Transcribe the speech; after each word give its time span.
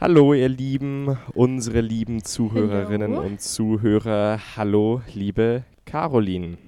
Hallo, 0.00 0.34
ihr 0.34 0.50
Lieben, 0.50 1.16
unsere 1.32 1.80
lieben 1.80 2.22
Zuhörerinnen 2.22 3.16
Hallo. 3.16 3.26
und 3.26 3.40
Zuhörer. 3.40 4.38
Hallo, 4.54 5.00
liebe 5.14 5.64
Caroline. 5.86 6.58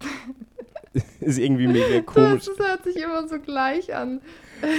Ist 1.20 1.38
irgendwie 1.38 1.66
mega 1.66 2.00
komisch. 2.02 2.44
Das 2.46 2.58
hört 2.58 2.84
sich 2.84 2.96
immer 2.96 3.26
so 3.28 3.38
gleich 3.40 3.94
an. 3.94 4.20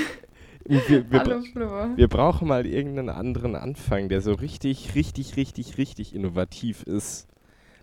Wir, 0.68 1.12
wir, 1.12 1.22
Flo. 1.22 1.96
wir 1.96 2.08
brauchen 2.08 2.48
mal 2.48 2.66
irgendeinen 2.66 3.10
anderen 3.10 3.55
Anfang, 3.55 4.10
der 4.10 4.22
so 4.22 4.34
richtig, 4.34 4.96
richtig, 4.96 5.38
richtig, 5.38 5.78
richtig 5.78 6.16
innovativ 6.16 6.82
ist. 6.82 7.28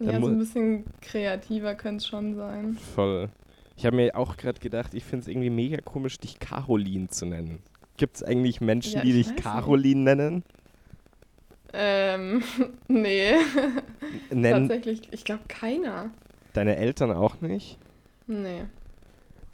Ja, 0.01 0.19
mu- 0.19 0.27
so 0.27 0.33
ein 0.33 0.39
bisschen 0.41 0.85
kreativer 1.01 1.77
könnte 1.77 1.99
es 1.99 2.09
schon 2.09 2.35
sein. 2.35 2.77
Voll. 2.97 3.29
Ich 3.77 3.87
habe 3.87 3.95
mir 3.95 4.17
auch 4.17 4.37
gerade 4.37 4.59
gedacht, 4.59 4.95
ich 4.95 5.05
finde 5.05 5.23
es 5.23 5.29
irgendwie 5.29 5.51
mega 5.51 5.81
komisch, 5.81 6.19
dich 6.19 6.41
Caroline 6.41 7.07
zu 7.07 7.25
nennen. 7.25 7.61
Gibt 7.99 8.17
es 8.17 8.25
eigentlich 8.25 8.61
Menschen, 8.61 8.95
Ja, 8.95 9.03
die 9.03 9.11
ich 9.11 9.15
dich 9.15 9.27
weiß 9.29 9.35
nicht. 9.35 9.45
Caroline 9.45 10.01
nennen? 10.01 10.43
Ähm, 11.73 12.43
nee. 12.89 13.35
Nennen 14.31 14.69
Tatsächlich, 14.69 15.03
ich 15.13 15.25
glaube 15.25 15.43
keiner. 15.47 16.11
deine 16.53 16.75
Eltern 16.77 17.13
auch 17.13 17.41
nicht? 17.41 17.79
Nee. 18.33 18.65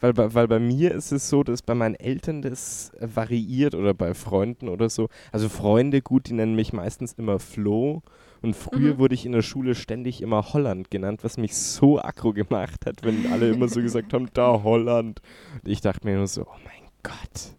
Weil 0.00 0.12
bei, 0.12 0.32
weil 0.32 0.46
bei 0.46 0.60
mir 0.60 0.92
ist 0.94 1.10
es 1.10 1.28
so, 1.28 1.42
dass 1.42 1.60
bei 1.62 1.74
meinen 1.74 1.96
Eltern 1.96 2.40
das 2.40 2.92
variiert 3.00 3.74
oder 3.74 3.94
bei 3.94 4.14
Freunden 4.14 4.68
oder 4.68 4.88
so. 4.88 5.08
Also 5.32 5.48
Freunde, 5.48 6.02
gut, 6.02 6.28
die 6.28 6.34
nennen 6.34 6.54
mich 6.54 6.72
meistens 6.72 7.14
immer 7.14 7.40
Flo. 7.40 8.02
Und 8.40 8.54
früher 8.54 8.94
Mhm. 8.94 8.98
wurde 8.98 9.16
ich 9.16 9.26
in 9.26 9.32
der 9.32 9.42
Schule 9.42 9.74
ständig 9.74 10.22
immer 10.22 10.52
Holland 10.52 10.92
genannt, 10.92 11.24
was 11.24 11.36
mich 11.36 11.56
so 11.56 11.98
aggro 12.00 12.32
gemacht 12.32 12.86
hat, 12.86 13.02
wenn 13.02 13.26
alle 13.32 13.50
immer 13.50 13.66
so 13.66 13.82
gesagt 13.82 14.12
haben, 14.12 14.28
da 14.32 14.62
Holland. 14.62 15.20
Und 15.64 15.68
ich 15.68 15.80
dachte 15.80 16.06
mir 16.06 16.16
nur 16.16 16.28
so, 16.28 16.42
oh 16.42 16.56
mein 16.64 16.88
Gott. 17.02 17.56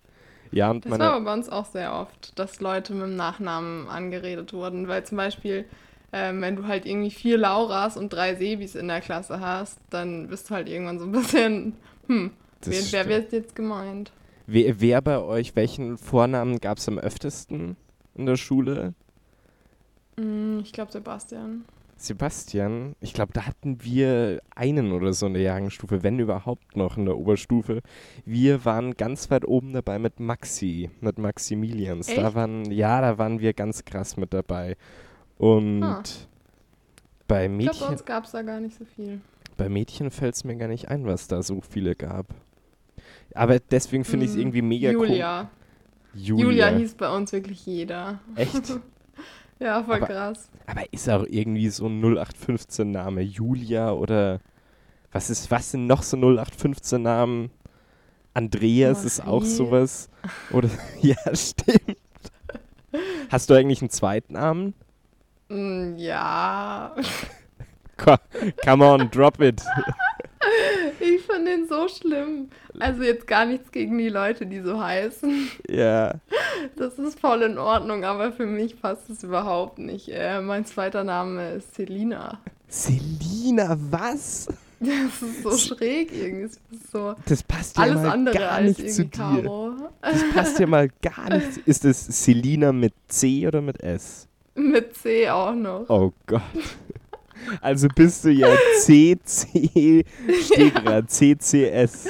Ja, 0.51 0.71
und 0.71 0.85
Das 0.85 0.97
war 0.97 1.19
bei 1.19 1.33
uns 1.33 1.49
auch 1.49 1.65
sehr 1.65 1.93
oft, 1.93 2.39
dass 2.39 2.61
Leute 2.61 2.93
mit 2.93 3.03
dem 3.03 3.17
Nachnamen 3.17 3.89
angeredet 3.89 4.53
wurden. 4.53 4.87
Weil 4.87 5.03
zum 5.05 5.17
Beispiel, 5.17 5.65
ähm, 6.13 6.41
wenn 6.41 6.55
du 6.55 6.67
halt 6.67 6.85
irgendwie 6.85 7.11
vier 7.11 7.37
Lauras 7.37 7.97
und 7.97 8.09
drei 8.11 8.35
Sebis 8.35 8.75
in 8.75 8.87
der 8.87 9.01
Klasse 9.01 9.39
hast, 9.39 9.79
dann 9.89 10.27
bist 10.27 10.49
du 10.49 10.55
halt 10.55 10.69
irgendwann 10.69 10.99
so 10.99 11.05
ein 11.05 11.11
bisschen, 11.11 11.73
hm, 12.07 12.31
wer, 12.65 12.83
wer 12.91 13.07
wird 13.07 13.31
jetzt 13.31 13.55
gemeint? 13.55 14.11
wer, 14.51 14.81
wer 14.81 15.01
bei 15.01 15.19
euch, 15.19 15.55
welchen 15.55 15.97
Vornamen 15.97 16.59
gab 16.59 16.77
es 16.77 16.87
am 16.87 16.99
öftesten 16.99 17.77
in 18.15 18.25
der 18.25 18.35
Schule? 18.35 18.93
Hm, 20.17 20.59
ich 20.63 20.73
glaube 20.73 20.91
Sebastian. 20.91 21.65
Sebastian, 21.97 22.95
ich 23.01 23.13
glaube, 23.13 23.33
da 23.33 23.45
hatten 23.45 23.83
wir 23.83 24.41
einen 24.55 24.93
oder 24.93 25.11
so 25.11 25.27
in 25.27 25.33
der 25.33 25.41
Jahrgangsstufe, 25.41 26.01
wenn 26.01 26.17
überhaupt 26.17 26.77
noch 26.77 26.95
in 26.95 27.03
der 27.05 27.17
Oberstufe. 27.17 27.81
Wir 28.25 28.63
waren 28.63 28.95
ganz 28.95 29.29
weit 29.31 29.45
oben 29.45 29.73
dabei 29.73 29.99
mit 29.99 30.19
Maxi, 30.21 30.89
mit 31.01 31.19
Maximilians. 31.19 32.07
Da 32.07 32.27
Echt? 32.27 32.35
waren, 32.35 32.71
ja, 32.71 33.01
da 33.01 33.17
waren 33.17 33.41
wir 33.41 33.53
ganz 33.53 33.83
krass 33.83 34.15
mit 34.15 34.33
dabei. 34.33 34.77
Und 35.39 35.81
Ah. 35.83 36.03
bei 37.27 37.45
Ich 37.45 37.49
glaube, 37.49 37.55
Mädchen, 37.55 37.87
uns 37.87 38.05
gab 38.05 38.25
es 38.25 38.31
da 38.31 38.41
gar 38.43 38.59
nicht 38.59 38.77
so 38.77 38.85
viel. 38.85 39.19
bei 39.57 39.67
Mädchen 39.69 40.11
fällt 40.11 40.35
es 40.35 40.43
mir 40.43 40.55
gar 40.57 40.67
nicht 40.67 40.89
ein, 40.89 41.05
was 41.07 41.27
da 41.27 41.41
so 41.41 41.61
viele 41.67 41.95
gab. 41.95 42.27
Aber 43.33 43.59
deswegen 43.59 44.03
finde 44.03 44.25
ich 44.25 44.31
es 44.31 44.35
Hm, 44.35 44.41
irgendwie 44.41 44.61
mega 44.61 44.89
cool. 44.91 45.07
Julia. 45.07 45.49
Julia. 46.13 46.43
Julia 46.45 46.67
hieß 46.69 46.93
bei 46.95 47.09
uns 47.15 47.31
wirklich 47.31 47.65
jeder. 47.65 48.19
Echt? 48.35 48.53
Ja, 49.61 49.83
voll 49.83 49.97
Aber- 49.97 50.05
krass. 50.07 50.49
Aber 50.67 50.83
ist 50.93 51.09
auch 51.09 51.25
irgendwie 51.27 51.67
so 51.69 51.85
ein 51.87 51.99
0815-Name? 51.99 53.19
Julia 53.23 53.91
oder 53.91 54.39
was 55.11 55.29
ist, 55.29 55.51
was 55.51 55.71
sind 55.71 55.85
noch 55.85 56.01
so 56.01 56.15
0815-Namen? 56.15 57.51
Andreas 58.33 59.03
ist 59.03 59.19
auch 59.19 59.41
Marie. 59.41 59.49
sowas. 59.51 60.09
Oder 60.53 60.69
ja, 61.01 61.17
stimmt. 61.35 61.97
Hast 63.29 63.49
du 63.49 63.53
eigentlich 63.53 63.81
einen 63.81 63.89
Zweitnamen? 63.89 64.73
Mm, 65.49 65.95
Ja, 65.97 66.95
Co- 67.97 68.15
Come 68.63 68.85
on, 68.85 69.09
drop 69.11 69.41
it. 69.41 69.61
ich 70.99 71.21
fand 71.25 71.47
den 71.47 71.67
so 71.67 71.87
schlimm. 71.87 72.49
Also 72.79 73.03
jetzt 73.03 73.27
gar 73.27 73.45
nichts 73.45 73.71
gegen 73.71 73.97
die 73.97 74.09
Leute, 74.09 74.45
die 74.45 74.61
so 74.61 74.81
heißen. 74.81 75.49
Ja. 75.69 76.15
Das 76.77 76.97
ist 76.97 77.19
voll 77.19 77.41
in 77.41 77.57
Ordnung, 77.57 78.05
aber 78.05 78.31
für 78.31 78.45
mich 78.45 78.79
passt 78.81 79.09
es 79.09 79.23
überhaupt 79.23 79.79
nicht. 79.79 80.07
Äh, 80.09 80.39
mein 80.41 80.65
zweiter 80.65 81.03
Name 81.03 81.53
ist 81.55 81.75
Selina. 81.75 82.39
Selina, 82.69 83.75
was? 83.89 84.47
Das 84.79 85.21
ist 85.21 85.43
so 85.43 85.57
schräg 85.57 86.13
irgendwie. 86.13 86.45
Ist 86.45 86.91
so 86.91 87.13
Das 87.25 87.43
passt 87.43 87.75
ja 87.77 87.83
alles 87.83 87.95
mal 88.01 88.09
andere 88.11 88.37
gar 88.37 88.51
als 88.51 88.77
nicht 88.77 88.93
zu 88.93 89.01
irgendwie 89.01 89.17
dir. 89.17 89.43
Caro. 89.43 89.75
Das 90.01 90.23
passt 90.33 90.59
ja 90.59 90.67
mal 90.67 90.87
gar 91.01 91.29
nicht. 91.31 91.53
zu- 91.55 91.59
Ist 91.65 91.83
es 91.83 92.05
Selina 92.23 92.71
mit 92.71 92.93
C 93.09 93.45
oder 93.45 93.59
mit 93.61 93.83
S? 93.83 94.28
Mit 94.71 94.95
C 94.95 95.29
auch 95.29 95.53
noch. 95.55 95.85
Oh 95.89 96.11
Gott. 96.27 96.41
Also 97.61 97.87
bist 97.95 98.25
du 98.25 98.29
ja 98.31 98.49
CC, 98.81 100.03
steht 100.43 100.75
gerade, 100.75 101.07
CCS. 101.07 102.07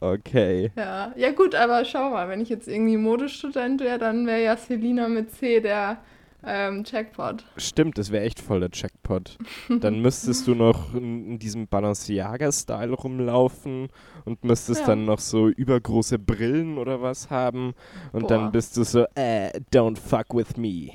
Okay. 0.00 0.72
Ja. 0.76 1.12
ja 1.16 1.30
gut, 1.30 1.54
aber 1.54 1.84
schau 1.84 2.10
mal, 2.10 2.28
wenn 2.28 2.40
ich 2.40 2.48
jetzt 2.48 2.66
irgendwie 2.66 2.96
Modestudent 2.96 3.80
wäre, 3.80 3.98
dann 3.98 4.26
wäre 4.26 4.42
ja 4.42 4.56
Selina 4.56 5.08
mit 5.08 5.30
C 5.30 5.60
der 5.60 5.98
ähm, 6.44 6.84
Jackpot. 6.86 7.44
Stimmt, 7.58 7.98
das 7.98 8.10
wäre 8.10 8.24
echt 8.24 8.40
voll 8.40 8.60
der 8.60 8.70
Jackpot. 8.72 9.36
Dann 9.68 10.00
müsstest 10.00 10.46
du 10.46 10.54
noch 10.54 10.94
in, 10.94 11.32
in 11.32 11.38
diesem 11.38 11.68
Balenciaga-Style 11.68 12.92
rumlaufen 12.94 13.88
und 14.24 14.42
müsstest 14.42 14.80
Ja. 14.80 14.86
dann 14.88 15.04
noch 15.04 15.18
so 15.20 15.48
übergroße 15.48 16.18
Brillen 16.18 16.78
oder 16.78 17.02
was 17.02 17.28
haben. 17.30 17.74
Und 18.12 18.30
dann 18.30 18.44
Boah. 18.46 18.52
bist 18.52 18.76
du 18.78 18.84
so, 18.84 19.04
äh, 19.14 19.50
don't 19.72 19.98
fuck 19.98 20.34
with 20.34 20.56
me. 20.56 20.92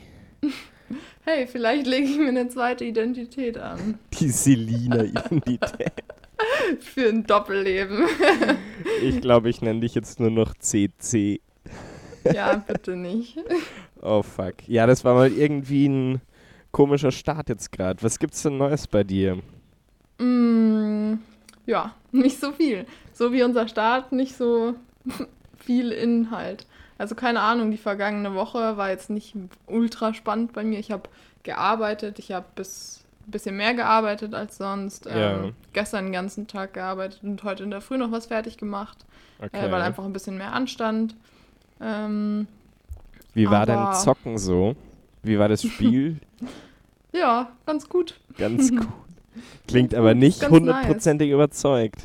Hey, 1.27 1.47
vielleicht 1.47 1.87
lege 1.87 2.05
ich 2.05 2.17
mir 2.19 2.27
eine 2.27 2.47
zweite 2.49 2.85
Identität 2.85 3.57
an. 3.57 3.97
Die 4.13 4.29
Selina-Identität. 4.29 6.03
Für 6.79 7.09
ein 7.09 7.25
Doppelleben. 7.25 8.05
Ich 9.01 9.19
glaube, 9.21 9.49
ich 9.49 9.61
nenne 9.61 9.79
dich 9.79 9.95
jetzt 9.95 10.19
nur 10.19 10.29
noch 10.29 10.53
CC. 10.53 11.41
ja, 12.31 12.57
bitte 12.57 12.95
nicht. 12.95 13.37
Oh 14.01 14.21
fuck. 14.21 14.67
Ja, 14.67 14.85
das 14.85 15.03
war 15.03 15.15
mal 15.15 15.31
irgendwie 15.31 15.87
ein 15.87 16.21
komischer 16.71 17.11
Start 17.11 17.49
jetzt 17.49 17.71
gerade. 17.71 18.03
Was 18.03 18.19
gibt's 18.19 18.43
denn 18.43 18.57
Neues 18.57 18.85
bei 18.85 19.03
dir? 19.03 19.41
Mm, 20.19 21.15
ja, 21.65 21.95
nicht 22.11 22.39
so 22.39 22.51
viel. 22.51 22.85
So 23.13 23.33
wie 23.33 23.43
unser 23.43 23.67
Start, 23.67 24.11
nicht 24.11 24.35
so 24.35 24.75
viel 25.57 25.91
Inhalt. 25.91 26.67
Also 26.97 27.15
keine 27.15 27.41
Ahnung, 27.41 27.71
die 27.71 27.77
vergangene 27.77 28.33
Woche 28.35 28.77
war 28.77 28.89
jetzt 28.89 29.09
nicht 29.09 29.35
ultra 29.67 30.13
spannend 30.13 30.53
bei 30.53 30.63
mir. 30.63 30.79
Ich 30.79 30.91
habe 30.91 31.09
gearbeitet, 31.43 32.19
ich 32.19 32.31
habe 32.31 32.45
bis 32.55 33.03
ein 33.27 33.31
bisschen 33.31 33.57
mehr 33.57 33.73
gearbeitet 33.73 34.33
als 34.33 34.57
sonst. 34.57 35.05
Ja. 35.05 35.43
Ähm, 35.43 35.53
gestern 35.73 36.05
den 36.05 36.13
ganzen 36.13 36.47
Tag 36.47 36.73
gearbeitet 36.73 37.21
und 37.23 37.43
heute 37.43 37.63
in 37.63 37.71
der 37.71 37.81
Früh 37.81 37.97
noch 37.97 38.11
was 38.11 38.27
fertig 38.27 38.57
gemacht, 38.57 39.05
Okay. 39.39 39.67
äh, 39.67 39.71
weil 39.71 39.81
einfach 39.81 40.05
ein 40.05 40.13
bisschen 40.13 40.37
mehr 40.37 40.53
anstand. 40.53 41.15
Ähm, 41.81 42.47
Wie 43.33 43.49
war 43.49 43.65
dein 43.65 43.93
Zocken 43.95 44.37
so? 44.37 44.75
Wie 45.23 45.37
war 45.37 45.49
das 45.49 45.63
Spiel? 45.63 46.19
ja, 47.11 47.49
ganz 47.65 47.89
gut. 47.89 48.19
Ganz 48.37 48.69
gut. 48.75 48.87
Klingt 49.67 49.93
aber 49.93 50.13
nicht 50.13 50.47
hundertprozentig 50.47 51.29
überzeugt. 51.29 52.01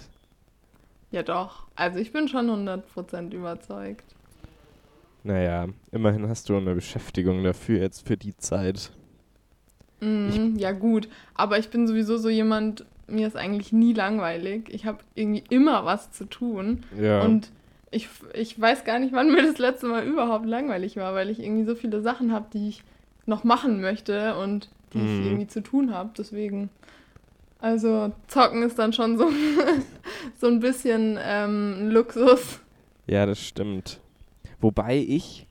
Ja 1.13 1.23
doch. 1.23 1.67
Also 1.77 1.99
ich 1.99 2.13
bin 2.13 2.29
schon 2.29 2.49
100% 2.51 3.33
überzeugt. 3.33 4.05
Naja, 5.23 5.69
immerhin 5.93 6.29
hast 6.29 6.49
du 6.49 6.57
eine 6.57 6.75
Beschäftigung 6.75 7.45
dafür 7.45 7.81
jetzt 7.81 8.07
für 8.07 8.17
die 8.17 8.37
Zeit. 8.37 8.91
Mm, 10.01 10.57
ja, 10.57 10.73
gut. 10.73 11.09
Aber 11.35 11.59
ich 11.59 11.69
bin 11.69 11.87
sowieso 11.87 12.17
so 12.17 12.29
jemand, 12.31 12.87
mir 13.07 13.27
ist 13.27 13.37
eigentlich 13.37 13.73
nie 13.73 13.93
langweilig. 13.93 14.69
Ich 14.71 14.87
habe 14.87 14.99
irgendwie 15.15 15.45
immer 15.51 15.85
was 15.85 16.11
zu 16.11 16.25
tun. 16.25 16.85
Ja. 16.99 17.23
Und 17.23 17.51
ich, 17.91 18.09
ich 18.35 18.59
weiß 18.59 18.85
gar 18.85 18.99
nicht, 18.99 19.13
wann 19.13 19.31
mir 19.33 19.43
das 19.43 19.59
letzte 19.59 19.89
Mal 19.89 20.07
überhaupt 20.07 20.47
langweilig 20.47 20.97
war, 20.97 21.13
weil 21.15 21.29
ich 21.29 21.41
irgendwie 21.41 21.65
so 21.65 21.75
viele 21.75 22.01
Sachen 22.01 22.33
habe, 22.33 22.47
die 22.53 22.69
ich 22.69 22.83
noch 23.27 23.45
machen 23.45 23.81
möchte 23.81 24.37
und 24.37 24.71
die 24.95 24.99
Mhm. 24.99 25.21
ich 25.21 25.27
irgendwie 25.27 25.47
zu 25.49 25.61
tun 25.63 25.93
habe. 25.95 26.11
Deswegen. 26.17 26.71
Also, 27.61 28.11
zocken 28.27 28.63
ist 28.63 28.79
dann 28.79 28.95
schon 28.95 29.19
so, 29.19 29.29
so 30.41 30.47
ein 30.47 30.61
bisschen 30.61 31.19
ähm, 31.23 31.91
Luxus. 31.91 32.61
ja, 33.07 33.27
das 33.27 33.39
stimmt. 33.39 34.01
Wobei 34.61 34.99
ich 34.99 35.47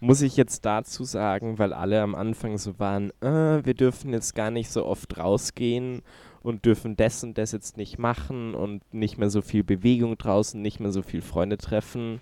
muss 0.00 0.20
ich 0.20 0.36
jetzt 0.36 0.64
dazu 0.66 1.04
sagen, 1.04 1.58
weil 1.58 1.72
alle 1.72 2.02
am 2.02 2.14
Anfang 2.14 2.58
so 2.58 2.78
waren, 2.78 3.10
äh, 3.22 3.64
wir 3.64 3.74
dürfen 3.74 4.12
jetzt 4.12 4.34
gar 4.34 4.50
nicht 4.50 4.70
so 4.70 4.84
oft 4.84 5.16
rausgehen 5.16 6.02
und 6.42 6.66
dürfen 6.66 6.94
das 6.94 7.24
und 7.24 7.38
das 7.38 7.52
jetzt 7.52 7.78
nicht 7.78 7.98
machen 7.98 8.54
und 8.54 8.82
nicht 8.92 9.16
mehr 9.16 9.30
so 9.30 9.40
viel 9.40 9.64
Bewegung 9.64 10.18
draußen, 10.18 10.60
nicht 10.60 10.78
mehr 10.78 10.92
so 10.92 11.02
viel 11.02 11.22
Freunde 11.22 11.56
treffen. 11.56 12.20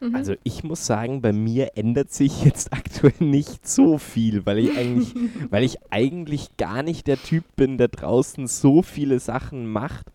Mhm. 0.00 0.14
Also 0.14 0.34
ich 0.44 0.64
muss 0.64 0.84
sagen, 0.84 1.22
bei 1.22 1.32
mir 1.32 1.72
ändert 1.76 2.12
sich 2.12 2.44
jetzt 2.44 2.72
aktuell 2.74 3.14
nicht 3.20 3.66
so 3.66 3.96
viel, 3.96 4.44
weil 4.44 4.58
ich 4.58 4.76
eigentlich, 4.76 5.14
weil 5.50 5.64
ich 5.64 5.78
eigentlich 5.90 6.56
gar 6.58 6.82
nicht 6.82 7.06
der 7.06 7.16
Typ 7.16 7.44
bin, 7.56 7.78
der 7.78 7.88
draußen 7.88 8.46
so 8.46 8.82
viele 8.82 9.18
Sachen 9.18 9.66
macht. 9.66 10.06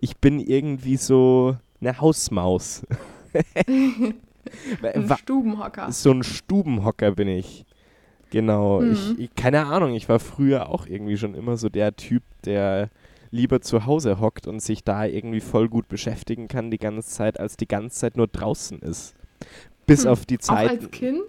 Ich 0.00 0.16
bin 0.16 0.40
irgendwie 0.40 0.96
so 0.96 1.56
eine 1.80 2.00
Hausmaus. 2.00 2.82
Ein 4.82 5.08
Stubenhocker. 5.16 5.90
so 5.92 6.10
ein 6.10 6.22
Stubenhocker 6.22 7.12
bin 7.12 7.28
ich. 7.28 7.64
Genau. 8.30 8.80
Mhm. 8.80 8.92
Ich, 8.92 9.18
ich, 9.18 9.34
keine 9.34 9.66
Ahnung, 9.66 9.94
ich 9.94 10.08
war 10.08 10.18
früher 10.18 10.68
auch 10.68 10.86
irgendwie 10.86 11.16
schon 11.16 11.34
immer 11.34 11.56
so 11.56 11.68
der 11.68 11.94
Typ, 11.96 12.22
der 12.44 12.90
lieber 13.30 13.60
zu 13.60 13.86
Hause 13.86 14.20
hockt 14.20 14.46
und 14.46 14.60
sich 14.60 14.84
da 14.84 15.04
irgendwie 15.04 15.40
voll 15.40 15.68
gut 15.68 15.88
beschäftigen 15.88 16.48
kann 16.48 16.70
die 16.70 16.78
ganze 16.78 17.08
Zeit, 17.08 17.38
als 17.40 17.56
die 17.56 17.66
ganze 17.68 17.98
Zeit 17.98 18.16
nur 18.16 18.26
draußen 18.28 18.78
ist. 18.80 19.14
Bis 19.86 20.04
Hm. 20.04 20.10
auf 20.10 20.24
die 20.26 20.36
Auch 20.38 20.42
Zeit. 20.42 20.70
als 20.70 20.90
Kind? 20.90 21.22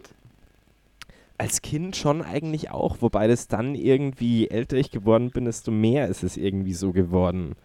als 1.37 1.61
Kind 1.61 1.97
schon 1.97 2.21
eigentlich 2.21 2.71
auch, 2.71 2.97
wobei 3.01 3.27
das 3.27 3.47
dann 3.49 3.75
irgendwie, 3.75 4.49
älter 4.49 4.77
ich 4.77 4.89
geworden 4.89 5.31
bin, 5.31 5.43
desto 5.43 5.69
mehr 5.69 6.07
ist 6.07 6.23
es 6.23 6.37
irgendwie 6.37 6.73
so 6.73 6.93
geworden. 6.93 7.55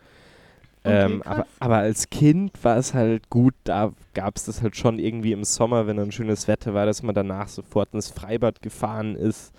Okay, 0.83 1.13
ähm, 1.13 1.23
aber, 1.25 1.47
aber 1.59 1.77
als 1.79 2.09
Kind 2.09 2.53
war 2.65 2.77
es 2.79 2.95
halt 2.95 3.29
gut, 3.29 3.55
da 3.65 3.93
gab 4.15 4.37
es 4.37 4.45
das 4.45 4.63
halt 4.63 4.77
schon 4.77 4.99
irgendwie 4.99 5.33
im 5.33 5.45
Sommer, 5.45 5.87
wenn 5.87 5.99
dann 5.99 6.11
schönes 6.11 6.49
Wetter 6.49 6.73
war, 6.73 6.87
dass 6.87 7.03
man 7.03 7.15
danach 7.15 7.49
sofort 7.49 7.93
ins 7.93 8.09
Freibad 8.09 8.63
gefahren 8.63 9.15
ist 9.15 9.53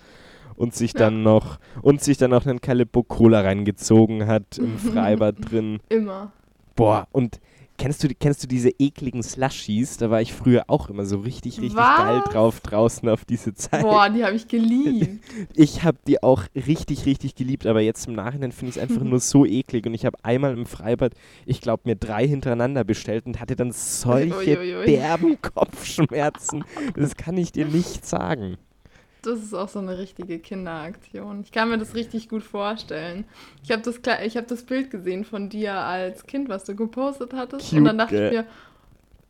und 0.56 0.74
sich 0.74 0.94
Ja. 0.94 1.00
dann 1.00 1.22
noch 1.22 1.58
und 1.80 2.02
sich 2.02 2.18
dann 2.18 2.30
noch 2.32 2.44
einen 2.46 2.60
Calippo 2.60 3.04
Cola 3.04 3.40
reingezogen 3.42 4.26
hat 4.26 4.58
im 4.58 4.78
Freibad 4.78 5.36
drin. 5.40 5.78
Immer. 5.88 6.32
Boah, 6.74 7.06
und 7.12 7.40
kennst 7.82 8.04
du, 8.04 8.08
kennst 8.14 8.42
du 8.44 8.46
diese 8.46 8.70
ekligen 8.78 9.24
Slushies? 9.24 9.96
Da 9.96 10.08
war 10.08 10.22
ich 10.22 10.32
früher 10.32 10.64
auch 10.68 10.88
immer 10.88 11.04
so 11.04 11.18
richtig, 11.18 11.60
richtig 11.60 11.76
Was? 11.76 11.98
geil 11.98 12.22
drauf 12.30 12.60
draußen 12.60 13.08
auf 13.08 13.24
diese 13.24 13.54
Zeit. 13.54 13.82
Boah, 13.82 14.08
die 14.08 14.24
habe 14.24 14.36
ich 14.36 14.46
geliebt. 14.46 15.20
Ich 15.54 15.82
habe 15.82 15.98
die 16.06 16.22
auch 16.22 16.44
richtig, 16.54 17.06
richtig 17.06 17.34
geliebt, 17.34 17.66
aber 17.66 17.80
jetzt 17.80 18.06
im 18.06 18.14
Nachhinein 18.14 18.52
finde 18.52 18.70
ich 18.70 18.76
es 18.76 18.82
einfach 18.82 19.02
nur 19.02 19.18
so 19.20 19.44
eklig. 19.44 19.86
Und 19.86 19.94
ich 19.94 20.06
habe 20.06 20.16
einmal 20.22 20.56
im 20.56 20.66
Freibad, 20.66 21.14
ich 21.46 21.60
glaube, 21.60 21.82
mir 21.86 21.96
drei 21.96 22.26
hintereinander 22.26 22.84
bestellt 22.84 23.26
und 23.26 23.40
hatte 23.40 23.56
dann 23.56 23.72
solche 23.72 24.84
derben 24.84 25.40
Kopfschmerzen. 25.42 26.64
Das 26.94 27.16
kann 27.16 27.36
ich 27.36 27.52
dir 27.52 27.66
nicht 27.66 28.06
sagen. 28.06 28.58
Das 29.22 29.38
ist 29.38 29.54
auch 29.54 29.68
so 29.68 29.78
eine 29.78 29.98
richtige 29.98 30.38
Kinderaktion. 30.40 31.42
Ich 31.42 31.52
kann 31.52 31.68
mir 31.68 31.78
das 31.78 31.94
richtig 31.94 32.28
gut 32.28 32.42
vorstellen. 32.42 33.24
Ich 33.62 33.70
habe 33.70 33.82
das, 33.82 34.00
ich 34.24 34.36
hab 34.36 34.48
das 34.48 34.64
Bild 34.64 34.90
gesehen 34.90 35.24
von 35.24 35.48
dir 35.48 35.74
als 35.74 36.26
Kind, 36.26 36.48
was 36.48 36.64
du 36.64 36.74
gepostet 36.74 37.32
hattest. 37.32 37.72
und 37.72 37.78
Cute, 37.78 37.86
dann 37.86 37.98
dachte 37.98 38.24
ich 38.26 38.32
mir, 38.32 38.46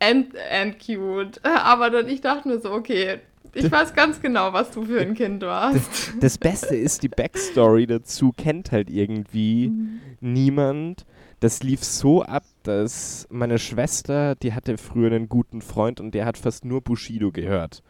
and, 0.00 0.34
and 0.50 0.78
cute. 0.78 1.40
Aber 1.44 1.90
dann 1.90 2.08
ich 2.08 2.20
dachte 2.20 2.48
mir 2.48 2.58
so, 2.58 2.72
okay, 2.72 3.20
ich 3.54 3.70
weiß 3.70 3.94
ganz 3.94 4.20
genau, 4.20 4.52
was 4.52 4.70
du 4.70 4.84
für 4.84 5.00
ein 5.00 5.14
Kind 5.14 5.42
warst. 5.42 6.14
Das 6.20 6.38
Beste 6.38 6.74
ist, 6.74 7.02
die 7.02 7.08
Backstory 7.08 7.86
dazu 7.86 8.32
kennt 8.32 8.72
halt 8.72 8.88
irgendwie 8.88 9.70
niemand. 10.20 11.04
Das 11.40 11.62
lief 11.62 11.82
so 11.82 12.22
ab, 12.22 12.44
dass 12.62 13.26
meine 13.30 13.58
Schwester, 13.58 14.36
die 14.36 14.54
hatte 14.54 14.78
früher 14.78 15.08
einen 15.08 15.28
guten 15.28 15.60
Freund 15.60 16.00
und 16.00 16.14
der 16.14 16.24
hat 16.24 16.38
fast 16.38 16.64
nur 16.64 16.80
Bushido 16.80 17.32
gehört. 17.32 17.82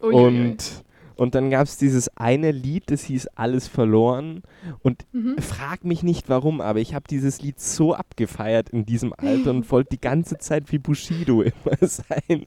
Uiuiui. 0.00 0.50
Und, 0.50 0.84
und 1.18 1.34
dann 1.34 1.50
gab 1.50 1.66
es 1.66 1.76
dieses 1.76 2.16
eine 2.16 2.52
Lied, 2.52 2.90
das 2.90 3.02
hieß 3.02 3.26
Alles 3.34 3.66
verloren. 3.68 4.42
Und 4.80 5.04
Mhm. 5.12 5.36
frag 5.38 5.84
mich 5.84 6.02
nicht 6.02 6.28
warum, 6.28 6.60
aber 6.60 6.78
ich 6.78 6.94
habe 6.94 7.06
dieses 7.10 7.42
Lied 7.42 7.58
so 7.60 7.92
abgefeiert 7.94 8.70
in 8.70 8.86
diesem 8.86 9.12
Alter 9.12 9.50
und 9.50 9.68
wollte 9.72 9.90
die 9.96 10.00
ganze 10.00 10.38
Zeit 10.38 10.70
wie 10.72 10.78
Bushido 10.78 11.42
immer 11.42 11.76
sein. 11.80 12.46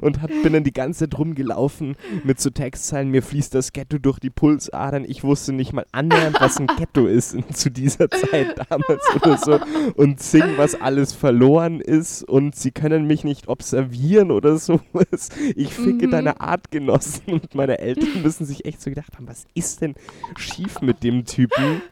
Und 0.00 0.22
hab, 0.22 0.28
bin 0.42 0.52
dann 0.52 0.64
die 0.64 0.72
ganze 0.72 1.08
Zeit 1.08 1.18
rumgelaufen 1.18 1.96
mit 2.24 2.40
so 2.40 2.50
Textzeilen, 2.50 3.10
mir 3.10 3.22
fließt 3.22 3.54
das 3.54 3.72
Ghetto 3.72 3.98
durch 3.98 4.18
die 4.18 4.30
Pulsadern. 4.30 5.04
Ich 5.06 5.24
wusste 5.24 5.52
nicht 5.52 5.72
mal 5.72 5.86
annähernd, 5.92 6.40
was 6.40 6.58
ein 6.58 6.66
Ghetto 6.66 7.06
ist 7.06 7.34
in, 7.34 7.48
zu 7.54 7.70
dieser 7.70 8.08
Zeit 8.10 8.56
damals 8.70 9.02
oder 9.16 9.38
so. 9.38 9.58
Und 9.96 10.20
sing, 10.20 10.44
was 10.56 10.80
alles 10.80 11.12
verloren 11.12 11.80
ist 11.80 12.22
und 12.22 12.54
sie 12.56 12.70
können 12.70 13.06
mich 13.06 13.24
nicht 13.24 13.48
observieren 13.48 14.30
oder 14.30 14.56
sowas. 14.58 15.28
Ich 15.56 15.72
ficke 15.74 16.06
Mhm. 16.06 16.10
deine 16.10 16.40
Artgenossen 16.40 17.22
und 17.34 17.54
meine 17.54 17.78
Eltern 17.78 18.22
müssen 18.22 18.44
sich 18.46 18.64
echt 18.64 18.80
so 18.82 18.90
gedacht 18.90 19.14
haben, 19.16 19.28
was 19.28 19.46
ist 19.54 19.80
denn 19.82 19.94
schief 20.36 20.80
mit 20.80 21.02
dem 21.02 21.24
Typen? 21.24 21.82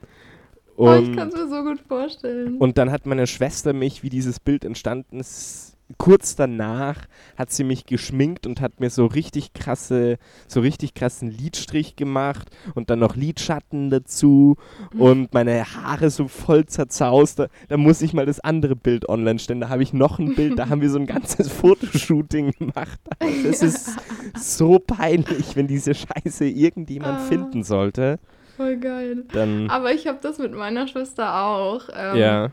oh, 0.76 0.92
ich 0.94 1.08
Und- 1.08 1.16
kann 1.16 1.28
es 1.28 1.34
mir 1.34 1.48
so 1.48 1.62
gut 1.62 1.80
vorstellen. 1.86 2.56
und 2.58 2.78
dann 2.78 2.90
hat 2.90 3.06
meine 3.06 3.26
Schwester 3.26 3.72
mich, 3.72 4.02
wie 4.02 4.08
dieses 4.08 4.40
Bild 4.40 4.64
entstanden 4.64 5.20
ist, 5.20 5.76
kurz 5.98 6.36
danach 6.36 6.96
hat 7.36 7.50
sie 7.50 7.64
mich 7.64 7.84
geschminkt 7.86 8.46
und 8.46 8.60
hat 8.60 8.80
mir 8.80 8.90
so 8.90 9.06
richtig 9.06 9.52
krasse, 9.52 10.18
so 10.46 10.60
richtig 10.60 10.94
krassen 10.94 11.30
Lidstrich 11.30 11.96
gemacht 11.96 12.48
und 12.74 12.90
dann 12.90 12.98
noch 13.00 13.16
Lidschatten 13.16 13.90
dazu 13.90 14.56
und 14.96 15.34
meine 15.34 15.64
Haare 15.74 16.10
so 16.10 16.28
voll 16.28 16.66
zerzaust. 16.66 17.38
Da, 17.40 17.46
da 17.68 17.76
muss 17.76 18.02
ich 18.02 18.12
mal 18.12 18.26
das 18.26 18.40
andere 18.40 18.76
Bild 18.76 19.08
online 19.08 19.38
stellen. 19.38 19.60
Da 19.60 19.68
habe 19.68 19.82
ich 19.82 19.92
noch 19.92 20.18
ein 20.18 20.34
Bild, 20.34 20.58
da 20.58 20.68
haben 20.68 20.80
wir 20.80 20.90
so 20.90 20.98
ein 20.98 21.06
ganzes 21.06 21.48
Fotoshooting 21.52 22.52
gemacht. 22.58 23.00
Also 23.18 23.48
es 23.48 23.62
ist 23.62 23.90
so 24.36 24.78
peinlich, 24.78 25.56
wenn 25.56 25.66
diese 25.66 25.94
Scheiße 25.94 26.44
irgendjemand 26.46 27.18
Ah. 27.20 27.24
finden 27.24 27.62
sollte. 27.64 28.18
Voll 28.56 28.76
geil. 28.76 29.24
Dann, 29.32 29.70
Aber 29.70 29.92
ich 29.92 30.06
habe 30.06 30.18
das 30.22 30.38
mit 30.38 30.52
meiner 30.52 30.86
Schwester 30.86 31.42
auch. 31.44 31.88
Ähm, 31.96 32.16
ja. 32.16 32.50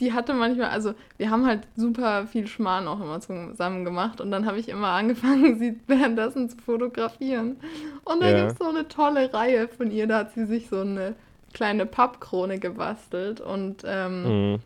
Die 0.00 0.12
hatte 0.12 0.32
manchmal, 0.34 0.68
also 0.68 0.94
wir 1.16 1.30
haben 1.30 1.44
halt 1.46 1.66
super 1.76 2.26
viel 2.28 2.46
Schmarrn 2.46 2.86
auch 2.86 3.00
immer 3.00 3.20
zusammen 3.20 3.84
gemacht 3.84 4.20
und 4.20 4.30
dann 4.30 4.46
habe 4.46 4.58
ich 4.58 4.68
immer 4.68 4.88
angefangen, 4.88 5.58
sie 5.58 5.78
währenddessen 5.88 6.48
zu 6.48 6.56
fotografieren. 6.58 7.56
Und 8.04 8.20
da 8.22 8.28
Ja. 8.30 8.36
gibt 8.40 8.52
es 8.52 8.58
so 8.58 8.68
eine 8.68 8.86
tolle 8.88 9.32
Reihe 9.34 9.66
von 9.68 9.90
ihr, 9.90 10.06
da 10.06 10.18
hat 10.18 10.34
sie 10.34 10.46
sich 10.46 10.68
so 10.68 10.80
eine 10.80 11.14
kleine 11.52 11.84
Pappkrone 11.86 12.58
gebastelt 12.58 13.40
und 13.40 13.82
ähm, 13.86 14.22
Mhm. 14.52 14.58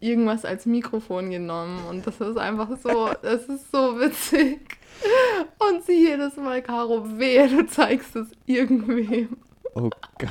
irgendwas 0.00 0.44
als 0.44 0.64
Mikrofon 0.66 1.30
genommen 1.30 1.80
und 1.90 2.06
das 2.06 2.20
ist 2.20 2.38
einfach 2.38 2.68
so, 2.82 3.10
das 3.22 3.44
ist 3.46 3.70
so 3.72 3.98
witzig. 4.00 4.60
Und 5.60 5.84
sie 5.84 6.08
jedes 6.08 6.36
Mal, 6.36 6.60
Caro, 6.60 7.18
wehe, 7.18 7.46
du 7.48 7.64
zeigst 7.66 8.16
es 8.16 8.28
irgendwem. 8.46 9.36
Oh 9.80 9.90
Gott. 10.18 10.30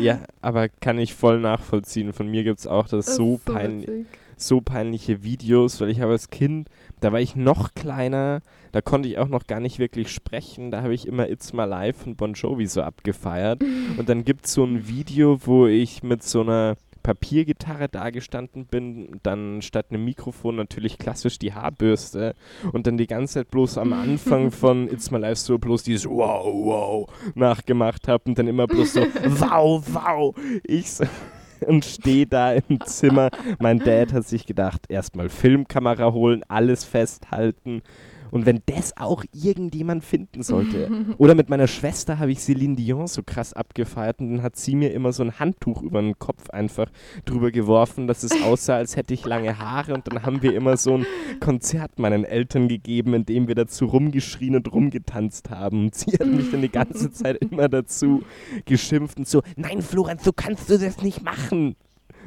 Ja, 0.00 0.20
aber 0.40 0.68
kann 0.68 0.98
ich 0.98 1.14
voll 1.14 1.38
nachvollziehen. 1.40 2.12
Von 2.12 2.28
mir 2.28 2.42
gibt 2.44 2.58
es 2.58 2.66
auch 2.66 2.88
das, 2.88 3.06
Das 3.06 3.16
so, 3.16 3.34
ist 3.36 3.44
so 3.46 3.52
pein 3.52 3.82
witzig. 3.82 4.06
so 4.36 4.60
peinliche 4.60 5.22
Videos, 5.22 5.80
weil 5.80 5.90
ich 5.90 6.00
habe 6.00 6.12
als 6.12 6.30
Kind, 6.30 6.68
da 7.00 7.12
war 7.12 7.20
ich 7.20 7.36
noch 7.36 7.74
kleiner, 7.74 8.40
da 8.72 8.80
konnte 8.80 9.08
ich 9.08 9.18
auch 9.18 9.28
noch 9.28 9.46
gar 9.46 9.60
nicht 9.60 9.78
wirklich 9.78 10.10
sprechen. 10.10 10.72
Da 10.72 10.82
habe 10.82 10.94
ich 10.94 11.06
immer 11.06 11.28
It's 11.30 11.52
My 11.52 11.64
Life 11.64 12.02
von 12.02 12.16
Bon 12.16 12.32
Jovi 12.34 12.66
so 12.66 12.82
abgefeiert. 12.82 13.62
Und 13.96 14.08
dann 14.08 14.24
gibt 14.24 14.46
es 14.46 14.54
so 14.54 14.64
ein 14.64 14.88
Video, 14.88 15.38
wo 15.46 15.66
ich 15.68 16.02
mit 16.02 16.24
so 16.24 16.40
einer 16.40 16.76
Papiergitarre 17.04 17.88
dagestanden 17.88 18.66
bin, 18.66 19.20
dann 19.22 19.62
statt 19.62 19.86
einem 19.90 20.04
Mikrofon 20.04 20.56
natürlich 20.56 20.98
klassisch 20.98 21.38
die 21.38 21.52
Haarbürste 21.52 22.34
und 22.72 22.86
dann 22.88 22.96
die 22.96 23.06
ganze 23.06 23.34
Zeit 23.34 23.50
bloß 23.50 23.78
am 23.78 23.92
Anfang 23.92 24.50
von 24.50 24.88
It's 24.88 25.10
My 25.10 25.18
Life 25.18 25.36
so 25.36 25.58
bloß 25.58 25.84
dieses 25.84 26.08
Wow, 26.08 26.46
wow 26.46 27.08
nachgemacht 27.34 28.08
habe 28.08 28.24
und 28.26 28.38
dann 28.38 28.48
immer 28.48 28.66
bloß 28.66 28.94
so 28.94 29.00
Wow, 29.00 29.84
wow. 29.92 30.34
Ich 30.64 30.90
so, 30.92 31.04
und 31.66 31.84
stehe 31.84 32.26
da 32.26 32.54
im 32.54 32.80
Zimmer. 32.80 33.30
Mein 33.58 33.78
Dad 33.78 34.12
hat 34.14 34.26
sich 34.26 34.46
gedacht, 34.46 34.86
erstmal 34.88 35.28
Filmkamera 35.28 36.12
holen, 36.12 36.42
alles 36.48 36.84
festhalten. 36.84 37.82
Und 38.30 38.46
wenn 38.46 38.62
das 38.66 38.96
auch 38.96 39.24
irgendjemand 39.32 40.04
finden 40.04 40.42
sollte. 40.42 40.90
Oder 41.18 41.34
mit 41.34 41.48
meiner 41.48 41.66
Schwester 41.66 42.18
habe 42.18 42.32
ich 42.32 42.40
Celine 42.40 42.76
Dion 42.76 43.06
so 43.06 43.22
krass 43.22 43.52
abgefeiert 43.52 44.20
und 44.20 44.36
dann 44.36 44.42
hat 44.42 44.56
sie 44.56 44.74
mir 44.74 44.92
immer 44.92 45.12
so 45.12 45.22
ein 45.22 45.38
Handtuch 45.38 45.82
über 45.82 46.00
den 46.00 46.18
Kopf 46.18 46.50
einfach 46.50 46.90
drüber 47.24 47.50
geworfen, 47.50 48.06
dass 48.06 48.22
es 48.22 48.32
aussah, 48.42 48.76
als 48.76 48.96
hätte 48.96 49.14
ich 49.14 49.24
lange 49.24 49.58
Haare. 49.58 49.94
Und 49.94 50.06
dann 50.08 50.22
haben 50.22 50.42
wir 50.42 50.54
immer 50.54 50.76
so 50.76 50.98
ein 50.98 51.06
Konzert 51.40 51.98
meinen 51.98 52.24
Eltern 52.24 52.68
gegeben, 52.68 53.14
in 53.14 53.26
dem 53.26 53.48
wir 53.48 53.54
dazu 53.54 53.86
rumgeschrien 53.86 54.56
und 54.56 54.72
rumgetanzt 54.72 55.50
haben. 55.50 55.84
Und 55.84 55.94
sie 55.94 56.12
hat 56.12 56.26
mich 56.26 56.50
dann 56.50 56.62
die 56.62 56.70
ganze 56.70 57.10
Zeit 57.12 57.36
immer 57.36 57.68
dazu 57.68 58.22
geschimpft 58.64 59.18
und 59.18 59.28
so, 59.28 59.42
nein 59.56 59.82
Florenz, 59.82 60.24
so 60.24 60.32
kannst 60.32 60.68
du 60.70 60.78
das 60.78 61.02
nicht 61.02 61.22
machen. 61.22 61.76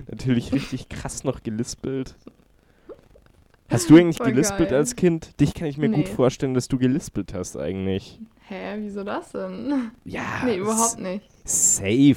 Natürlich 0.09 0.53
richtig 0.53 0.89
krass 0.89 1.23
noch 1.23 1.43
gelispelt. 1.43 2.15
Hast 3.69 3.89
du 3.89 3.97
eigentlich 3.97 4.17
Voll 4.17 4.27
gelispelt 4.31 4.69
geil. 4.69 4.77
als 4.79 4.95
Kind? 4.95 5.39
Dich 5.39 5.53
kann 5.53 5.67
ich 5.67 5.77
mir 5.77 5.89
gut 5.89 6.05
Nee. 6.05 6.05
vorstellen, 6.05 6.53
dass 6.53 6.67
du 6.67 6.77
gelispelt 6.77 7.33
hast 7.33 7.57
eigentlich. 7.57 8.19
Hä, 8.47 8.75
wieso 8.79 9.03
das 9.03 9.31
denn? 9.33 9.91
Ja, 10.05 10.43
nee, 10.45 10.57
überhaupt 10.57 10.99
nicht. 10.99 11.25
Safe. 11.43 12.15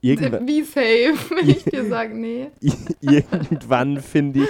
Irgendwann, 0.00 0.46
Wie 0.46 0.62
safe, 0.62 1.14
wenn 1.34 1.48
ich 1.48 1.64
dir 1.64 1.84
sage, 1.88 2.14
nee. 2.14 2.48
irgendwann 3.00 4.00
finde 4.00 4.42
ich 4.42 4.48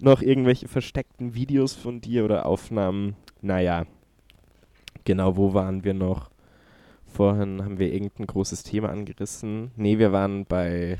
noch 0.00 0.22
irgendwelche 0.22 0.68
versteckten 0.68 1.34
Videos 1.34 1.74
von 1.74 2.00
dir 2.00 2.24
oder 2.24 2.46
Aufnahmen. 2.46 3.16
Naja. 3.42 3.84
Genau, 5.04 5.36
wo 5.36 5.52
waren 5.54 5.82
wir 5.84 5.94
noch? 5.94 6.30
Vorhin 7.12 7.62
haben 7.62 7.78
wir 7.78 7.92
irgendein 7.92 8.26
großes 8.28 8.62
Thema 8.62 8.88
angerissen. 8.90 9.72
Nee, 9.76 9.98
wir 9.98 10.12
waren 10.12 10.46
bei 10.46 10.96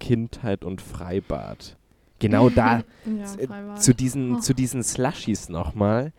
Kindheit 0.00 0.64
und 0.64 0.82
Freibad. 0.82 1.76
Genau 2.18 2.48
da, 2.50 2.82
Ja, 3.04 3.76
zu 3.76 3.94
diesen, 3.94 4.36
Oh. 4.36 4.40
zu 4.40 4.54
diesen 4.54 4.82
Slushies 4.82 5.48
nochmal. 5.48 6.12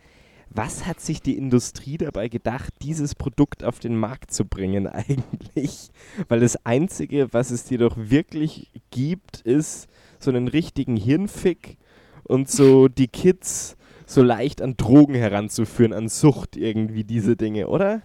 Was 0.50 0.86
hat 0.86 1.00
sich 1.00 1.20
die 1.20 1.36
Industrie 1.36 1.98
dabei 1.98 2.28
gedacht, 2.28 2.72
dieses 2.80 3.14
Produkt 3.14 3.64
auf 3.64 3.78
den 3.78 3.96
Markt 3.96 4.30
zu 4.32 4.44
bringen 4.44 4.86
eigentlich? 4.88 5.90
Weil 6.28 6.40
das 6.40 6.64
Einzige, 6.64 7.32
was 7.32 7.50
es 7.50 7.64
dir 7.64 7.78
doch 7.78 7.96
wirklich 7.96 8.70
gibt, 8.90 9.40
ist 9.42 9.88
so 10.18 10.30
einen 10.30 10.48
richtigen 10.48 10.96
Hirnfick 10.96 11.76
und 12.24 12.48
so 12.50 12.88
die 12.88 13.08
Kids 13.08 13.76
so 14.06 14.22
leicht 14.22 14.62
an 14.62 14.76
Drogen 14.76 15.14
heranzuführen, 15.14 15.92
an 15.92 16.08
Sucht 16.08 16.56
irgendwie 16.56 17.04
diese 17.04 17.36
Dinge, 17.36 17.66
oder? 17.68 18.02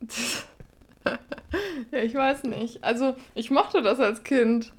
Ja, 1.90 1.98
ich 1.98 2.14
weiß 2.14 2.44
nicht. 2.44 2.84
Also, 2.84 3.16
ich 3.34 3.50
mochte 3.50 3.82
das 3.82 3.98
als 3.98 4.22
Kind. 4.22 4.72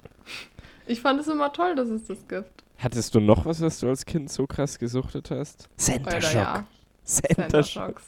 Ich 0.86 1.00
fand 1.00 1.20
es 1.20 1.28
immer 1.28 1.52
toll, 1.52 1.74
dass 1.74 1.88
es 1.88 2.06
das 2.06 2.26
gibt. 2.28 2.64
Hattest 2.78 3.14
du 3.14 3.20
noch 3.20 3.46
was, 3.46 3.60
was 3.60 3.78
du 3.80 3.88
als 3.88 4.04
Kind 4.04 4.30
so 4.30 4.46
krass 4.46 4.78
gesuchtet 4.78 5.30
hast? 5.30 5.68
Center 5.76 6.20
Shock. 6.20 6.34
ja. 6.34 6.66
Center 7.04 7.34
Center 7.34 7.62
Shock. 7.62 7.86
Shocks. 8.00 8.04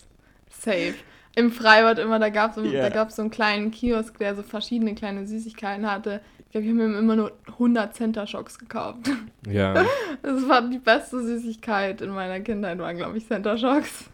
Safe. 0.51 0.95
Im 1.37 1.51
Freibad 1.51 1.99
immer, 1.99 2.19
da 2.19 2.29
gab 2.29 2.57
es 2.57 2.73
da 2.73 2.89
gab's 2.91 3.17
so 3.17 3.23
einen 3.23 3.31
kleinen 3.31 3.71
Kiosk, 3.73 4.19
der 4.19 4.37
so 4.37 4.43
verschiedene 4.43 4.95
kleine 4.95 5.27
Süßigkeiten 5.27 5.91
hatte. 5.91 6.21
Ich 6.39 6.51
glaube, 6.53 6.67
wir 6.67 6.85
haben 6.85 6.97
immer 6.97 7.17
nur 7.17 7.33
100 7.49 7.95
Center 7.95 8.27
Shocks 8.27 8.57
gekauft. 8.59 9.11
Ja, 9.49 9.85
Das 10.23 10.49
war 10.49 10.63
die 10.63 10.79
beste 10.79 11.21
Süßigkeit 11.23 12.01
in 12.01 12.11
meiner 12.11 12.39
Kindheit, 12.41 12.79
waren, 12.79 12.97
glaube 12.97 13.19
ich, 13.19 13.27
Center 13.27 13.59
Shocks. 13.59 14.05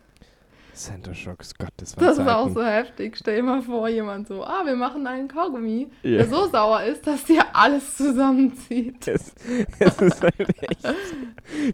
Center 0.75 1.15
Shocks, 1.15 1.55
Gott, 1.59 1.71
das 1.77 1.97
war 1.97 2.05
Das 2.07 2.19
war 2.19 2.39
auch 2.39 2.45
Zeiten. 2.47 2.55
so 2.55 2.65
heftig. 2.65 3.17
Stell 3.17 3.37
dir 3.37 3.43
mal 3.43 3.63
vor, 3.63 3.89
jemand 3.89 4.29
so, 4.29 4.45
ah, 4.45 4.63
wir 4.65 4.77
machen 4.77 5.07
einen 5.07 5.29
Kaugummi, 5.29 5.89
Ja. 6.03 6.19
der 6.19 6.29
so 6.29 6.49
sauer 6.49 6.83
ist, 6.85 7.07
dass 7.07 7.25
dir 7.25 7.45
alles 7.55 7.97
zusammenzieht. 7.97 9.07
Es, 9.09 9.33
es 9.79 9.99
ist 10.01 10.23
halt 10.23 10.39
echt, 10.39 10.95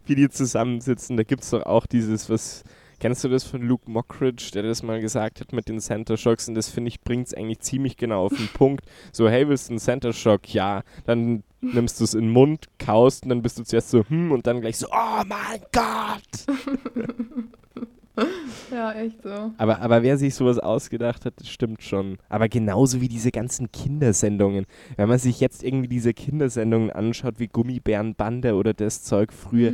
wie 0.07 0.15
die 0.15 0.29
zusammensitzen. 0.29 1.17
Da 1.17 1.23
gibt 1.23 1.43
es 1.43 1.51
doch 1.51 1.65
auch 1.65 1.87
dieses, 1.87 2.29
was, 2.31 2.65
kennst 2.99 3.23
du 3.25 3.29
das 3.29 3.45
von 3.45 3.63
Luke 3.63 3.91
Mockridge, 3.91 4.51
der 4.55 4.63
das 4.63 4.83
mal 4.83 5.01
gesagt 5.01 5.41
hat 5.41 5.53
mit 5.53 5.69
den 5.69 5.81
Center 5.81 6.17
Shocks? 6.17 6.49
Und 6.49 6.55
das 6.55 6.69
finde 6.69 6.89
ich, 6.89 7.01
bringt 7.03 7.27
es 7.29 7.35
eigentlich 7.35 7.61
ziemlich 7.61 7.97
genau 7.97 8.25
auf 8.27 8.37
den 8.37 8.49
Punkt. 8.55 8.85
So, 9.13 9.29
hey, 9.29 9.49
willst 9.49 9.69
du 9.69 9.73
einen 9.73 9.79
Center 9.81 10.13
Shock? 10.13 10.53
Ja. 10.55 10.83
Dann 11.05 11.43
nimmst 11.61 12.01
du 12.01 12.05
es 12.05 12.15
in 12.15 12.23
den 12.23 12.31
Mund, 12.31 12.67
kaust 12.79 13.25
und 13.25 13.31
dann 13.31 13.43
bist 13.43 13.59
du 13.59 13.65
zuerst 13.65 13.91
so, 13.91 14.05
hm, 14.09 14.31
und 14.33 14.47
dann 14.47 14.61
gleich 14.61 14.79
so, 14.79 14.87
oh 14.91 15.23
mein 15.27 15.61
Gott! 15.73 16.57
Ja, 18.71 18.93
echt 18.93 19.23
so. 19.23 19.53
Aber, 19.59 19.81
aber 19.81 20.03
wer 20.03 20.19
sich 20.19 20.35
sowas 20.35 20.59
ausgedacht 20.59 21.25
hat, 21.25 21.35
das 21.39 21.49
stimmt 21.49 21.83
schon. 21.83 22.19
Aber 22.29 22.49
genauso 22.49 23.01
wie 23.01 23.09
diese 23.09 23.31
ganzen 23.31 23.71
Kindersendungen. 23.71 24.67
Wenn 24.97 25.09
man 25.09 25.19
sich 25.19 25.41
jetzt 25.41 25.63
irgendwie 25.63 25.89
diese 25.89 26.13
Kindersendungen 26.15 26.91
anschaut, 26.91 27.39
wie 27.39 27.47
Gummibärenbande 27.47 28.55
oder 28.55 28.75
das 28.75 29.05
Zeug 29.05 29.33
früher, 29.33 29.73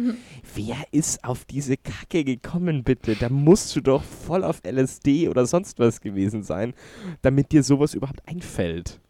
wer 0.54 0.76
ist 0.90 1.24
auf 1.24 1.44
diese 1.44 1.76
Kacke 1.76 2.24
gekommen, 2.24 2.84
bitte? 2.84 3.16
Da 3.16 3.28
musst 3.28 3.74
du 3.76 3.80
doch 3.80 4.02
voll 4.02 4.44
auf 4.44 4.60
LSD 4.64 5.28
oder 5.28 5.46
sonst 5.46 5.78
was 5.78 6.00
gewesen 6.00 6.42
sein, 6.42 6.74
damit 7.22 7.52
dir 7.52 7.62
sowas 7.62 7.94
überhaupt 7.94 8.20
einfällt. 8.28 9.00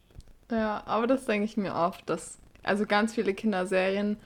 Ja, 0.51 0.83
aber 0.87 1.07
das 1.07 1.25
denke 1.25 1.47
ich 1.47 1.57
mir 1.57 1.75
oft, 1.75 2.09
dass 2.09 2.39
also 2.62 2.87
ganz 2.87 3.15
viele 3.15 3.35
Kinderserien 3.35 4.17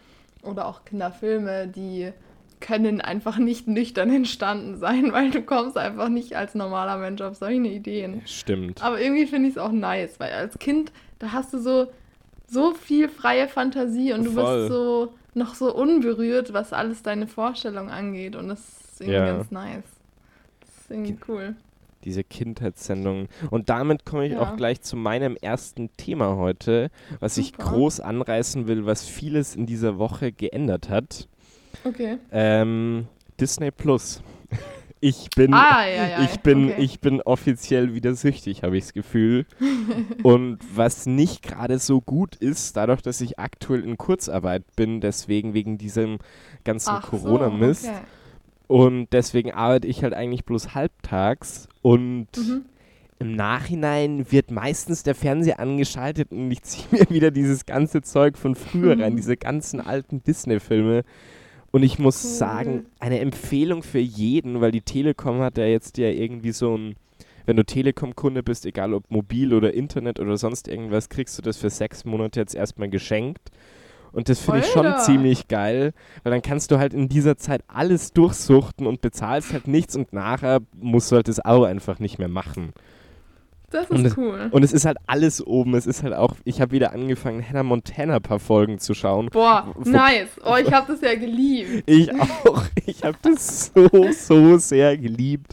oder 0.43 0.67
auch 0.67 0.85
Kinderfilme, 0.85 1.69
die 1.69 2.13
können 2.61 3.01
einfach 3.01 3.39
nicht 3.39 3.69
nüchtern 3.69 4.11
entstanden 4.11 4.77
sein, 4.79 5.11
weil 5.13 5.31
du 5.31 5.43
kommst 5.43 5.77
einfach 5.77 6.09
nicht 6.09 6.37
als 6.37 6.55
normaler 6.55 6.97
Mensch 6.99 7.21
auf 7.21 7.37
solche 7.37 7.69
Ideen. 7.69 8.23
Stimmt. 8.27 8.83
Aber 8.83 9.01
irgendwie 9.01 9.27
finde 9.27 9.49
ich 9.49 9.55
es 9.57 9.59
auch 9.59 9.73
nice, 9.73 10.19
weil 10.19 10.33
als 10.33 10.59
Kind, 10.59 10.93
da 11.19 11.33
hast 11.33 11.53
du 11.53 11.59
so, 11.59 11.87
so 12.49 12.73
viel 12.73 13.09
freie 13.09 13.49
Fantasie 13.49 14.13
und 14.13 14.25
du 14.25 14.31
Voll. 14.33 14.59
bist 14.63 14.69
so 14.73 15.15
noch 15.35 15.55
so 15.55 15.75
unberührt, 15.75 16.53
was 16.53 16.73
alles 16.73 17.03
deine 17.03 17.27
Vorstellung 17.27 17.91
angeht. 17.91 18.37
Und 18.37 18.49
das 18.49 18.61
ist 18.61 19.01
irgendwie 19.01 19.15
Ja. 19.19 19.27
ganz 19.37 19.51
nice. 19.51 19.85
Das 20.61 20.71
ist 20.83 20.91
irgendwie 20.91 21.19
cool. 21.29 21.57
Diese 22.05 22.23
Kindheitssendungen. 22.23 23.29
Und 23.51 23.69
damit 23.69 24.05
komme 24.07 24.27
ich 24.27 24.33
Ja. 24.35 24.41
auch 24.41 24.57
gleich 24.57 24.81
zu 24.81 24.97
meinem 24.97 25.37
ersten 25.41 25.91
Thema 25.97 26.37
heute, 26.37 26.91
was 27.21 27.37
ich 27.37 27.49
Super. 27.49 27.65
groß 27.65 28.01
anreißen 28.01 28.67
will, 28.69 28.87
was 28.87 29.05
vieles 29.07 29.57
in 29.57 29.67
dieser 29.67 29.99
Woche 29.99 30.31
geändert 30.33 30.89
hat. 30.89 31.29
Okay. 31.85 32.19
Ähm, 32.33 33.07
Disney 33.41 33.71
Plus. 33.71 34.23
Ich 34.99 35.29
bin, 35.37 35.53
Ah, 35.53 35.87
ja, 35.87 36.09
ja. 36.09 36.23
ich 36.23 36.41
bin, 36.41 36.71
okay. 36.71 36.83
ich 36.83 37.01
bin 37.01 37.21
offiziell 37.21 37.93
wieder 37.95 38.15
süchtig, 38.15 38.63
habe 38.63 38.79
ich 38.79 38.85
das 38.85 38.93
Gefühl. 38.95 39.45
Und 40.23 40.59
was 40.75 41.05
nicht 41.05 41.43
gerade 41.43 41.79
so 41.79 42.01
gut 42.01 42.35
ist, 42.35 42.79
dadurch, 42.79 43.03
dass 43.03 43.21
ich 43.21 43.39
aktuell 43.39 43.85
in 43.85 43.99
Kurzarbeit 43.99 44.65
bin, 44.75 45.03
deswegen 45.03 45.53
wegen 45.53 45.77
diesem 45.77 46.17
ganzen 46.65 46.89
Ach 46.95 47.05
so, 47.05 47.19
Corona-Mist. 47.19 47.85
okay. 47.85 47.97
Und 48.69 49.09
deswegen 49.13 49.53
arbeite 49.53 49.87
ich 49.87 50.03
halt 50.03 50.15
eigentlich 50.15 50.47
bloß 50.47 50.75
halbtags. 50.75 51.69
Und 51.83 52.29
Mhm. 52.37 52.63
im 53.19 53.33
Nachhinein 53.37 54.33
wird 54.33 54.51
meistens 54.51 55.03
der 55.03 55.15
Fernseher 55.15 55.61
angeschaltet 55.61 56.33
und 56.33 56.51
ich 56.51 56.63
ziehe 56.65 56.87
mir 56.91 57.11
wieder 57.11 57.31
dieses 57.31 57.67
ganze 57.67 58.01
Zeug 58.01 58.39
von 58.39 58.55
früher 58.55 58.99
rein, 58.99 59.13
Mhm. 59.13 59.17
diese 59.17 59.37
ganzen 59.37 59.81
alten 59.83 60.25
Disney-Filme. 60.25 61.05
Und 61.73 61.83
ich 61.83 61.99
muss 61.99 62.23
Cool. 62.25 62.31
sagen, 62.31 62.87
eine 63.01 63.21
Empfehlung 63.21 63.83
für 63.83 63.99
jeden, 63.99 64.61
weil 64.61 64.71
die 64.71 64.81
Telekom 64.83 65.41
hat 65.41 65.59
ja 65.59 65.67
jetzt 65.67 65.99
ja 65.99 66.09
irgendwie 66.09 66.53
so 66.53 66.77
ein, 66.77 66.97
wenn 67.45 67.57
du 67.57 67.65
Telekom-Kunde 67.65 68.43
bist, 68.43 68.67
egal 68.67 68.95
ob 68.95 69.11
mobil 69.11 69.53
oder 69.53 69.75
Internet 69.75 70.19
oder 70.21 70.37
sonst 70.37 70.69
irgendwas, 70.69 71.09
kriegst 71.09 71.37
du 71.39 71.43
das 71.43 71.57
für 71.59 71.71
sechs 71.71 72.05
Monate 72.05 72.41
jetzt 72.41 72.55
erstmal 72.55 72.89
geschenkt. 72.89 73.51
Und 74.13 74.31
das 74.31 74.41
finde 74.41 74.61
ich 74.61 74.67
schon 74.67 74.95
ziemlich 75.01 75.47
geil, 75.47 75.93
weil 76.23 76.33
dann 76.33 76.41
kannst 76.41 76.71
du 76.71 76.79
halt 76.79 76.95
in 76.95 77.09
dieser 77.09 77.37
Zeit 77.37 77.63
alles 77.69 78.13
durchsuchten 78.15 78.87
und 78.87 79.03
bezahlst 79.03 79.53
halt 79.53 79.69
nichts 79.69 79.95
und 79.95 80.13
nachher 80.15 80.61
musst 80.81 81.13
du 81.13 81.17
halt 81.17 81.29
das 81.29 81.41
Abo 81.41 81.65
einfach 81.65 81.99
nicht 81.99 82.19
mehr 82.19 82.29
machen. 82.29 82.73
Das 83.71 83.91
Und 83.91 84.05
ist 84.05 84.17
cool. 84.17 84.49
Und 84.53 84.63
es 84.63 84.73
ist 84.73 84.85
halt 84.85 84.97
alles 85.09 85.45
oben. 85.45 85.75
Es 85.75 85.87
ist 85.87 86.05
halt 86.05 86.15
auch, 86.15 86.37
ich 86.45 86.61
habe 86.61 86.71
wieder 86.71 86.93
angefangen, 86.93 87.45
Hannah 87.47 87.65
Montana 87.65 88.17
ein 88.17 88.23
paar 88.23 88.39
Folgen 88.39 88.79
zu 88.79 88.95
schauen. 88.95 89.29
Boah, 89.31 89.75
wo- 89.75 89.89
nice. 89.91 90.29
Oh, 90.45 90.55
ich 90.57 90.73
habe 90.73 90.93
das 90.93 91.01
ja 91.01 91.17
geliebt. 91.17 91.83
Ich 91.91 92.13
auch. 92.15 92.63
Ich 92.87 93.03
habe 93.03 93.19
das 93.23 93.73
so, 93.75 93.89
so 94.13 94.59
sehr 94.59 94.97
geliebt. 94.97 95.53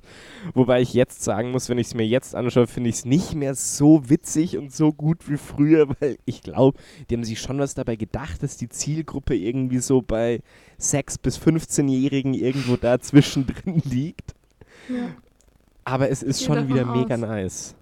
Wobei 0.53 0.81
ich 0.81 0.93
jetzt 0.93 1.23
sagen 1.23 1.49
muss, 1.51 1.69
wenn 1.69 1.79
ich 1.79 1.87
es 1.87 1.95
mir 1.95 2.05
jetzt 2.05 2.35
anschaue, 2.35 2.67
finde 2.67 2.89
ich 2.91 2.97
es 2.97 3.05
nicht 3.05 3.33
mehr 3.33 3.55
so 3.55 4.07
witzig 4.09 4.57
und 4.57 4.71
so 4.71 4.91
gut 4.93 5.27
wie 5.29 5.37
früher, 5.37 5.87
weil 5.99 6.17
ich 6.25 6.43
glaube, 6.43 6.77
die 7.09 7.15
haben 7.15 7.23
sich 7.23 7.39
schon 7.41 7.57
was 7.57 7.73
dabei 7.73 7.95
gedacht, 7.95 8.43
dass 8.43 8.57
die 8.57 8.69
Zielgruppe 8.69 9.35
irgendwie 9.35 9.79
so 9.79 10.01
bei 10.03 10.41
6- 10.79 11.15
bis 11.21 11.39
15-Jährigen 11.39 12.35
irgendwo 12.35 12.75
da 12.75 12.99
zwischendrin 12.99 13.81
liegt. 13.85 14.35
Ja, 14.89 15.07
Aber 15.85 16.09
es 16.11 16.21
ist 16.21 16.43
schon 16.43 16.67
wieder 16.67 16.85
mega 16.85 17.15
aus. 17.15 17.21
nice. 17.21 17.75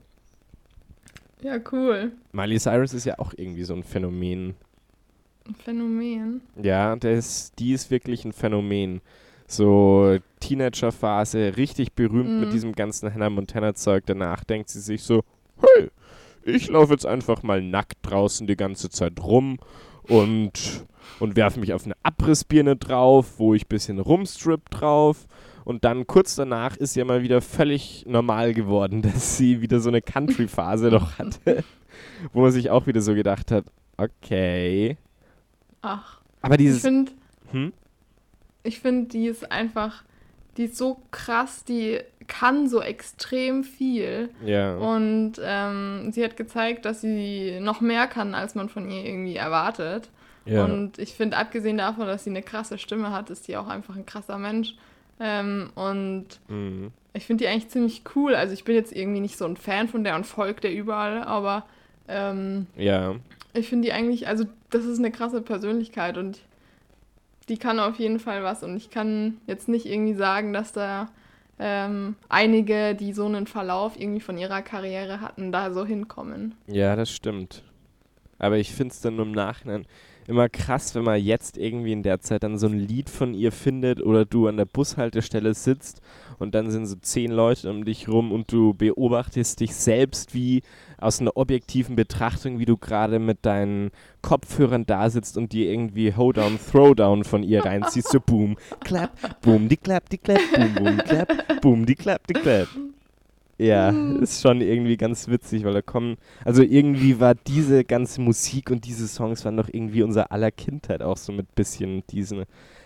Ja 1.44 1.58
cool. 1.72 2.12
Miley 2.32 2.60
Cyrus 2.60 2.94
ist 2.94 3.06
ja 3.06 3.20
auch 3.20 3.34
irgendwie 3.36 3.64
so 3.64 3.74
ein 3.74 3.84
Phänomen. 3.84 4.56
Ein 5.48 5.56
Phänomen. 5.56 6.42
Ja, 6.62 6.96
das, 6.96 7.52
die 7.58 7.74
ist 7.74 7.90
wirklich 7.92 8.26
ein 8.26 8.34
Phänomen. 8.34 9.02
So 9.48 10.18
Teenagerphase, 10.40 11.58
richtig 11.58 11.94
berühmt 11.94 12.40
mit 12.40 12.50
Mhm. 12.50 12.54
diesem 12.54 12.72
ganzen 12.74 13.14
Hannah 13.14 13.30
Montana-Zeug. 13.30 14.04
Danach 14.06 14.44
denkt 14.44 14.70
sie 14.70 14.80
sich 14.80 15.04
so, 15.04 15.24
hey, 15.60 15.90
ich 16.44 16.70
laufe 16.70 16.94
jetzt 16.94 17.06
einfach 17.06 17.44
mal 17.44 17.62
nackt 17.62 17.98
draußen 18.04 18.48
die 18.48 18.56
ganze 18.56 18.90
Zeit 18.90 19.20
rum 19.22 19.60
und, 20.04 20.86
und 21.20 21.36
werfe 21.36 21.60
mich 21.60 21.74
auf 21.74 21.86
eine 21.86 21.96
Abrissbirne 22.04 22.76
drauf, 22.78 23.34
wo 23.40 23.54
ich 23.54 23.66
ein 23.66 23.70
bisschen 23.70 24.00
rumstrip 24.00 24.70
drauf. 24.70 25.28
Und 25.64 25.84
dann 25.86 26.08
kurz 26.08 26.36
danach 26.36 26.76
ist 26.78 26.96
ja 26.96 27.06
mal 27.06 27.22
wieder 27.24 27.42
völlig 27.42 28.06
normal 28.08 28.54
geworden, 28.54 29.02
dass 29.04 29.38
sie 29.38 29.62
wieder 29.62 29.80
so 29.80 29.90
eine 29.90 30.02
Country-Phase 30.02 30.90
noch 30.90 31.18
hatte, 31.20 31.64
wo 32.34 32.42
man 32.42 32.52
sich 32.52 32.70
auch 32.70 32.88
wieder 32.88 33.02
so 33.02 33.14
gedacht 33.14 33.52
hat, 33.52 33.66
okay. 33.98 34.98
Ach, 35.82 36.20
Aber 36.42 36.56
ich 36.56 36.60
dieses... 36.62 36.82
finde, 36.82 37.12
Hm? 37.52 37.74
ich 38.64 38.80
find, 38.80 39.14
die 39.14 39.26
ist 39.28 39.52
einfach, 39.52 40.04
die 40.58 40.66
ist 40.66 40.78
so 40.78 41.00
krass, 41.12 41.64
die 41.64 42.00
kann 42.28 42.70
so 42.70 42.82
extrem 42.82 43.64
viel. 43.64 44.30
Ja. 44.46 44.76
Und 44.78 45.34
ähm, 45.44 46.12
sie 46.12 46.24
hat 46.24 46.38
gezeigt, 46.38 46.86
dass 46.86 47.02
sie 47.02 47.60
noch 47.60 47.82
mehr 47.82 48.08
kann, 48.08 48.36
als 48.36 48.56
man 48.56 48.70
von 48.70 48.90
ihr 48.90 49.04
irgendwie 49.06 49.36
erwartet. 49.36 50.10
ja. 50.46 50.64
Und 50.64 50.98
ich 51.00 51.14
finde, 51.16 51.38
abgesehen 51.38 51.78
davon, 51.78 52.06
dass 52.08 52.24
sie 52.24 52.30
eine 52.30 52.44
krasse 52.44 52.78
Stimme 52.78 53.12
hat, 53.12 53.30
ist 53.32 53.46
sie 53.46 53.58
auch 53.58 53.68
einfach 53.68 53.96
ein 53.96 54.06
krasser 54.06 54.38
Mensch. 54.38 54.76
Ähm, 55.24 55.70
und 55.76 56.26
Mhm. 56.48 56.92
ich 57.14 57.26
finde 57.28 57.44
die 57.44 57.48
eigentlich 57.50 57.70
ziemlich 57.70 58.02
cool. 58.16 58.34
Also 58.36 58.54
ich 58.54 58.64
bin 58.64 58.76
jetzt 58.76 58.92
irgendwie 58.92 59.20
nicht 59.20 59.38
so 59.38 59.46
ein 59.46 59.56
Fan 59.56 59.88
von 59.88 60.04
der 60.04 60.16
und 60.16 60.26
folge 60.26 60.62
der 60.62 60.74
überall, 60.74 61.24
aber 61.24 61.66
ähm, 62.08 62.66
Ja. 62.76 63.16
ich 63.54 63.70
finde 63.70 63.88
die 63.88 63.94
eigentlich, 63.94 64.28
also 64.28 64.46
das 64.72 64.86
ist 64.86 64.98
eine 65.00 65.12
krasse 65.12 65.42
Persönlichkeit 65.42 66.18
und 66.18 66.40
die 67.50 67.58
kann 67.58 67.80
auf 67.80 68.00
jeden 68.00 68.20
Fall 68.20 68.44
was. 68.44 68.64
Und 68.64 68.78
ich 68.78 68.90
kann 68.90 69.38
jetzt 69.48 69.68
nicht 69.68 69.86
irgendwie 69.86 70.14
sagen, 70.14 70.54
dass 70.54 70.72
da 70.72 71.10
ähm, 71.60 72.16
einige, 72.30 72.96
die 72.96 73.14
so 73.14 73.26
einen 73.26 73.46
Verlauf 73.46 74.00
irgendwie 74.00 74.22
von 74.22 74.38
ihrer 74.38 74.62
Karriere 74.62 75.22
hatten, 75.22 75.52
da 75.52 75.72
so 75.74 75.86
hinkommen. 75.86 76.56
Ja, 76.68 76.96
das 76.96 77.12
stimmt. 77.12 77.64
Aber 78.40 78.58
ich 78.58 78.74
finde 78.74 78.94
es 78.94 79.02
dann 79.02 79.20
im 79.20 79.32
Nachhinein 79.34 79.86
immer 80.32 80.50
krass, 80.50 80.96
wenn 80.96 81.04
man 81.04 81.22
jetzt 81.22 81.58
irgendwie 81.58 81.92
in 81.92 82.04
der 82.04 82.22
Zeit 82.22 82.44
dann 82.44 82.58
so 82.58 82.68
ein 82.68 82.80
Lied 82.80 83.10
von 83.10 83.34
ihr 83.34 83.52
findet 83.52 84.02
oder 84.02 84.26
du 84.26 84.48
an 84.48 84.58
der 84.58 84.66
Bushaltestelle 84.66 85.54
sitzt 85.54 86.02
und 86.40 86.56
dann 86.56 86.72
sind 86.72 86.88
so 86.88 86.96
zehn 86.96 87.32
Leute 87.32 87.70
um 87.70 87.84
dich 87.84 88.08
rum 88.08 88.32
und 88.32 88.52
du 88.52 88.74
beobachtest 88.74 89.60
dich 89.60 89.76
selbst 89.76 90.34
wie 90.34 90.64
aus 90.98 91.20
einer 91.20 91.36
objektiven 91.36 91.96
Betrachtung, 91.96 92.60
wie 92.60 92.66
du 92.66 92.78
gerade 92.78 93.20
mit 93.20 93.46
deinen 93.46 93.92
Kopfhörern 94.22 94.86
da 94.86 95.10
sitzt 95.10 95.38
und 95.38 95.52
dir 95.52 95.70
irgendwie 95.70 96.16
Hoedown, 96.16 96.58
Throwdown 96.60 97.24
von 97.26 97.44
ihr 97.44 97.66
reinziehst, 97.66 98.10
so 98.10 98.20
boom, 98.20 98.58
clap, 98.80 99.42
boom, 99.42 99.68
die 99.68 99.78
clap, 99.78 100.10
die 100.10 100.18
clap, 100.18 100.42
boom, 100.56 100.74
boom, 100.76 100.98
clap, 100.98 101.62
boom, 101.62 101.86
die 101.86 101.96
clap, 101.96 102.26
die 102.28 102.34
clap. 102.34 102.68
Ja, 103.62 103.92
Mhm. 103.92 104.24
ist 104.24 104.42
schon 104.42 104.60
irgendwie 104.60 104.98
ganz 104.98 105.28
witzig, 105.28 105.64
weil 105.64 105.74
da 105.74 105.84
kommen, 105.84 106.18
also 106.44 106.64
irgendwie 106.64 107.20
war 107.20 107.36
diese 107.36 107.84
ganze 107.84 108.20
Musik 108.20 108.72
und 108.72 108.86
diese 108.86 109.08
Songs 109.08 109.46
waren 109.46 109.56
doch 109.58 109.70
irgendwie 109.72 110.02
unser 110.02 110.32
aller 110.32 110.50
Kindheit 110.50 111.04
auch 111.04 111.18
so 111.18 111.32
mit 111.32 111.54
bisschen 111.54 112.04
diesen 112.08 112.46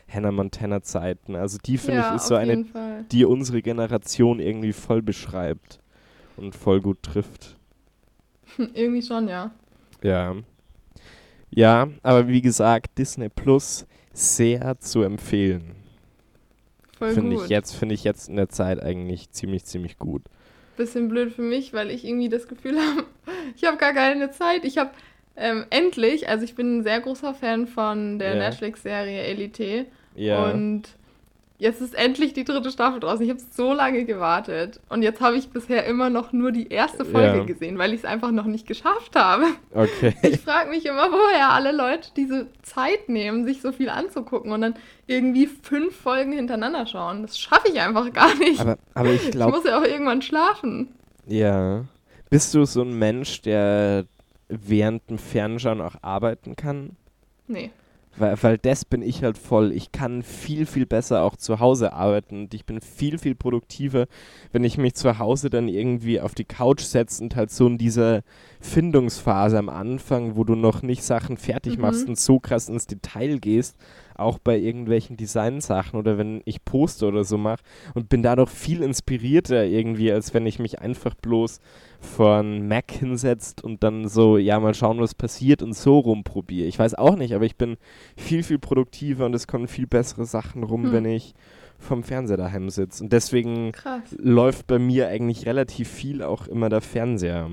Hannah 0.10 0.32
Montana 0.34 0.82
Zeiten. 0.82 1.36
Also 1.36 1.58
die 1.66 1.78
finde 1.78 2.02
ja, 2.02 2.10
ich 2.10 2.16
ist 2.18 2.28
so 2.28 2.36
eine, 2.36 2.66
Fall. 2.66 3.06
die 3.10 3.24
unsere 3.24 3.62
Generation 3.62 4.40
irgendwie 4.40 4.74
voll 4.74 5.02
beschreibt 5.02 5.80
und 6.36 6.54
voll 6.56 6.82
gut 6.82 7.02
trifft. 7.04 7.56
irgendwie 8.58 9.02
schon, 9.02 9.30
ja. 9.30 9.52
Ja. 10.04 10.36
Ja, 11.52 11.88
aber 12.04 12.28
wie 12.28 12.42
gesagt, 12.42 12.98
Disney 12.98 13.30
Plus 13.30 13.86
sehr 14.12 14.78
zu 14.80 15.04
empfehlen. 15.04 15.76
Voll 16.98 17.12
Finde 17.14 17.36
ich 17.38 17.48
jetzt, 17.48 17.74
finde 17.76 17.96
ich 17.96 18.04
jetzt 18.04 18.28
in 18.28 18.36
der 18.36 18.50
Zeit 18.50 18.82
eigentlich 18.84 19.32
ziemlich, 19.32 19.64
ziemlich 19.64 19.98
gut. 19.98 20.24
Bisschen 20.76 21.08
blöd 21.10 21.34
für 21.34 21.42
mich, 21.42 21.74
weil 21.74 21.90
ich 21.92 22.06
irgendwie 22.06 22.30
das 22.30 22.48
Gefühl 22.48 22.78
habe, 22.80 23.06
ich 23.56 23.64
habe 23.66 23.78
gar 23.78 23.94
keine 23.94 24.32
Zeit. 24.32 24.66
Ich 24.66 24.78
habe 24.78 24.92
ähm, 25.38 25.66
endlich, 25.70 26.30
also 26.30 26.44
ich 26.46 26.56
bin 26.56 26.78
ein 26.80 26.84
sehr 26.84 27.02
großer 27.02 27.34
Fan 27.34 27.68
von 27.68 28.20
der 28.20 28.36
Ja. 28.36 28.40
Netflix-Serie 28.50 29.22
Elite 29.24 29.86
Ja. 30.16 30.52
und 30.52 30.84
jetzt 31.58 31.82
ist 31.82 31.96
endlich 31.96 32.34
die 32.34 32.44
dritte 32.44 32.70
Staffel 32.72 33.00
draußen. 33.00 33.24
Ich 33.24 33.30
habe 33.30 33.40
so 33.52 33.74
lange 33.74 34.06
gewartet 34.06 34.80
und 34.90 35.02
jetzt 35.04 35.22
habe 35.22 35.38
ich 35.38 35.50
bisher 35.50 35.86
immer 35.86 36.10
noch 36.10 36.34
nur 36.34 36.52
die 36.52 36.68
erste 36.70 37.06
Folge 37.06 37.38
Ja. 37.40 37.44
gesehen, 37.46 37.78
weil 37.78 37.94
ich 37.94 38.00
es 38.00 38.06
einfach 38.06 38.32
noch 38.32 38.46
nicht 38.46 38.68
geschafft 38.68 39.16
habe. 39.16 39.46
okay. 39.74 40.16
Ich 40.24 40.40
frage 40.42 40.70
mich 40.70 40.86
immer, 40.86 41.12
woher 41.12 41.50
alle 41.52 41.72
Leute 41.72 42.10
diese 42.16 42.48
Zeit 42.64 43.08
nehmen, 43.10 43.46
sich 43.46 43.62
so 43.62 43.72
viel 43.72 43.90
anzugucken 43.90 44.52
und 44.52 44.62
dann 44.62 44.76
irgendwie 45.08 45.48
fünf 45.48 45.96
Folgen 45.96 46.32
hintereinander 46.34 46.86
schauen. 46.88 47.22
Das 47.22 47.38
schaffe 47.40 47.70
ich 47.72 47.80
einfach 47.80 48.12
gar 48.12 48.34
nicht. 48.36 48.60
Aber, 48.60 48.78
aber 48.94 49.10
ich 49.12 49.26
ich 49.26 49.32
glaube, 49.32 49.56
muss 49.58 49.66
ja 49.66 49.80
auch 49.80 49.86
irgendwann 49.86 50.22
schlafen. 50.22 50.94
Ja. 51.28 51.86
Bist 52.30 52.54
du 52.54 52.66
so 52.66 52.82
ein 52.82 52.98
Mensch, 52.98 53.42
der 53.44 54.06
während 54.50 55.10
dem 55.10 55.18
Fernschauen 55.18 55.80
auch 55.82 55.96
arbeiten 56.02 56.56
kann? 56.56 56.96
Nee. 57.48 57.72
Weil, 58.18 58.42
weil 58.42 58.58
das 58.58 58.86
bin 58.86 59.02
ich 59.02 59.24
halt 59.24 59.38
voll. 59.38 59.72
Ich 59.74 59.92
kann 59.92 60.24
viel, 60.24 60.66
viel 60.66 60.86
besser 60.86 61.24
auch 61.24 61.36
zu 61.36 61.60
Hause 61.60 61.94
arbeiten 61.94 62.44
und 62.44 62.54
ich 62.54 62.66
bin 62.66 62.80
viel, 62.80 63.18
viel 63.18 63.36
produktiver, 63.36 64.08
wenn 64.54 64.64
ich 64.64 64.78
mich 64.78 64.96
zu 64.96 65.20
Hause 65.20 65.50
dann 65.50 65.68
irgendwie 65.68 66.22
auf 66.22 66.34
die 66.34 66.46
Couch 66.46 66.82
setze 66.82 67.24
und 67.24 67.36
halt 67.36 67.52
so 67.52 67.68
in 67.68 67.78
dieser 67.78 68.22
Findungsphase 68.62 69.58
am 69.58 69.70
Anfang, 69.70 70.36
wo 70.36 70.44
du 70.44 70.56
noch 70.56 70.82
nicht 70.82 71.04
Sachen 71.04 71.38
fertig 71.38 71.76
Mhm. 71.78 71.82
machst 71.82 72.08
und 72.08 72.18
so 72.20 72.40
krass 72.40 72.70
ins 72.70 72.88
Detail 72.88 73.40
gehst, 73.40 73.76
auch 74.16 74.40
bei 74.40 74.58
irgendwelchen 74.58 75.18
Designsachen 75.18 76.00
oder 76.00 76.18
wenn 76.18 76.42
ich 76.46 76.64
Poster 76.64 77.08
oder 77.10 77.24
so 77.24 77.38
mache 77.38 77.64
und 77.94 78.10
bin 78.10 78.24
dadurch 78.24 78.50
viel 78.50 78.82
inspirierter 78.82 79.66
irgendwie, 79.66 80.12
als 80.12 80.34
wenn 80.34 80.46
ich 80.46 80.60
mich 80.60 80.80
einfach 80.80 81.16
bloß 81.16 81.60
von 82.00 82.68
Mac 82.68 82.92
hinsetzt 82.92 83.64
und 83.64 83.84
dann 83.84 84.08
so, 84.08 84.38
ja, 84.38 84.60
mal 84.60 84.74
schauen, 84.74 85.00
was 85.00 85.16
passiert 85.16 85.62
und 85.62 85.74
so 85.74 86.00
rumprobiere. 86.00 86.68
Ich 86.68 86.78
weiß 86.80 86.96
auch 86.96 87.16
nicht, 87.16 87.34
aber 87.34 87.46
ich 87.46 87.56
bin 87.56 87.78
viel, 88.18 88.44
viel 88.44 88.60
produktiver 88.60 89.26
und 89.26 89.34
es 89.34 89.48
kommen 89.48 89.68
viel 89.68 89.88
bessere 89.88 90.26
Sachen 90.26 90.64
rum, 90.64 90.86
Hm. 90.86 90.92
wenn 90.94 91.06
ich 91.06 91.34
vom 91.80 92.04
Fernseher 92.04 92.38
daheim 92.38 92.70
sitze. 92.70 93.04
Und 93.04 93.12
deswegen 93.14 93.72
Krass. 93.74 94.02
läuft 94.18 94.68
bei 94.68 94.80
mir 94.80 95.08
eigentlich 95.10 95.46
relativ 95.46 95.90
viel 95.90 96.24
auch 96.24 96.48
immer 96.48 96.70
der 96.70 96.82
Fernseher. 96.82 97.50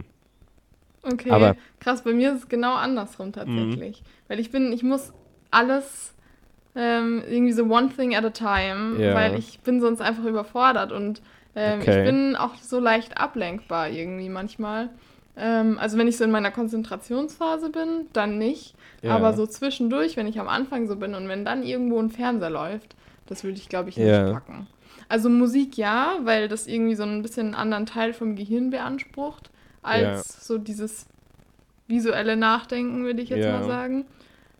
Okay. 1.02 1.30
Aber- 1.30 1.56
Krass, 1.80 2.02
bei 2.02 2.12
mir 2.12 2.32
ist 2.32 2.42
es 2.42 2.48
genau 2.48 2.74
andersrum 2.74 3.32
tatsächlich. 3.32 4.02
Weil 4.28 4.38
ich 4.38 4.50
bin, 4.52 4.72
ich 4.72 4.82
muss 4.84 5.12
alles 5.50 6.14
ähm, 6.74 7.22
irgendwie 7.28 7.52
so 7.52 7.64
one 7.64 7.90
thing 7.94 8.14
at 8.14 8.24
a 8.24 8.30
time, 8.30 9.02
Ja. 9.02 9.14
weil 9.14 9.36
ich 9.38 9.60
bin 9.60 9.80
sonst 9.80 10.00
einfach 10.00 10.24
überfordert 10.24 10.90
und 10.92 11.20
ähm, 11.54 11.80
Okay. 11.80 11.98
ich 11.98 12.04
bin 12.04 12.36
auch 12.36 12.54
so 12.56 12.78
leicht 12.80 13.18
ablenkbar 13.18 13.88
irgendwie 13.90 14.28
manchmal. 14.28 14.90
Ähm, 15.36 15.78
also 15.78 15.96
wenn 15.98 16.08
ich 16.08 16.16
so 16.16 16.24
in 16.24 16.30
meiner 16.30 16.50
Konzentrationsphase 16.50 17.70
bin, 17.70 18.06
dann 18.12 18.38
nicht. 18.38 18.74
Ja. 19.02 19.16
Aber 19.16 19.32
so 19.32 19.46
zwischendurch, 19.46 20.16
wenn 20.16 20.26
ich 20.26 20.38
am 20.38 20.48
Anfang 20.48 20.86
so 20.88 20.96
bin 20.96 21.14
und 21.14 21.28
wenn 21.28 21.44
dann 21.44 21.62
irgendwo 21.62 21.98
ein 22.00 22.10
Fernseher 22.10 22.50
läuft, 22.50 22.94
das 23.26 23.44
würde 23.44 23.56
ich, 23.58 23.68
glaube 23.68 23.88
ich, 23.88 23.96
nicht 23.96 24.06
Ja. 24.06 24.32
packen. 24.32 24.66
Also 25.08 25.28
Musik 25.28 25.76
ja, 25.76 26.16
weil 26.22 26.48
das 26.48 26.66
irgendwie 26.66 26.94
so 26.94 27.02
ein 27.02 27.22
bisschen 27.22 27.46
einen 27.48 27.54
anderen 27.54 27.86
Teil 27.86 28.12
vom 28.12 28.36
Gehirn 28.36 28.70
beansprucht, 28.70 29.50
als 29.82 30.02
Ja. 30.02 30.44
so 30.44 30.58
dieses 30.58 31.06
visuelle 31.88 32.36
Nachdenken, 32.36 33.04
würde 33.04 33.22
ich 33.22 33.28
jetzt 33.30 33.44
mal 33.48 33.62
sagen. 33.64 34.04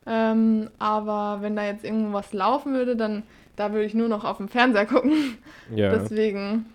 Ähm, 0.06 0.68
aber 0.78 1.38
wenn 1.42 1.54
da 1.54 1.64
jetzt 1.64 1.84
irgendwo 1.84 2.12
was 2.12 2.32
laufen 2.32 2.74
würde, 2.74 2.96
dann 2.96 3.22
da 3.56 3.72
würde 3.72 3.84
ich 3.84 3.94
nur 3.94 4.08
noch 4.08 4.24
auf 4.24 4.38
dem 4.38 4.48
Fernseher 4.48 4.86
gucken. 4.86 5.12
Deswegen, 5.92 6.66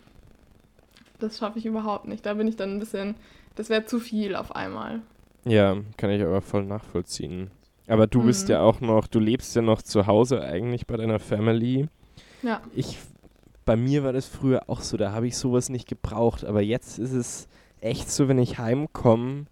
das 1.20 1.38
schaffe 1.40 1.60
ich 1.60 1.66
überhaupt 1.66 2.08
nicht. 2.08 2.26
Da 2.26 2.34
bin 2.36 2.48
ich 2.48 2.56
dann 2.56 2.72
ein 2.76 2.80
bisschen, 2.80 3.16
das 3.56 3.70
wäre 3.70 3.86
zu 3.86 4.00
viel 4.00 4.36
auf 4.36 4.56
einmal. 4.56 5.02
ja, 5.46 5.78
kann 5.98 6.10
ich 6.10 6.22
aber 6.22 6.42
voll 6.42 6.66
nachvollziehen. 6.66 7.50
Aber 7.88 8.06
du 8.08 8.22
bist 8.24 8.48
Mhm. 8.48 8.52
ja 8.52 8.62
auch 8.62 8.82
noch, 8.82 9.08
du 9.08 9.20
lebst 9.20 9.56
ja 9.56 9.62
noch 9.62 9.82
zu 9.82 10.08
Hause 10.08 10.42
eigentlich 10.42 10.88
bei 10.88 10.98
deiner 10.98 11.20
Family. 11.20 11.88
Ja. 12.44 12.62
Ich, 12.76 12.98
bei 13.66 13.76
mir 13.78 14.04
war 14.04 14.12
das 14.14 14.26
früher 14.28 14.64
auch 14.70 14.82
so, 14.82 14.98
da 14.98 15.12
habe 15.14 15.28
ich 15.28 15.38
sowas 15.38 15.70
nicht 15.70 15.88
gebraucht. 15.88 16.44
Aber 16.44 16.62
jetzt 16.62 17.00
ist 17.00 17.14
es 17.14 17.48
echt 17.80 18.10
so, 18.12 18.28
wenn 18.28 18.40
ich 18.40 18.58
heimkomme 18.60 19.46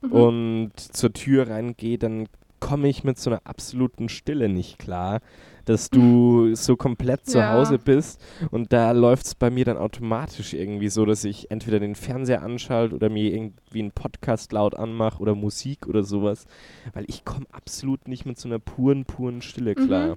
Mhm. 0.00 0.12
und 0.12 0.72
zur 0.76 1.12
Tür 1.12 1.48
reingehe, 1.48 1.98
dann 1.98 2.28
komme 2.60 2.88
ich 2.88 3.04
mit 3.04 3.18
so 3.18 3.30
einer 3.30 3.40
absoluten 3.44 4.08
Stille 4.08 4.48
nicht 4.48 4.78
klar, 4.78 5.20
dass 5.68 5.90
du 5.90 6.54
so 6.54 6.76
komplett 6.76 7.26
zu 7.26 7.38
Ja. 7.38 7.52
Hause 7.52 7.78
bist 7.78 8.20
und 8.50 8.72
da 8.72 8.92
läuft 8.92 9.26
es 9.26 9.34
bei 9.34 9.50
mir 9.50 9.64
dann 9.64 9.76
automatisch 9.76 10.54
irgendwie 10.54 10.88
so, 10.88 11.04
dass 11.04 11.24
ich 11.24 11.50
entweder 11.50 11.80
den 11.80 11.94
Fernseher 11.94 12.42
anschalte 12.42 12.94
oder 12.94 13.08
mir 13.10 13.32
irgendwie 13.32 13.80
einen 13.80 13.90
Podcast 13.92 14.52
laut 14.52 14.74
anmache 14.74 15.20
oder 15.20 15.34
Musik 15.34 15.86
oder 15.86 16.02
sowas, 16.02 16.46
weil 16.94 17.04
ich 17.08 17.24
komme 17.24 17.46
absolut 17.52 18.08
nicht 18.08 18.26
mit 18.26 18.38
so 18.38 18.48
einer 18.48 18.58
puren, 18.58 19.04
puren 19.04 19.42
Stille 19.42 19.74
Mhm. 19.76 19.86
klar. 19.86 20.16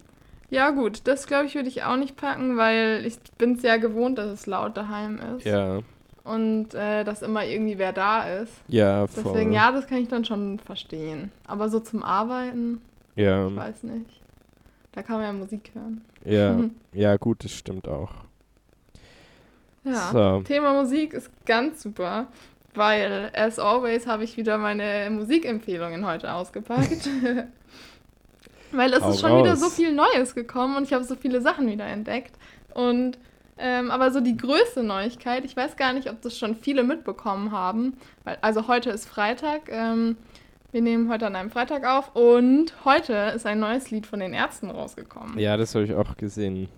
Ja, 0.50 0.72
gut, 0.72 1.02
das 1.06 1.28
glaube 1.28 1.46
ich, 1.46 1.56
würde 1.56 1.70
ich 1.70 1.84
auch 1.84 1.96
nicht 1.96 2.18
packen, 2.18 2.58
weil 2.58 3.06
ich 3.06 3.18
bin 3.38 3.54
es 3.54 3.62
ja 3.64 3.78
gewohnt, 3.78 4.18
dass 4.18 4.28
es 4.32 4.48
laut 4.48 4.76
daheim 4.76 5.18
ist. 5.38 5.46
Ja, 5.46 5.80
Und 6.26 6.74
äh, 6.76 7.04
dass 7.06 7.22
immer 7.22 7.46
irgendwie 7.46 7.78
wer 7.78 7.94
da 7.94 8.24
ist. 8.42 8.52
ja, 8.68 9.08
voll. 9.08 9.24
Deswegen, 9.26 9.54
ja, 9.54 9.72
das 9.72 9.88
kann 9.88 10.00
ich 10.00 10.08
dann 10.10 10.26
schon 10.26 10.60
verstehen. 10.60 11.32
Aber 11.48 11.70
so 11.70 11.80
zum 11.80 12.04
Arbeiten, 12.04 12.82
ja, 13.16 13.48
ich 13.48 13.56
weiß 13.56 13.84
nicht. 13.84 14.21
Da 14.92 15.04
kann 15.04 15.18
man 15.18 15.26
ja 15.26 15.34
Musik 15.34 15.72
hören. 15.74 16.02
ja, 16.26 16.60
ja, 16.94 17.18
gut, 17.18 17.44
das 17.44 17.52
stimmt 17.52 17.88
auch. 17.88 18.12
Ja. 19.84 20.12
So. 20.12 20.42
Thema 20.44 20.74
Musik 20.74 21.14
ist 21.14 21.32
ganz 21.46 21.82
super, 21.82 22.28
weil, 22.76 23.32
as 23.34 23.58
always, 23.58 24.06
habe 24.06 24.24
ich 24.24 24.38
wieder 24.38 24.58
meine 24.58 25.10
Musikempfehlungen 25.10 26.06
heute 26.06 26.34
ausgepackt. 26.34 27.10
weil 28.72 28.94
es 28.94 29.02
Hau 29.02 29.10
ist 29.10 29.22
schon 29.22 29.40
wieder 29.40 29.52
raus. 29.52 29.60
so 29.60 29.70
viel 29.70 29.94
Neues 29.94 30.36
gekommen 30.36 30.78
und 30.78 30.84
ich 30.84 30.94
habe 30.94 31.04
so 31.04 31.16
viele 31.16 31.42
Sachen 31.42 31.68
wieder 31.68 31.86
entdeckt. 31.86 32.36
Und 32.74 33.18
ähm, 33.58 33.92
aber 33.92 34.12
so 34.12 34.22
die 34.22 34.38
größte 34.38 34.82
Neuigkeit, 34.82 35.46
ich 35.46 35.56
weiß 35.56 35.76
gar 35.76 35.94
nicht, 35.94 36.10
ob 36.10 36.22
das 36.22 36.38
schon 36.38 36.56
viele 36.56 36.84
mitbekommen 36.84 37.52
haben, 37.52 37.98
weil 38.24 38.38
also 38.42 38.68
heute 38.68 38.90
ist 38.90 39.08
Freitag. 39.08 39.70
Ähm, 39.70 40.18
wir 40.72 40.82
nehmen 40.82 41.10
heute 41.10 41.28
an 41.28 41.36
einem 41.36 41.50
Freitag 41.50 41.86
auf 41.86 42.16
und 42.16 42.74
heute 42.86 43.34
ist 43.36 43.46
ein 43.46 43.60
neues 43.60 43.92
Lied 43.92 44.08
von 44.08 44.20
den 44.20 44.34
Ärzten 44.34 44.70
rausgekommen. 44.70 45.38
Ja, 45.38 45.58
das 45.58 45.76
habe 45.76 45.86
ich 45.86 45.94
auch 45.94 46.16
gesehen. 46.18 46.70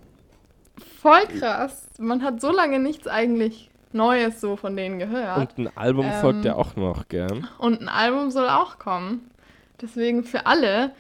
Voll 1.02 1.26
krass. 1.40 1.88
Man 2.00 2.24
hat 2.24 2.42
so 2.42 2.52
lange 2.52 2.80
nichts 2.80 3.08
eigentlich 3.08 3.70
Neues 3.92 4.42
so 4.42 4.56
von 4.56 4.76
denen 4.76 4.98
gehört. 4.98 5.38
Und 5.58 5.68
ein 5.68 5.78
Album 5.78 6.06
Ähm, 6.08 6.14
folgt 6.22 6.46
ja 6.46 6.56
auch 6.56 6.76
noch, 6.76 7.08
gell? 7.10 7.44
Und 7.60 7.82
ein 7.82 7.90
Album 7.90 8.32
soll 8.32 8.50
auch 8.50 8.80
kommen. 8.80 9.30
Deswegen 9.82 10.24
für 10.24 10.48
alle, 10.48 10.92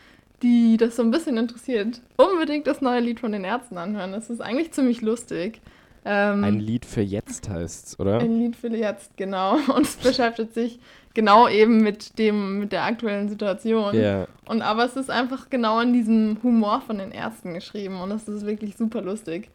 die 0.43 0.77
das 0.77 0.95
so 0.95 1.01
ein 1.01 1.09
bisschen 1.09 1.37
interessiert, 1.37 2.01
unbedingt 2.17 2.67
das 2.67 2.81
neue 2.81 2.99
Lied 2.99 3.19
von 3.19 3.31
den 3.31 3.43
Ärzten 3.43 3.77
anhören. 3.77 4.11
Das 4.11 4.29
ist 4.29 4.41
eigentlich 4.41 4.71
ziemlich 4.73 5.01
lustig. 5.01 5.61
Ähm, 6.05 6.43
Ein 6.43 6.59
Lied 6.59 6.85
für 6.85 7.01
jetzt 7.01 7.49
heißt's, 7.49 7.97
oder? 7.99 8.19
ein 8.19 8.37
Lied 8.37 8.55
für 8.57 8.67
jetzt, 8.67 9.15
genau. 9.15 9.55
Und 9.75 9.85
es 9.87 9.95
beschäftigt 9.95 10.53
sich 10.53 10.79
genau 11.13 11.47
eben 11.47 11.81
mit 11.81 12.17
dem, 12.17 12.59
mit 12.59 12.71
der 12.71 12.83
aktuellen 12.83 13.29
Situation. 13.29 13.95
Ja, 13.95 14.27
Und 14.47 14.61
aber 14.61 14.85
es 14.85 14.95
ist 14.95 15.09
einfach 15.09 15.49
genau 15.49 15.79
in 15.79 15.93
diesem 15.93 16.37
Humor 16.43 16.81
von 16.81 16.97
den 16.97 17.11
Ärzten 17.11 17.53
geschrieben 17.53 18.01
und 18.01 18.11
es 18.11 18.27
ist 18.27 18.45
wirklich 18.45 18.75
super 18.77 19.01
lustig. 19.01 19.49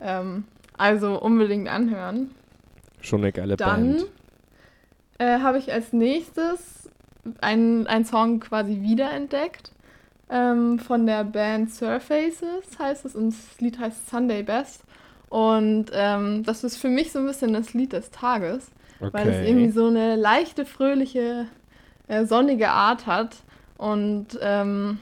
Ähm, 0.00 0.44
Also 0.78 1.20
unbedingt 1.20 1.68
anhören. 1.68 2.30
Schon 3.00 3.20
eine 3.22 3.32
geile 3.32 3.56
Dann 3.56 3.96
Band. 3.96 4.06
äh, 5.18 5.38
habe 5.40 5.58
ich 5.58 5.72
als 5.72 5.92
nächstes 5.92 6.90
einen 7.40 8.04
Song 8.04 8.40
quasi 8.40 8.82
wiederentdeckt. 8.82 9.72
Ähm, 10.28 10.78
von 10.80 11.06
der 11.06 11.22
Band 11.24 11.72
Surfaces 11.72 12.78
heißt 12.78 13.04
es 13.04 13.14
und 13.14 13.30
das 13.30 13.60
Lied 13.60 13.78
heißt 13.78 14.08
Sunday 14.10 14.42
Best. 14.42 14.82
Und 15.28 15.86
ähm, 15.92 16.42
das 16.44 16.64
ist 16.64 16.76
für 16.76 16.88
mich 16.88 17.12
so 17.12 17.20
ein 17.20 17.26
bisschen 17.26 17.52
das 17.52 17.74
Lied 17.74 17.92
des 17.92 18.10
Tages, 18.10 18.70
weil 19.00 19.28
es 19.28 19.46
irgendwie 19.46 19.66
Okay. 19.66 19.72
so 19.72 19.86
eine 19.86 20.16
leichte, 20.16 20.64
fröhliche, 20.64 21.46
äh, 22.08 22.24
sonnige 22.24 22.70
Art 22.70 23.06
hat 23.06 23.36
und 23.78 24.38
ähm, 24.40 24.98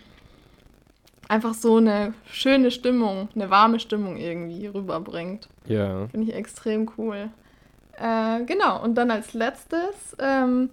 einfach 1.29 1.55
so 1.55 1.77
eine 1.77 2.15
schöne 2.27 2.71
Stimmung, 2.71 3.29
eine 3.35 3.51
warme 3.51 3.81
Stimmung 3.81 4.17
irgendwie 4.17 4.67
rüberbringt. 4.67 5.49
Ja. 5.67 6.07
Finde 6.09 6.29
ich 6.31 6.35
extrem 6.35 6.91
cool. 6.99 7.31
Äh, 7.99 8.45
genau, 8.45 8.83
und 8.83 8.97
dann 8.97 9.11
als 9.11 9.35
letztes 9.35 10.17
ähm, 10.19 10.71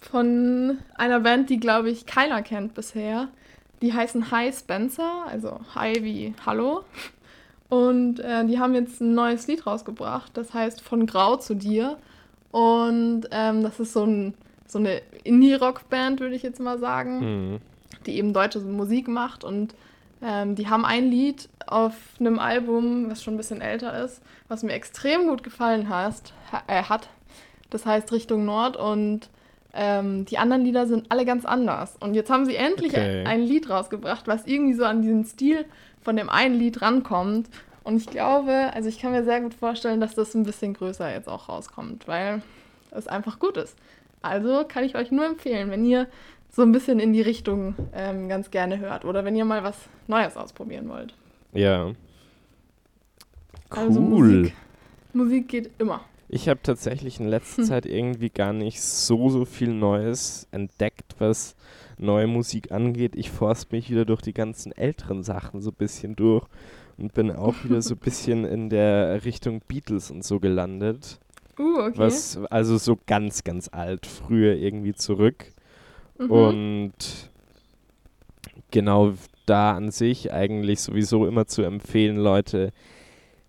von 0.00 0.78
einer 0.96 1.20
Band, 1.20 1.48
die, 1.50 1.60
glaube 1.60 1.90
ich, 1.90 2.06
keiner 2.06 2.42
kennt 2.42 2.74
bisher. 2.74 3.28
Die 3.80 3.92
heißen 3.92 4.30
Hi 4.30 4.52
Spencer, 4.52 5.24
also 5.26 5.60
Hi 5.74 6.02
wie 6.02 6.34
Hallo. 6.44 6.84
Und 7.68 8.20
äh, 8.20 8.44
die 8.44 8.58
haben 8.58 8.74
jetzt 8.74 9.00
ein 9.00 9.14
neues 9.14 9.46
Lied 9.46 9.66
rausgebracht, 9.66 10.36
das 10.36 10.52
heißt 10.52 10.82
Von 10.82 11.06
Grau 11.06 11.36
zu 11.36 11.54
dir. 11.54 11.96
Und 12.52 13.22
ähm, 13.32 13.62
das 13.64 13.80
ist 13.80 13.92
so, 13.92 14.04
ein, 14.04 14.34
so 14.68 14.78
eine 14.78 15.02
Indie-Rock-Band, 15.24 16.20
würde 16.20 16.34
ich 16.36 16.42
jetzt 16.42 16.60
mal 16.60 16.78
sagen 16.78 17.20
Hm. 17.20 17.58
die 18.06 18.16
eben 18.16 18.32
deutsche 18.32 18.60
Musik 18.60 19.08
macht 19.08 19.42
und 19.44 19.74
ähm, 20.22 20.54
die 20.54 20.68
haben 20.68 20.84
ein 20.84 21.10
Lied 21.10 21.48
auf 21.66 21.94
einem 22.20 22.38
Album, 22.38 23.10
was 23.10 23.22
schon 23.22 23.34
ein 23.34 23.38
bisschen 23.38 23.60
älter 23.60 24.04
ist, 24.04 24.20
was 24.48 24.62
mir 24.62 24.72
extrem 24.72 25.26
gut 25.26 25.42
gefallen 25.42 25.88
hat. 25.88 26.32
Ha 26.52 26.62
äh, 26.68 26.82
hat. 26.84 27.08
Das 27.70 27.86
heißt 27.86 28.12
Richtung 28.12 28.44
Nord 28.44 28.76
und 28.76 29.28
ähm, 29.74 30.26
die 30.26 30.36
anderen 30.38 30.62
Lieder 30.64 30.86
sind 30.86 31.10
alle 31.10 31.24
ganz 31.24 31.44
anders. 31.46 31.96
Und 31.98 32.14
jetzt 32.14 32.30
haben 32.30 32.44
sie 32.44 32.54
endlich 32.56 32.92
Okay. 32.92 33.24
ein 33.26 33.40
Lied 33.42 33.70
rausgebracht, 33.70 34.28
was 34.28 34.46
irgendwie 34.46 34.74
so 34.74 34.84
an 34.84 35.00
diesen 35.02 35.24
Stil 35.24 35.64
von 36.02 36.14
dem 36.16 36.28
einen 36.28 36.54
Lied 36.56 36.82
rankommt. 36.82 37.48
Und 37.84 37.96
ich 37.96 38.06
glaube, 38.06 38.70
also 38.74 38.88
ich 38.88 38.98
kann 39.00 39.12
mir 39.12 39.24
sehr 39.24 39.40
gut 39.40 39.54
vorstellen, 39.54 40.00
dass 40.00 40.14
das 40.14 40.34
ein 40.34 40.44
bisschen 40.44 40.74
größer 40.74 41.12
jetzt 41.12 41.28
auch 41.28 41.48
rauskommt, 41.48 42.06
weil 42.06 42.42
es 42.90 43.08
einfach 43.08 43.38
gut 43.38 43.56
ist. 43.56 43.76
Also 44.20 44.64
kann 44.66 44.84
ich 44.84 44.94
euch 44.94 45.10
nur 45.10 45.26
empfehlen, 45.26 45.70
wenn 45.70 45.84
ihr 45.84 46.06
so 46.50 46.62
ein 46.62 46.70
bisschen 46.72 47.00
in 47.00 47.12
die 47.12 47.22
Richtung 47.22 47.74
ähm, 47.94 48.28
ganz 48.28 48.50
gerne 48.50 48.78
hört 48.78 49.04
oder 49.04 49.24
wenn 49.24 49.34
ihr 49.34 49.44
mal 49.44 49.64
was 49.64 49.76
Neues 50.06 50.36
ausprobieren 50.36 50.88
wollt. 50.88 51.14
Ja. 51.52 51.92
Also 53.70 54.00
Cool. 54.00 54.28
Musik, 54.28 54.54
Musik 55.12 55.48
geht 55.48 55.70
immer. 55.78 56.02
Ich 56.28 56.48
habe 56.48 56.60
tatsächlich 56.62 57.20
in 57.20 57.26
letzter 57.28 57.62
Hm. 57.62 57.64
Zeit 57.64 57.86
irgendwie 57.86 58.30
gar 58.30 58.52
nicht 58.52 58.80
so, 58.80 59.28
so 59.28 59.44
viel 59.44 59.72
Neues 59.72 60.46
entdeckt, 60.50 61.16
was 61.18 61.56
neue 61.98 62.26
Musik 62.26 62.72
angeht. 62.72 63.16
Ich 63.16 63.30
forst 63.30 63.72
mich 63.72 63.90
wieder 63.90 64.04
durch 64.04 64.22
die 64.22 64.32
ganzen 64.32 64.72
älteren 64.72 65.22
Sachen 65.22 65.60
so 65.60 65.70
ein 65.70 65.76
bisschen 65.76 66.16
durch 66.16 66.46
und 66.98 67.14
bin 67.14 67.30
auch 67.30 67.54
wieder 67.64 67.82
so 67.82 67.94
ein 67.94 67.98
bisschen 68.04 68.44
in 68.44 68.70
der 68.70 69.24
Richtung 69.24 69.60
Beatles 69.66 70.10
und 70.10 70.24
so 70.24 70.40
gelandet. 70.40 71.18
Uh, 71.58 71.80
okay. 71.80 71.92
Was, 71.96 72.38
also 72.50 72.78
so 72.78 72.98
ganz, 73.06 73.44
ganz 73.44 73.68
alt, 73.72 74.06
früher 74.06 74.54
irgendwie 74.54 74.94
zurück. 74.94 75.46
Mhm. 76.18 76.30
Und 76.30 77.30
genau 78.70 79.12
da 79.46 79.72
an 79.72 79.90
sich 79.90 80.32
eigentlich 80.32 80.80
sowieso 80.80 81.26
immer 81.26 81.46
zu 81.46 81.62
empfehlen, 81.62 82.16
Leute, 82.16 82.72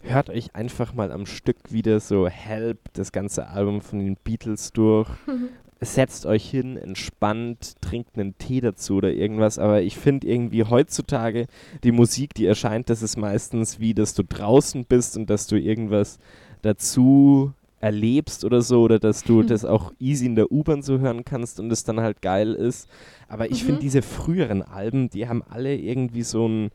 hört 0.03 0.29
euch 0.29 0.53
einfach 0.55 0.93
mal 0.93 1.11
am 1.11 1.25
Stück 1.25 1.57
wieder 1.69 1.99
so 1.99 2.27
Help, 2.27 2.79
das 2.93 3.11
ganze 3.11 3.47
Album 3.47 3.81
von 3.81 3.99
den 3.99 4.17
Beatles 4.17 4.71
durch. 4.73 5.09
Setzt 5.85 6.25
euch 6.25 6.49
hin, 6.49 6.77
entspannt, 6.77 7.75
trinkt 7.81 8.17
einen 8.17 8.37
Tee 8.37 8.61
dazu 8.61 8.95
oder 8.95 9.11
irgendwas. 9.11 9.59
Aber 9.59 9.81
ich 9.81 9.97
finde 9.97 10.27
irgendwie 10.27 10.63
heutzutage 10.63 11.47
die 11.83 11.91
Musik, 11.91 12.33
die 12.33 12.45
erscheint, 12.45 12.89
das 12.89 13.01
ist 13.01 13.17
meistens 13.17 13.79
wie, 13.79 13.93
dass 13.93 14.13
du 14.13 14.23
draußen 14.23 14.85
bist 14.85 15.17
und 15.17 15.29
dass 15.29 15.47
du 15.47 15.55
irgendwas 15.59 16.19
dazu 16.61 17.53
erlebst 17.79 18.45
oder 18.45 18.61
so 18.61 18.81
oder 18.83 18.97
dass 18.97 19.23
du 19.23 19.41
Mhm. 19.41 19.47
das 19.47 19.65
auch 19.65 19.91
easy 19.99 20.25
in 20.25 20.35
der 20.35 20.51
U-Bahn 20.51 20.81
so 20.81 20.99
hören 20.99 21.25
kannst 21.25 21.59
und 21.59 21.69
es 21.71 21.83
dann 21.83 21.99
halt 21.99 22.21
geil 22.21 22.53
ist. 22.53 22.87
Aber 23.27 23.51
ich 23.51 23.63
finde 23.63 23.79
Mhm. 23.79 23.81
diese 23.81 24.01
früheren 24.01 24.61
Alben, 24.61 25.09
die 25.09 25.27
haben 25.27 25.43
alle 25.43 25.75
irgendwie 25.75 26.23
so 26.23 26.47
ein, 26.47 26.71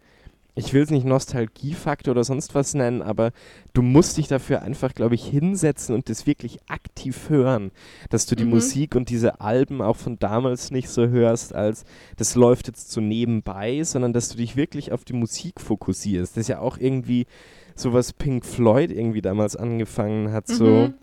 ich 0.55 0.75
will 0.75 0.83
es 0.83 0.91
nicht 0.91 1.07
Nostalgiefaktor 1.07 2.13
oder 2.13 2.25
sonst 2.25 2.55
was 2.55 2.75
nennen, 2.75 3.01
aber 3.01 3.31
du 3.75 3.83
musst 3.83 4.17
dich 4.17 4.27
dafür 4.27 4.63
einfach, 4.63 4.93
glaube 4.93 5.15
ich, 5.15 5.25
hinsetzen 5.25 5.95
und 5.95 6.09
das 6.09 6.27
wirklich 6.27 6.59
aktiv 6.69 7.29
hören, 7.29 7.71
dass 8.11 8.27
du 8.27 8.35
die 8.35 8.45
Mhm. 8.45 8.51
Musik 8.51 8.97
und 8.97 9.09
diese 9.09 9.41
Alben 9.41 9.81
auch 9.81 9.97
von 9.97 10.19
damals 10.19 10.71
nicht 10.73 10.89
so 10.89 11.07
hörst, 11.09 11.55
als 11.55 11.85
das 12.17 12.35
läuft 12.35 12.67
jetzt 12.67 12.91
so 12.91 13.01
nebenbei, 13.01 13.85
sondern 13.85 14.13
dass 14.13 14.31
du 14.31 14.37
dich 14.37 14.57
wirklich 14.57 14.91
auf 14.91 15.05
die 15.05 15.13
Musik 15.13 15.61
fokussierst. 15.61 16.37
Das 16.37 16.43
ist 16.43 16.49
ja 16.49 16.59
auch 16.59 16.79
irgendwie 16.79 17.27
so 17.77 17.93
was 17.93 18.13
Pink 18.13 18.45
Floyd 18.45 18.91
irgendwie 18.91 19.23
damals 19.23 19.55
angefangen 19.55 20.33
hat, 20.33 20.49
so 20.49 20.65
Mhm. 20.89 20.95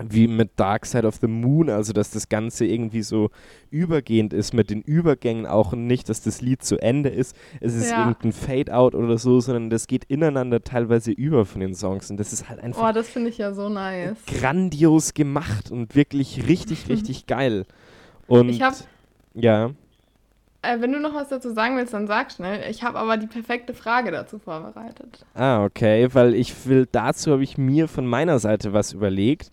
Wie 0.00 0.28
mit 0.28 0.50
Dark 0.56 0.86
Side 0.86 1.06
of 1.06 1.16
the 1.20 1.26
Moon, 1.26 1.68
also 1.70 1.92
dass 1.92 2.10
das 2.10 2.28
Ganze 2.28 2.64
irgendwie 2.64 3.02
so 3.02 3.30
übergehend 3.70 4.32
ist 4.32 4.54
mit 4.54 4.70
den 4.70 4.82
Übergängen 4.82 5.44
auch 5.46 5.72
und 5.72 5.86
nicht, 5.86 6.08
dass 6.08 6.22
das 6.22 6.40
Lied 6.40 6.62
zu 6.62 6.78
Ende 6.80 7.08
ist, 7.08 7.34
es 7.60 7.74
ist 7.74 7.90
Ja. 7.90 7.98
irgendein 7.98 8.32
Fade-out 8.32 8.94
oder 8.94 9.18
so, 9.18 9.40
sondern 9.40 9.70
das 9.70 9.86
geht 9.88 10.04
ineinander 10.04 10.62
teilweise 10.62 11.10
über 11.10 11.44
von 11.46 11.60
den 11.60 11.74
Songs 11.74 12.10
und 12.10 12.16
das 12.18 12.32
ist 12.32 12.48
halt 12.48 12.60
einfach 12.60 12.88
Oh, 12.88 12.92
das 12.92 13.08
finde 13.08 13.30
ich 13.30 13.38
ja 13.38 13.52
so 13.52 13.68
nice. 13.68 14.16
grandios 14.26 15.14
gemacht 15.14 15.70
und 15.72 15.94
wirklich 15.96 16.46
richtig, 16.46 16.86
richtig 16.88 17.26
geil. 17.26 17.66
Und 18.28 18.50
Ich 18.50 18.62
habe, 18.62 18.76
ja, 19.34 19.70
äh, 20.62 20.80
wenn 20.80 20.92
du 20.92 21.00
noch 21.00 21.14
was 21.14 21.28
dazu 21.28 21.52
sagen 21.52 21.76
willst, 21.76 21.92
dann 21.94 22.06
sag 22.06 22.32
schnell. 22.32 22.68
Ich 22.70 22.82
habe 22.82 22.98
aber 22.98 23.16
die 23.16 23.26
perfekte 23.28 23.74
Frage 23.74 24.10
dazu 24.10 24.38
vorbereitet. 24.38 25.24
ah, 25.34 25.64
okay, 25.64 26.08
weil 26.12 26.34
ich 26.34 26.66
will, 26.66 26.86
dazu 26.90 27.32
habe 27.32 27.42
ich 27.44 27.58
mir 27.58 27.88
von 27.88 28.06
meiner 28.06 28.38
Seite 28.38 28.72
was 28.72 28.92
überlegt, 28.92 29.50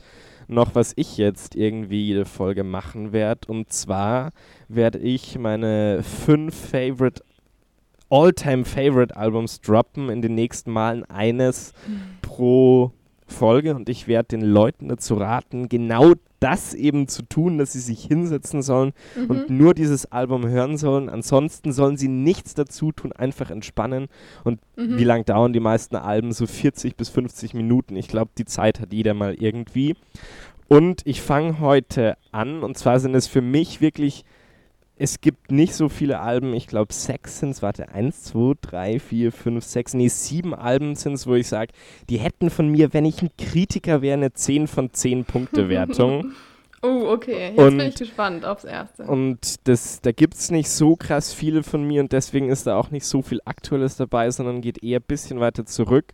noch 0.47 0.75
was 0.75 0.93
ich 0.95 1.17
jetzt 1.17 1.55
irgendwie 1.55 2.05
jede 2.05 2.25
Folge 2.25 2.63
machen 2.63 3.11
werde. 3.11 3.47
Und 3.47 3.71
zwar 3.71 4.31
werde 4.67 4.99
ich 4.99 5.37
meine 5.37 6.03
fünf 6.03 6.55
Favorite, 6.69 7.23
All-Time 8.09 8.65
Favorite 8.65 9.15
Albums 9.15 9.61
droppen 9.61 10.09
in 10.09 10.21
den 10.21 10.35
nächsten 10.35 10.71
Malen 10.71 11.03
eines 11.05 11.73
pro 12.21 12.91
Folge 13.27 13.75
und 13.75 13.89
ich 13.89 14.07
werde 14.07 14.37
den 14.37 14.41
Leuten 14.41 14.87
dazu 14.87 15.15
raten, 15.15 15.67
genau 15.67 16.13
das 16.45 16.75
eben 16.75 17.07
zu 17.07 17.23
tun, 17.23 17.57
dass 17.57 17.73
sie 17.73 17.79
sich 17.79 18.03
hinsetzen 18.05 18.61
sollen 18.61 18.93
Mhm. 19.15 19.25
und 19.29 19.49
nur 19.49 19.73
dieses 19.73 20.11
Album 20.11 20.47
hören 20.47 20.77
sollen. 20.77 21.09
Ansonsten 21.09 21.71
sollen 21.73 21.97
sie 21.97 22.07
nichts 22.07 22.53
dazu 22.53 22.91
tun, 22.91 23.11
einfach 23.11 23.49
entspannen. 23.49 24.07
Und 24.43 24.59
Mhm. 24.75 24.97
wie 24.99 25.03
lang 25.03 25.25
dauern 25.25 25.53
die 25.53 25.59
meisten 25.59 25.95
Alben? 25.95 26.31
So 26.33 26.45
40 26.45 26.95
bis 26.95 27.09
50 27.09 27.55
Minuten. 27.55 27.95
Ich 27.95 28.07
glaube, 28.07 28.29
die 28.37 28.45
Zeit 28.45 28.79
hat 28.79 28.93
jeder 28.93 29.15
mal 29.15 29.33
irgendwie. 29.33 29.95
Und 30.67 31.01
ich 31.05 31.21
fange 31.21 31.59
heute 31.59 32.15
an, 32.31 32.61
und 32.63 32.77
zwar 32.77 32.99
sind 32.99 33.15
es 33.15 33.27
für 33.27 33.41
mich 33.41 33.81
wirklich, 33.81 34.23
es 34.97 35.19
gibt 35.19 35.51
nicht 35.51 35.73
so 35.73 35.89
viele 35.89 36.19
Alben, 36.19 36.53
ich 36.53 36.67
glaube 36.67 36.93
sechs 36.93 37.39
sind 37.39 37.51
es, 37.51 37.61
warte, 37.61 37.89
eins, 37.89 38.23
zwei, 38.23 38.53
drei, 38.61 38.99
vier, 38.99 39.31
fünf, 39.31 39.65
sechs, 39.65 39.93
nee, 39.93 40.07
sieben 40.07 40.53
Alben 40.53 40.95
sind 40.95 41.13
es, 41.13 41.27
wo 41.27 41.35
ich 41.35 41.47
sage, 41.47 41.73
die 42.09 42.17
hätten 42.17 42.49
von 42.49 42.69
mir, 42.69 42.93
wenn 42.93 43.05
ich 43.05 43.21
ein 43.21 43.29
Kritiker 43.37 44.01
wäre, 44.01 44.13
eine 44.13 44.33
10 44.33 44.67
von 44.67 44.93
10 44.93 45.25
Punkte 45.25 45.69
Wertung. 45.69 46.33
Oh, 46.81 47.07
okay. 47.07 47.49
Jetzt 47.49 47.57
Und- 47.57 47.77
bin 47.77 47.87
ich 47.87 47.95
gespannt 47.95 48.45
aufs 48.45 48.63
Erste. 48.63 49.05
Und 49.05 49.67
das, 49.67 50.01
da 50.01 50.11
gibt 50.11 50.35
es 50.35 50.51
nicht 50.51 50.69
so 50.69 50.95
krass 50.95 51.33
viele 51.33 51.63
von 51.63 51.83
mir 51.83 52.01
und 52.01 52.11
deswegen 52.11 52.49
ist 52.49 52.67
da 52.67 52.77
auch 52.77 52.91
nicht 52.91 53.07
so 53.07 53.23
viel 53.23 53.39
Aktuelles 53.43 53.95
dabei, 53.97 54.29
sondern 54.29 54.61
geht 54.61 54.83
eher 54.83 54.99
ein 54.99 55.05
bisschen 55.07 55.39
weiter 55.39 55.65
zurück. 55.65 56.13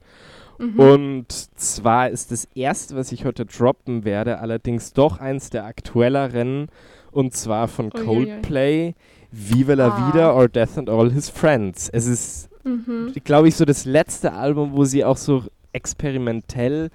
Mhm. 0.59 0.79
Und 0.79 1.25
zwar 1.59 2.09
ist 2.09 2.31
das 2.31 2.47
erste, 2.55 2.95
was 2.95 3.11
ich 3.11 3.25
heute 3.25 3.45
droppen 3.45 4.05
werde, 4.05 4.39
allerdings 4.39 4.93
doch 4.93 5.19
eins 5.19 5.49
der 5.49 5.65
aktuelleren 5.65 6.69
und 7.11 7.33
zwar 7.35 7.67
von. 7.67 7.89
Coldplay, 7.89 8.93
Viva 9.31 9.73
la 9.75 9.89
Ah. 9.89 10.07
Vida 10.11 10.33
or 10.33 10.47
Death 10.49 10.77
and 10.77 10.89
All 10.89 11.11
His 11.11 11.29
Friends. 11.29 11.89
Es 11.91 12.05
ist 12.05 12.49
Mhm. 12.63 13.13
glaube 13.23 13.47
ich, 13.47 13.55
so 13.55 13.65
das 13.65 13.85
letzte 13.85 14.33
Album, 14.33 14.73
wo 14.73 14.85
sie 14.85 15.03
auch 15.03 15.17
so 15.17 15.43
experimentell 15.73 16.89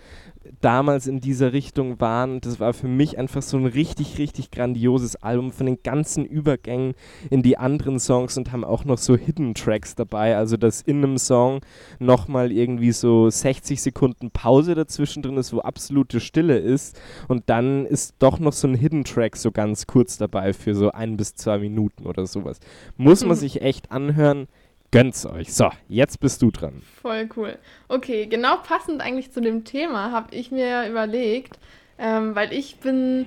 damals 0.61 1.07
in 1.07 1.21
dieser 1.21 1.53
Richtung 1.53 2.01
waren. 2.01 2.41
Das 2.41 2.61
war 2.61 2.73
für 2.73 2.89
mich 2.89 3.19
einfach 3.19 3.43
so 3.43 3.57
ein 3.57 3.67
richtig, 3.67 4.19
richtig 4.19 4.51
grandioses 4.51 5.17
Album 5.17 5.53
von 5.53 5.67
den 5.67 5.83
ganzen 5.83 6.25
Übergängen 6.25 6.95
in 7.31 7.43
die 7.43 7.59
anderen 7.59 7.99
Songs 7.99 8.37
und 8.37 8.53
haben 8.53 8.65
auch 8.65 8.85
noch 8.85 8.99
so 8.99 9.17
Hidden 9.17 9.55
Tracks 9.55 9.95
dabei. 9.95 10.37
Also, 10.37 10.57
dass 10.57 10.83
in 10.83 10.99
einem 10.99 11.19
Song 11.19 11.61
nochmal 11.99 12.53
irgendwie 12.53 12.93
so 12.93 13.31
60 13.31 13.81
Sekunden 13.81 14.31
Pause 14.31 14.75
dazwischen 14.75 15.23
drin 15.23 15.37
ist, 15.37 15.53
wo 15.53 15.61
absolute 15.61 16.21
Stille 16.21 16.59
ist. 16.59 16.99
Und 17.29 17.45
dann 17.47 17.87
ist 17.87 18.15
doch 18.19 18.39
noch 18.39 18.53
so 18.53 18.69
ein 18.69 18.75
Hidden 18.75 19.05
Track 19.05 19.37
so 19.37 19.51
ganz 19.53 19.87
kurz 19.87 20.19
dabei 20.19 20.53
für 20.53 20.75
so 20.75 20.91
ein 20.91 21.17
bis 21.17 21.35
zwei 21.35 21.59
Minuten 21.59 22.07
oder 22.07 22.27
sowas. 22.27 22.59
Muss 22.97 23.23
man 23.23 23.37
Mhm. 23.37 23.41
sich 23.41 23.63
echt 23.63 23.93
anhören. 23.93 24.49
Gönn's 24.97 25.27
euch. 25.27 25.53
So, 25.53 25.69
jetzt 25.89 26.21
bist 26.21 26.41
du 26.41 26.51
dran. 26.51 26.81
Voll 27.03 27.29
cool. 27.37 27.59
Okay, 27.89 28.27
genau 28.27 28.57
passend 28.57 29.03
eigentlich 29.03 29.31
zu 29.31 29.43
dem 29.43 29.65
Thema 29.65 30.11
habe 30.11 30.35
ich 30.35 30.51
mir 30.51 30.89
überlegt, 30.89 31.59
ähm, 31.99 32.35
weil 32.35 32.51
ich 32.55 32.77
bin, 32.77 33.27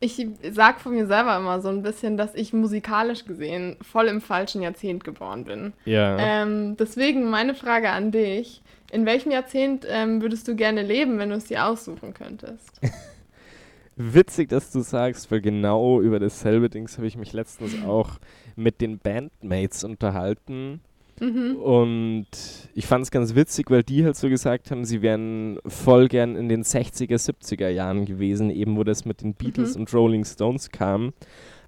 ich 0.00 0.26
sag 0.52 0.80
von 0.80 0.94
mir 0.94 1.06
selber 1.06 1.36
immer 1.36 1.60
so 1.60 1.68
ein 1.68 1.82
bisschen, 1.82 2.16
dass 2.16 2.34
ich 2.34 2.54
musikalisch 2.54 3.26
gesehen 3.26 3.76
voll 3.82 4.06
im 4.06 4.22
falschen 4.22 4.62
Jahrzehnt 4.62 5.04
geboren 5.04 5.44
bin. 5.44 5.74
Ja. 5.84 6.16
Ähm, 6.18 6.78
deswegen 6.78 7.28
meine 7.28 7.54
Frage 7.54 7.90
an 7.90 8.10
dich. 8.10 8.62
In 8.90 9.04
welchem 9.04 9.32
Jahrzehnt 9.32 9.86
ähm, 9.90 10.22
würdest 10.22 10.48
du 10.48 10.56
gerne 10.56 10.82
leben, 10.82 11.18
wenn 11.18 11.28
du 11.28 11.36
es 11.36 11.44
dir 11.44 11.66
aussuchen 11.66 12.14
könntest? 12.14 12.80
Witzig, 13.96 14.48
dass 14.48 14.70
du 14.70 14.80
sagst, 14.80 15.30
weil 15.30 15.42
genau 15.42 16.00
über 16.00 16.18
dasselbe 16.18 16.70
Dings 16.70 16.96
habe 16.96 17.06
ich 17.06 17.18
mich 17.18 17.34
letztens 17.34 17.74
auch 17.84 18.18
mit 18.56 18.80
den 18.80 18.98
Bandmates 18.98 19.84
unterhalten. 19.84 20.80
Mhm. 21.22 21.56
Und 21.56 22.26
ich 22.74 22.86
fand 22.86 23.04
es 23.04 23.10
ganz 23.12 23.34
witzig, 23.36 23.70
weil 23.70 23.82
die 23.84 24.04
halt 24.04 24.16
so 24.16 24.28
gesagt 24.28 24.70
haben, 24.70 24.84
sie 24.84 25.02
wären 25.02 25.58
voll 25.66 26.08
gern 26.08 26.34
in 26.34 26.48
den 26.48 26.64
60er, 26.64 27.16
70er 27.16 27.68
Jahren 27.68 28.04
gewesen, 28.06 28.50
eben 28.50 28.76
wo 28.76 28.82
das 28.84 29.04
mit 29.04 29.22
den 29.22 29.34
Beatles 29.34 29.74
Mhm. 29.76 29.82
und 29.82 29.94
Rolling 29.94 30.24
Stones 30.24 30.70
kam. 30.70 31.12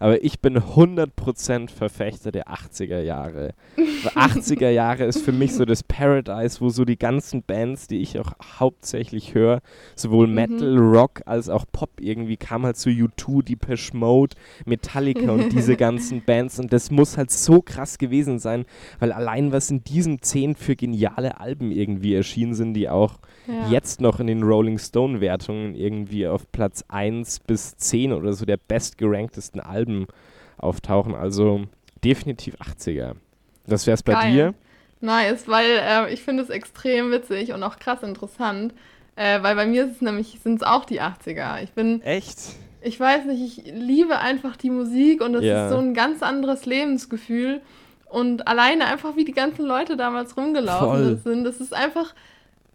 Aber 0.01 0.23
ich 0.25 0.41
bin 0.41 0.59
100% 0.59 1.71
Verfechter 1.71 2.33
der 2.33 2.49
80er 2.49 3.01
Jahre. 3.01 3.55
Weil 3.77 4.13
80er 4.29 4.71
Jahre 4.71 5.05
ist 5.05 5.21
für 5.23 5.33
mich 5.33 5.55
so 5.55 5.65
das 5.65 5.83
Paradise, 5.83 6.61
wo 6.61 6.69
so 6.69 6.85
die 6.85 6.99
ganzen 6.99 7.43
Bands, 7.43 7.87
die 7.87 7.99
ich 8.01 8.19
auch 8.19 8.33
hauptsächlich 8.61 9.35
höre, 9.35 9.61
sowohl 9.95 10.27
Mhm. 10.27 10.35
Metal, 10.35 10.79
Rock 10.79 11.23
als 11.27 11.49
auch 11.49 11.65
Pop 11.71 11.91
irgendwie, 12.01 12.37
kam 12.37 12.65
halt 12.65 12.77
zu 12.77 12.91
U2, 12.91 13.43
Depeche 13.45 13.97
Mode, 13.97 14.37
Metallica 14.65 15.31
und 15.31 15.53
diese 15.53 15.77
ganzen 15.77 16.23
Bands. 16.25 16.59
Und 16.59 16.73
das 16.73 16.91
muss 16.91 17.17
halt 17.17 17.31
so 17.31 17.63
krass 17.63 17.99
gewesen 17.99 18.39
sein, 18.39 18.65
weil 18.99 19.13
allein 19.13 19.53
was 19.53 19.71
in 19.71 19.85
diesem 19.85 20.21
10 20.23 20.55
für 20.57 20.77
geniale 20.77 21.41
Alben 21.41 21.71
irgendwie 21.71 22.15
erschienen 22.15 22.55
sind, 22.55 22.75
die 22.75 22.89
auch 22.89 23.19
Ja. 23.47 23.69
jetzt 23.71 24.01
noch 24.01 24.21
in 24.21 24.27
den 24.27 24.43
Rolling 24.43 24.79
Stone 24.79 25.21
Wertungen 25.21 25.75
irgendwie 25.75 26.27
auf 26.27 26.51
Platz 26.51 26.83
1 26.89 27.41
bis 27.41 27.77
10 27.77 28.13
oder 28.13 28.33
so 28.33 28.45
der 28.47 28.57
bestgeranktesten 28.57 29.61
Alben 29.61 29.84
auftauchen. 30.59 31.15
Also 31.15 31.63
definitiv 32.05 32.55
80er. 32.57 33.13
Was 33.67 33.87
wär's 33.87 34.03
bei 34.03 34.13
Geil. 34.13 34.33
dir? 34.33 34.55
Nice, 35.01 35.49
weil 35.49 35.67
äh, 35.81 36.13
ich 36.13 36.23
finde 36.23 36.43
es 36.43 36.51
extrem 36.51 37.11
witzig 37.11 37.53
und 37.53 37.63
auch 37.63 37.79
krass 37.79 38.03
interessant, 38.03 38.75
äh, 39.17 39.43
weil 39.43 39.55
bei 39.55 39.67
mir 39.67 39.85
ist 39.87 39.97
es 39.97 40.01
nämlich, 40.01 40.39
sind 40.43 40.57
es 40.57 40.63
auch 40.67 40.85
die 40.85 41.01
80er. 41.03 41.63
Ich 41.63 41.73
bin, 41.73 42.01
Echt? 42.03 42.39
ich 42.83 42.99
weiß 42.99 43.27
nicht, 43.27 43.59
ich 43.59 43.73
liebe 43.75 44.19
einfach 44.19 44.57
die 44.57 44.71
Musik 44.71 45.23
und 45.23 45.35
es 45.35 45.45
Ja. 45.45 45.67
ist 45.67 45.73
so 45.73 45.79
ein 45.79 45.95
ganz 45.95 46.23
anderes 46.23 46.65
Lebensgefühl. 46.67 47.61
Und 48.09 48.47
alleine 48.47 48.87
einfach, 48.87 49.17
wie 49.17 49.25
die 49.25 49.33
ganzen 49.33 49.65
Leute 49.67 49.97
damals 49.97 50.37
rumgelaufen 50.37 50.87
Voll. 50.89 51.17
sind, 51.19 51.45
das 51.45 51.61
ist 51.61 51.75
einfach, 51.75 52.15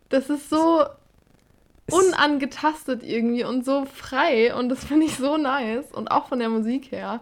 das 0.10 0.30
ist 0.30 0.50
so 0.50 0.82
Es- 0.82 0.88
unangetastet 2.20 3.04
irgendwie 3.04 3.44
und 3.44 3.66
so 3.66 3.86
frei 3.86 4.54
und 4.56 4.70
das 4.70 4.84
finde 4.86 5.06
ich 5.06 5.16
so 5.16 5.38
nice 5.38 5.92
und 5.94 6.10
auch 6.12 6.28
von 6.28 6.40
der 6.40 6.50
Musik 6.50 6.92
her. 6.92 7.22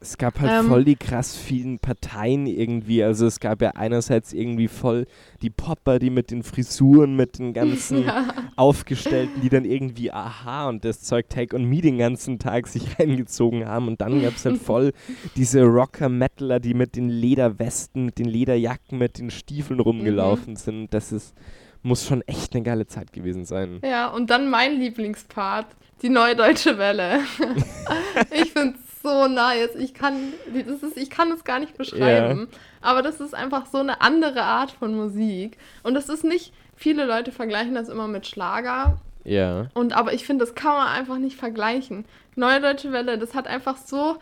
Es 0.00 0.16
gab 0.16 0.38
halt 0.38 0.60
Ähm. 0.60 0.68
voll 0.68 0.84
die 0.84 0.94
krass 0.94 1.36
vielen 1.36 1.80
Parteien 1.80 2.46
irgendwie. 2.46 3.02
Also 3.02 3.26
es 3.26 3.40
gab 3.40 3.60
ja 3.60 3.70
einerseits 3.70 4.32
irgendwie 4.32 4.68
voll 4.68 5.06
die 5.42 5.50
Popper, 5.50 5.98
die 5.98 6.10
mit 6.10 6.30
den 6.30 6.44
Frisuren, 6.44 7.16
mit 7.16 7.40
den 7.40 7.52
ganzen 7.52 8.04
Ja. 8.06 8.28
Aufgestellten, 8.54 9.40
die 9.42 9.48
dann 9.48 9.64
irgendwie 9.64 10.12
Aha 10.12 10.68
und 10.68 10.84
das 10.84 11.00
Zeug 11.00 11.28
Take 11.28 11.56
on 11.56 11.64
Me 11.64 11.80
den 11.80 11.98
ganzen 11.98 12.38
Tag 12.38 12.68
sich 12.68 12.84
reingezogen 13.00 13.66
haben. 13.66 13.88
Und 13.88 14.00
dann 14.00 14.22
gab 14.22 14.36
es 14.36 14.44
halt 14.44 14.58
voll 14.58 14.92
diese 15.36 15.62
Rocker-Metaler, 15.64 16.60
die 16.60 16.74
mit 16.74 16.94
den 16.94 17.08
Lederwesten, 17.08 18.04
mit 18.04 18.20
den 18.20 18.26
Lederjacken, 18.28 18.98
mit 18.98 19.18
den 19.18 19.30
Stiefeln 19.32 19.80
rumgelaufen 19.80 20.54
sind. 20.54 20.94
Das 20.94 21.10
ist, 21.10 21.34
muss 21.82 22.04
schon 22.06 22.22
echt 22.22 22.54
eine 22.54 22.62
geile 22.64 22.86
Zeit 22.86 23.12
gewesen 23.12 23.44
sein. 23.44 23.80
Ja, 23.84 24.08
und 24.08 24.30
dann 24.30 24.50
mein 24.50 24.78
Lieblingspart, 24.78 25.66
die 26.02 26.08
Neue 26.08 26.36
Deutsche 26.36 26.78
Welle. 26.78 27.20
ich 28.30 28.52
finde 28.52 28.74
es 28.78 29.02
so 29.02 29.28
nice. 29.28 29.74
Ich 29.76 29.94
kann, 29.94 30.32
das 30.52 30.82
ist, 30.82 30.96
ich 30.96 31.10
kann 31.10 31.30
es 31.32 31.44
gar 31.44 31.58
nicht 31.60 31.76
beschreiben. 31.76 32.48
Aber 32.80 33.02
das 33.02 33.20
ist 33.20 33.34
einfach 33.34 33.66
so 33.66 33.78
eine 33.78 34.00
andere 34.00 34.42
Art 34.42 34.70
von 34.70 34.94
Musik. 34.94 35.56
Und 35.82 35.94
das 35.94 36.08
ist 36.08 36.24
nicht, 36.24 36.52
viele 36.76 37.04
Leute 37.04 37.32
vergleichen 37.32 37.74
das 37.74 37.88
immer 37.88 38.08
mit 38.08 38.26
Schlager. 38.26 38.98
Ja. 39.24 39.68
Und 39.74 39.92
aber 39.92 40.12
ich 40.12 40.24
finde, 40.26 40.44
das 40.44 40.54
kann 40.54 40.72
man 40.72 40.88
einfach 40.88 41.18
nicht 41.18 41.36
vergleichen. 41.36 42.04
Neue 42.34 42.60
Deutsche 42.60 42.92
Welle, 42.92 43.18
das 43.18 43.34
hat 43.34 43.46
einfach 43.46 43.76
so, 43.76 44.16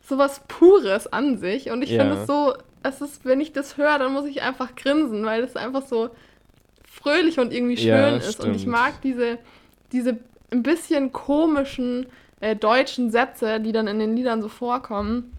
so 0.00 0.18
was 0.18 0.40
Pures 0.48 1.06
an 1.12 1.38
sich. 1.38 1.70
Und 1.70 1.82
ich 1.82 1.90
Ja. 1.90 2.00
finde 2.02 2.20
es 2.20 2.26
so, 2.26 2.54
es 2.82 3.00
ist, 3.00 3.24
wenn 3.24 3.40
ich 3.40 3.52
das 3.52 3.76
höre, 3.76 3.98
dann 3.98 4.12
muss 4.12 4.26
ich 4.26 4.42
einfach 4.42 4.74
grinsen, 4.76 5.24
weil 5.24 5.42
es 5.42 5.56
einfach 5.56 5.86
so 5.86 6.10
fröhlich 7.04 7.38
und 7.38 7.52
irgendwie 7.52 7.76
schön 7.76 7.86
Ja, 7.88 8.16
ist. 8.16 8.40
Und 8.44 8.52
ich 8.54 8.62
stimmt. 8.62 8.72
mag 8.72 9.00
diese, 9.02 9.38
diese 9.92 10.18
ein 10.50 10.62
bisschen 10.62 11.12
komischen 11.12 12.06
äh, 12.40 12.56
deutschen 12.56 13.10
Sätze, 13.10 13.60
die 13.60 13.72
dann 13.72 13.86
in 13.86 13.98
den 13.98 14.16
Liedern 14.16 14.42
so 14.42 14.48
vorkommen. 14.48 15.32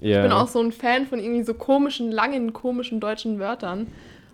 Ja. 0.00 0.16
Ich 0.18 0.22
bin 0.22 0.32
auch 0.32 0.48
so 0.48 0.60
ein 0.60 0.72
Fan 0.72 1.06
von 1.06 1.18
irgendwie 1.20 1.44
so 1.44 1.54
komischen, 1.54 2.10
langen, 2.10 2.52
komischen 2.52 2.98
deutschen 3.00 3.38
Wörtern. 3.38 3.86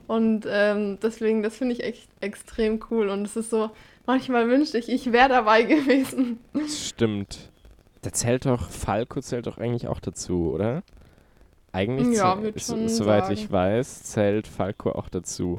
Und 0.07 0.47
ähm, 0.51 0.99
deswegen, 1.03 1.43
das 1.43 1.57
finde 1.57 1.75
ich 1.75 1.83
echt 1.85 2.09
extrem 2.21 2.81
cool. 2.91 3.11
Und 3.11 3.27
es 3.27 3.37
ist 3.37 3.51
so, 3.51 3.71
manchmal 4.07 4.49
wünschte 4.49 4.79
ich, 4.79 4.89
ich 4.89 5.13
wäre 5.13 5.29
dabei 5.29 5.63
gewesen. 5.75 6.39
Das 6.55 6.89
stimmt. 6.89 7.51
Da 8.03 8.13
zählt 8.13 8.47
doch, 8.47 8.71
Falco 8.71 9.21
zählt 9.21 9.47
doch 9.47 9.59
eigentlich 9.59 9.87
auch 9.89 10.01
dazu, 10.01 10.53
oder? 10.55 10.83
Eigentlich, 11.73 12.17
Ja, 12.17 12.33
zäh- 12.35 12.43
würd 12.43 12.57
s- 12.57 12.67
schon 12.69 12.89
soweit 12.89 13.25
sagen. 13.25 13.35
ich 13.35 13.53
weiß, 13.53 14.05
zählt 14.05 14.47
Falco 14.49 14.93
auch 14.93 15.09
dazu. 15.11 15.59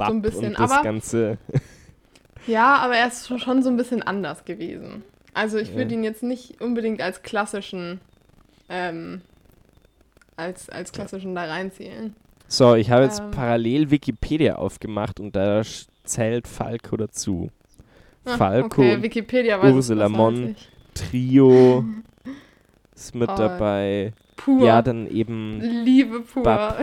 Bab 0.00 0.10
ein 0.10 0.22
bisschen, 0.22 0.54
das 0.54 0.70
aber- 0.70 0.82
Ganze. 0.82 1.38
Ja, 2.46 2.76
aber 2.76 2.96
er 2.96 3.06
ist 3.08 3.28
schon 3.38 3.62
so 3.62 3.68
ein 3.68 3.76
bisschen 3.76 4.02
anders 4.02 4.44
gewesen. 4.46 5.04
Also 5.34 5.58
ich 5.58 5.74
würde 5.74 5.90
Ja. 5.92 5.98
ihn 5.98 6.04
jetzt 6.04 6.22
nicht 6.22 6.60
unbedingt 6.62 7.02
als 7.02 7.22
klassischen, 7.22 8.00
ähm, 8.70 9.20
als, 10.36 10.70
als 10.70 10.90
klassischen 10.90 11.34
da 11.34 11.44
reinzählen. 11.44 12.16
So, 12.48 12.74
ich 12.74 12.90
habe 12.90 13.04
jetzt 13.04 13.20
Ähm. 13.20 13.30
parallel 13.30 13.90
Wikipedia 13.90 14.56
aufgemacht 14.56 15.20
und 15.20 15.36
da 15.36 15.60
zählt 16.04 16.48
Falco 16.48 16.96
dazu. 16.96 17.50
Ah, 18.24 18.36
Falco, 18.38 18.80
Okay, 18.82 19.02
Wikipedia 19.02 19.62
Ursula 19.62 20.08
Mon. 20.08 20.56
Trio 20.94 21.84
ist 22.94 23.14
mit 23.14 23.28
Oh, 23.30 23.36
dabei. 23.36 24.14
Pur. 24.36 24.66
Ja, 24.66 24.80
dann 24.80 25.06
eben, 25.08 25.60
Liebe 25.84 26.20
pur. 26.20 26.42
Bab. 26.42 26.78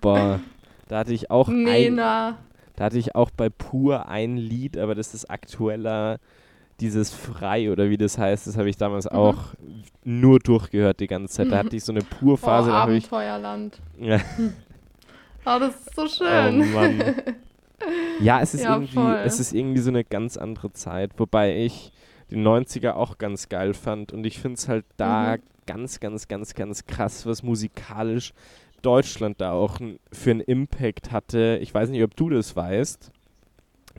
boah, 0.00 0.40
da 0.88 0.98
hatte 0.98 1.12
ich 1.12 1.30
auch 1.30 1.48
ein, 1.48 1.62
Nena. 1.64 2.38
Da 2.76 2.84
hatte 2.84 2.98
ich 2.98 3.14
auch 3.14 3.30
bei 3.30 3.48
Pur 3.50 4.08
ein 4.08 4.36
Lied, 4.36 4.76
aber 4.78 4.94
das 4.94 5.14
ist 5.14 5.30
aktueller, 5.30 6.18
dieses 6.80 7.12
Frei 7.14 7.70
oder 7.70 7.88
wie 7.88 7.96
das 7.96 8.18
heißt, 8.18 8.48
das 8.48 8.56
habe 8.56 8.68
ich 8.68 8.76
damals 8.76 9.04
Mhm. 9.04 9.16
auch 9.16 9.36
nur 10.02 10.40
durchgehört 10.40 10.98
die 11.00 11.06
ganze 11.06 11.32
Zeit. 11.34 11.52
Da 11.52 11.56
Mhm. 11.56 11.66
hatte 11.66 11.76
ich 11.76 11.84
so 11.84 11.92
eine 11.92 12.00
Oh, 12.00 12.16
Pur-Phase, 12.18 12.70
da 12.70 12.76
habe 12.82 12.96
ich. 12.96 13.04
Abenteuerland. 13.04 13.78
Ja, 14.00 14.18
Oh, 15.46 15.58
das 15.60 15.76
ist 15.76 15.94
so 15.94 16.02
oh 16.02 16.08
schön. 16.08 16.72
Mann. 16.72 17.14
Ja, 18.20 18.40
es 18.40 18.54
ist, 18.54 18.62
Ja, 18.62 18.74
irgendwie, 18.76 18.94
voll. 18.94 19.20
es 19.24 19.40
ist 19.40 19.52
irgendwie 19.52 19.80
so 19.80 19.90
eine 19.90 20.04
ganz 20.04 20.36
andere 20.38 20.72
Zeit, 20.72 21.10
wobei 21.18 21.56
ich 21.64 21.92
die 22.30 22.36
90er 22.36 22.94
auch 22.94 23.18
ganz 23.18 23.48
geil 23.50 23.74
fand 23.74 24.10
und 24.12 24.24
ich 24.24 24.38
finde 24.38 24.54
es 24.56 24.68
halt 24.68 24.86
da 24.96 25.36
Mhm. 25.36 25.42
ganz, 25.66 26.00
ganz, 26.00 26.26
ganz, 26.28 26.54
ganz 26.54 26.86
krass, 26.86 27.26
was 27.26 27.42
musikalisch 27.42 28.32
Deutschland 28.84 29.40
da 29.40 29.52
auch 29.52 29.78
für 30.12 30.30
einen 30.30 30.40
Impact 30.40 31.12
hatte. 31.12 31.58
Ich 31.62 31.72
weiß 31.72 31.88
nicht, 31.88 32.02
ob 32.02 32.14
du 32.16 32.30
das 32.30 32.54
weißt, 32.54 33.10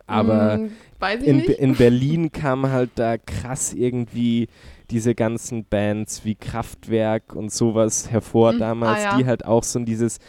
aber 0.07 0.59
ich 1.01 1.27
in, 1.27 1.39
in 1.41 1.75
Berlin 1.75 2.31
kam 2.31 2.69
halt 2.69 2.91
da 2.95 3.17
krass 3.17 3.73
irgendwie 3.73 4.47
diese 4.91 5.15
ganzen 5.15 5.65
Bands 5.65 6.25
wie 6.25 6.35
Kraftwerk 6.35 7.33
und 7.35 7.51
sowas 7.51 8.09
hervor 8.11 8.53
Mhm. 8.53 8.59
damals, 8.59 8.99
Ah, 9.01 9.11
ja. 9.11 9.17
die 9.17 9.25
halt 9.25 9.45
auch 9.45 9.63
so 9.63 9.79
in 9.79 9.85
dieses, 9.85 10.19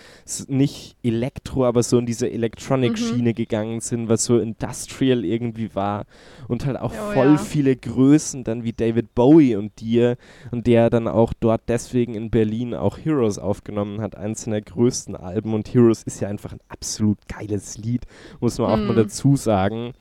nicht 0.48 0.96
Elektro, 1.02 1.64
aber 1.64 1.82
so 1.82 1.98
in 1.98 2.06
diese 2.06 2.26
Mhm. 2.26 2.32
Electronic-Schiene 2.34 3.34
gegangen 3.34 3.80
sind, 3.80 4.08
was 4.08 4.24
so 4.24 4.38
Industrial 4.38 5.24
irgendwie 5.24 5.74
war 5.74 6.04
und 6.48 6.66
halt 6.66 6.78
auch 6.80 6.92
Oh, 6.92 7.12
voll 7.14 7.32
ja. 7.32 7.36
viele 7.38 7.76
Größen 7.76 8.44
dann 8.44 8.64
wie 8.64 8.72
David 8.72 9.14
Bowie 9.14 9.56
und 9.56 9.80
dir 9.80 10.16
und 10.50 10.66
der 10.66 10.90
dann 10.90 11.08
auch 11.08 11.32
dort 11.38 11.62
deswegen 11.68 12.14
in 12.14 12.30
Berlin 12.30 12.74
auch 12.74 12.98
Heroes 12.98 13.38
aufgenommen 13.38 14.00
hat, 14.00 14.16
eins 14.16 14.42
seiner 14.42 14.60
größten 14.60 15.16
Alben 15.16 15.54
und 15.54 15.72
Heroes 15.72 16.02
ist 16.02 16.20
ja 16.20 16.28
einfach 16.28 16.52
ein 16.52 16.60
absolut 16.68 17.18
geiles 17.28 17.78
Lied, 17.78 18.02
muss 18.40 18.58
man 18.58 18.68
auch 18.70 18.76
mal 18.78 18.92
Mhm. 18.92 18.96
dazu 18.96 19.36
sagen. 19.36 19.92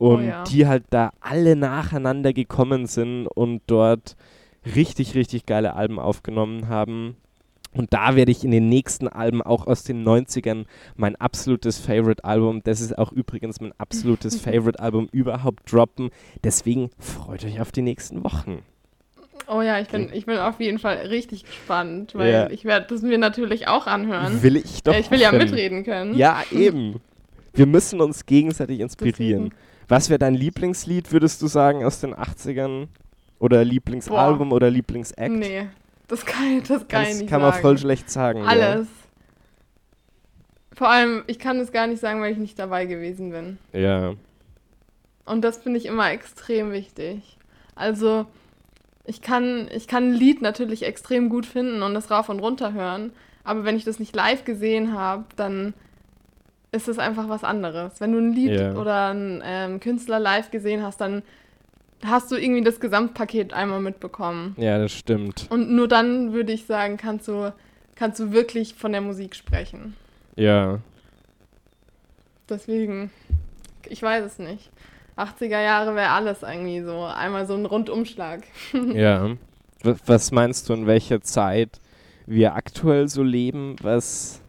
Und 0.00 0.26
ja. 0.26 0.44
die 0.44 0.66
halt 0.66 0.84
da 0.88 1.12
alle 1.20 1.56
nacheinander 1.56 2.32
gekommen 2.32 2.86
sind 2.86 3.26
und 3.26 3.60
dort 3.66 4.16
richtig, 4.74 5.14
richtig 5.14 5.44
geile 5.44 5.74
Alben 5.76 5.98
aufgenommen 5.98 6.68
haben. 6.68 7.16
Und 7.74 7.92
da 7.92 8.16
werde 8.16 8.32
ich 8.32 8.42
in 8.42 8.50
den 8.50 8.70
nächsten 8.70 9.08
Alben 9.08 9.42
auch 9.42 9.66
aus 9.66 9.84
den 9.84 10.02
90ern 10.02 10.64
mein 10.96 11.16
absolutes 11.16 11.78
Favorite-Album, 11.78 12.62
das 12.64 12.80
ist 12.80 12.96
auch 12.96 13.12
übrigens 13.12 13.60
mein 13.60 13.74
absolutes 13.76 14.36
Favorite-Album 14.40 15.08
überhaupt 15.12 15.70
droppen. 15.70 16.08
Deswegen 16.42 16.88
freut 16.98 17.44
euch 17.44 17.60
auf 17.60 17.70
die 17.70 17.82
nächsten 17.82 18.24
Wochen. 18.24 18.62
Oh 19.48 19.60
ja, 19.60 19.80
ich 19.80 19.88
bin, 19.88 20.08
ich 20.14 20.24
bin 20.24 20.38
auf 20.38 20.60
jeden 20.60 20.78
Fall 20.78 20.96
richtig 21.08 21.44
gespannt, 21.44 22.14
weil 22.14 22.32
Ja. 22.32 22.50
ich 22.50 22.64
werde 22.64 22.86
das 22.88 23.02
mir 23.02 23.18
natürlich 23.18 23.68
auch 23.68 23.86
anhören. 23.86 24.42
Will 24.42 24.56
ich 24.56 24.82
doch. 24.82 24.94
Äh, 24.94 25.00
ich 25.00 25.10
will 25.10 25.20
ja 25.20 25.28
hoffen. 25.30 25.38
mitreden 25.44 25.84
können. 25.84 26.14
Ja, 26.14 26.42
eben. 26.50 27.00
Wir 27.52 27.66
müssen 27.66 28.00
uns 28.00 28.24
gegenseitig 28.24 28.80
inspirieren. 28.80 29.50
Deswegen. 29.50 29.69
Was 29.90 30.08
wäre 30.08 30.20
dein 30.20 30.34
Lieblingslied, 30.34 31.10
würdest 31.10 31.42
du 31.42 31.48
sagen, 31.48 31.84
aus 31.84 32.00
den 32.00 32.14
80ern? 32.14 32.86
Oder 33.40 33.64
Lieblingsalbum 33.64 34.52
oder 34.52 34.70
Lieblingsact? 34.70 35.32
Nee, 35.32 35.66
das 36.06 36.24
kann, 36.24 36.62
das 36.68 36.86
kann 36.86 37.02
ich 37.02 37.08
Das 37.08 37.18
nicht 37.18 37.30
kann 37.30 37.40
man 37.40 37.50
sagen. 37.50 37.62
voll 37.62 37.78
schlecht 37.78 38.08
sagen. 38.08 38.42
Alles. 38.42 38.86
Vor 40.72 40.88
allem, 40.88 41.24
ich 41.26 41.40
kann 41.40 41.58
es 41.58 41.72
gar 41.72 41.88
nicht 41.88 42.00
sagen, 42.00 42.20
weil 42.20 42.32
ich 42.32 42.38
nicht 42.38 42.56
dabei 42.58 42.86
gewesen 42.86 43.30
bin. 43.30 43.58
Ja. 43.72 44.10
ja. 44.10 44.14
Und 45.24 45.42
das 45.42 45.58
finde 45.58 45.78
ich 45.78 45.86
immer 45.86 46.12
extrem 46.12 46.70
wichtig. 46.70 47.36
Also, 47.74 48.26
ich 49.04 49.22
kann, 49.22 49.68
ich 49.74 49.88
kann 49.88 50.10
ein 50.10 50.14
Lied 50.14 50.40
natürlich 50.40 50.84
extrem 50.84 51.30
gut 51.30 51.46
finden 51.46 51.82
und 51.82 51.94
das 51.94 52.12
rauf 52.12 52.28
und 52.28 52.38
runter 52.38 52.72
hören. 52.72 53.12
Aber 53.42 53.64
wenn 53.64 53.76
ich 53.76 53.84
das 53.84 53.98
nicht 53.98 54.14
live 54.14 54.44
gesehen 54.44 54.92
habe, 54.92 55.24
dann 55.34 55.74
ist 56.72 56.88
es 56.88 56.98
einfach 56.98 57.28
was 57.28 57.42
anderes. 57.44 58.00
Wenn 58.00 58.12
du 58.12 58.18
ein 58.18 58.32
Lied 58.32 58.52
Ja. 58.58 58.74
oder 58.74 59.06
einen 59.08 59.42
ähm, 59.44 59.80
Künstler 59.80 60.18
live 60.20 60.50
gesehen 60.50 60.82
hast, 60.82 61.00
dann 61.00 61.22
hast 62.04 62.30
du 62.30 62.36
irgendwie 62.36 62.62
das 62.62 62.80
Gesamtpaket 62.80 63.52
einmal 63.52 63.80
mitbekommen. 63.80 64.54
Ja, 64.58 64.78
das 64.78 64.92
stimmt. 64.92 65.46
Und 65.50 65.70
nur 65.70 65.88
dann 65.88 66.32
würde 66.32 66.52
ich 66.52 66.66
sagen, 66.66 66.96
kannst 66.96 67.28
du, 67.28 67.52
kannst 67.96 68.20
du 68.20 68.32
wirklich 68.32 68.74
von 68.74 68.92
der 68.92 69.00
Musik 69.00 69.34
sprechen. 69.34 69.96
Ja. 70.36 70.78
Deswegen, 72.48 73.10
ich 73.88 74.02
weiß 74.02 74.24
es 74.24 74.38
nicht. 74.38 74.70
80er 75.16 75.60
Jahre 75.62 75.94
wäre 75.94 76.10
alles 76.10 76.42
irgendwie 76.42 76.80
so. 76.82 77.02
Einmal 77.04 77.46
so 77.46 77.54
ein 77.54 77.66
Rundumschlag. 77.66 78.42
Ja. 78.94 79.30
Was 80.04 80.30
meinst 80.30 80.68
du, 80.68 80.74
in 80.74 80.86
welcher 80.86 81.22
Zeit 81.22 81.80
wir 82.26 82.54
aktuell 82.54 83.08
so 83.08 83.22
leben, 83.22 83.76
was, 83.80 84.42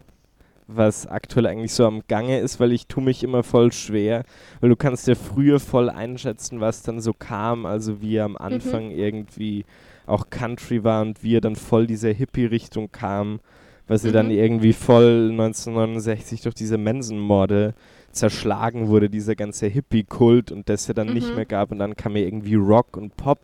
was 0.76 1.06
aktuell 1.06 1.46
eigentlich 1.46 1.72
so 1.72 1.86
am 1.86 2.02
Gange 2.08 2.38
ist? 2.40 2.60
Weil 2.60 2.72
ich 2.72 2.86
tue 2.86 3.02
mich 3.02 3.22
immer 3.24 3.42
voll 3.42 3.72
schwer, 3.72 4.24
weil 4.60 4.70
du 4.70 4.76
kannst 4.76 5.06
ja 5.08 5.14
früher 5.14 5.60
voll 5.60 5.88
einschätzen, 5.90 6.60
was 6.60 6.82
dann 6.82 7.00
so 7.00 7.12
kam, 7.12 7.66
also 7.66 8.00
wie 8.00 8.20
am 8.20 8.36
Anfang 8.36 8.90
irgendwie 8.90 9.64
auch 10.06 10.30
Country 10.30 10.82
war 10.84 11.02
und 11.02 11.22
wie 11.22 11.36
er 11.36 11.40
dann 11.40 11.56
voll 11.56 11.86
dieser 11.86 12.10
Hippie-Richtung 12.12 12.90
kam, 12.92 13.40
weil 13.86 13.98
sie 13.98 14.12
dann 14.12 14.26
Mhm. 14.26 14.32
irgendwie 14.32 14.72
voll 14.72 15.30
1969 15.32 16.42
durch 16.42 16.54
diese 16.54 16.78
Manson-Morde 16.78 17.74
zerschlagen 18.10 18.88
wurde, 18.88 19.08
dieser 19.08 19.34
ganze 19.36 19.66
Hippie-Kult 19.68 20.52
und 20.52 20.68
das 20.68 20.86
ja 20.86 20.94
dann 20.94 21.12
nicht 21.12 21.30
Mhm. 21.30 21.36
mehr 21.36 21.46
gab 21.46 21.72
und 21.72 21.78
dann 21.78 21.96
kam 21.96 22.16
ja 22.16 22.22
irgendwie 22.22 22.56
Rock 22.56 22.96
und 22.96 23.16
Pop 23.16 23.38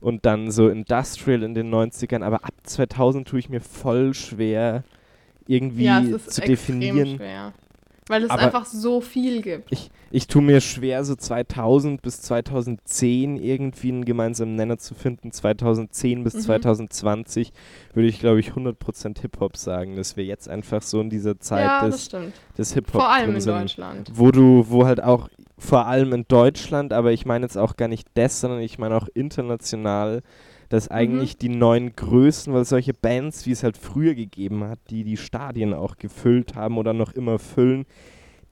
und 0.00 0.24
dann 0.24 0.50
so 0.52 0.68
Industrial 0.68 1.42
in 1.42 1.54
den 1.54 1.70
90ern, 1.70 2.22
aber 2.22 2.44
ab 2.44 2.54
2000 2.62 3.26
tue 3.26 3.40
ich 3.40 3.48
mir 3.48 3.60
voll 3.60 4.14
schwer, 4.14 4.84
irgendwie 5.48 5.84
ja, 5.84 6.02
zu 6.26 6.40
definieren. 6.40 7.16
schwer. 7.16 7.52
Weil 8.10 8.22
es 8.24 8.30
Aber- 8.30 8.40
einfach 8.42 8.64
so 8.64 9.02
viel 9.02 9.42
gibt. 9.42 9.70
Ich, 9.70 9.90
ich 10.10 10.28
tue 10.28 10.40
mir 10.40 10.62
schwer, 10.62 11.04
so 11.04 11.14
2000 11.14 12.00
bis 12.00 12.22
2010 12.22 13.36
irgendwie 13.36 13.88
einen 13.92 14.06
gemeinsamen 14.06 14.54
Nenner 14.54 14.78
zu 14.78 14.94
finden. 14.94 15.30
2010 15.30 16.24
bis 16.24 16.32
Mhm. 16.34 16.40
2020 16.40 17.52
würde 17.92 18.08
ich, 18.08 18.18
glaube 18.18 18.40
ich, 18.40 18.52
100% 18.54 19.20
Hip-Hop 19.20 19.58
sagen, 19.58 19.96
dass 19.96 20.16
wir 20.16 20.24
jetzt 20.24 20.48
einfach 20.48 20.80
so 20.80 21.02
in 21.02 21.10
dieser 21.10 21.38
Zeit 21.38 21.66
ja, 21.66 21.86
des, 21.86 22.08
des 22.56 22.72
Hip-Hop 22.72 23.02
Vor 23.02 23.10
allem 23.10 23.26
drin 23.26 23.34
in 23.34 23.40
sind. 23.42 23.54
Deutschland. 23.60 24.10
Wo 24.14 24.30
du, 24.30 24.64
wo 24.70 24.86
halt 24.86 25.02
auch 25.02 25.28
vor 25.58 25.86
allem 25.86 26.14
in 26.14 26.24
Deutschland, 26.28 26.94
aber 26.94 27.12
ich 27.12 27.26
meine 27.26 27.44
jetzt 27.44 27.58
auch 27.58 27.76
gar 27.76 27.88
nicht 27.88 28.08
das, 28.14 28.40
sondern 28.40 28.60
ich 28.60 28.78
meine 28.78 28.96
auch 28.96 29.08
international, 29.12 30.22
dass 30.68 30.88
eigentlich 30.88 31.36
die 31.38 31.48
neuen 31.48 31.94
Größen, 31.96 32.52
weil 32.52 32.64
solche 32.64 32.94
Bands, 32.94 33.46
wie 33.46 33.52
es 33.52 33.62
halt 33.62 33.76
früher 33.76 34.14
gegeben 34.14 34.64
hat, 34.64 34.78
die 34.90 35.04
die 35.04 35.16
Stadien 35.16 35.72
auch 35.74 35.96
gefüllt 35.96 36.54
haben 36.54 36.78
oder 36.78 36.92
noch 36.92 37.12
immer 37.12 37.38
füllen, 37.38 37.86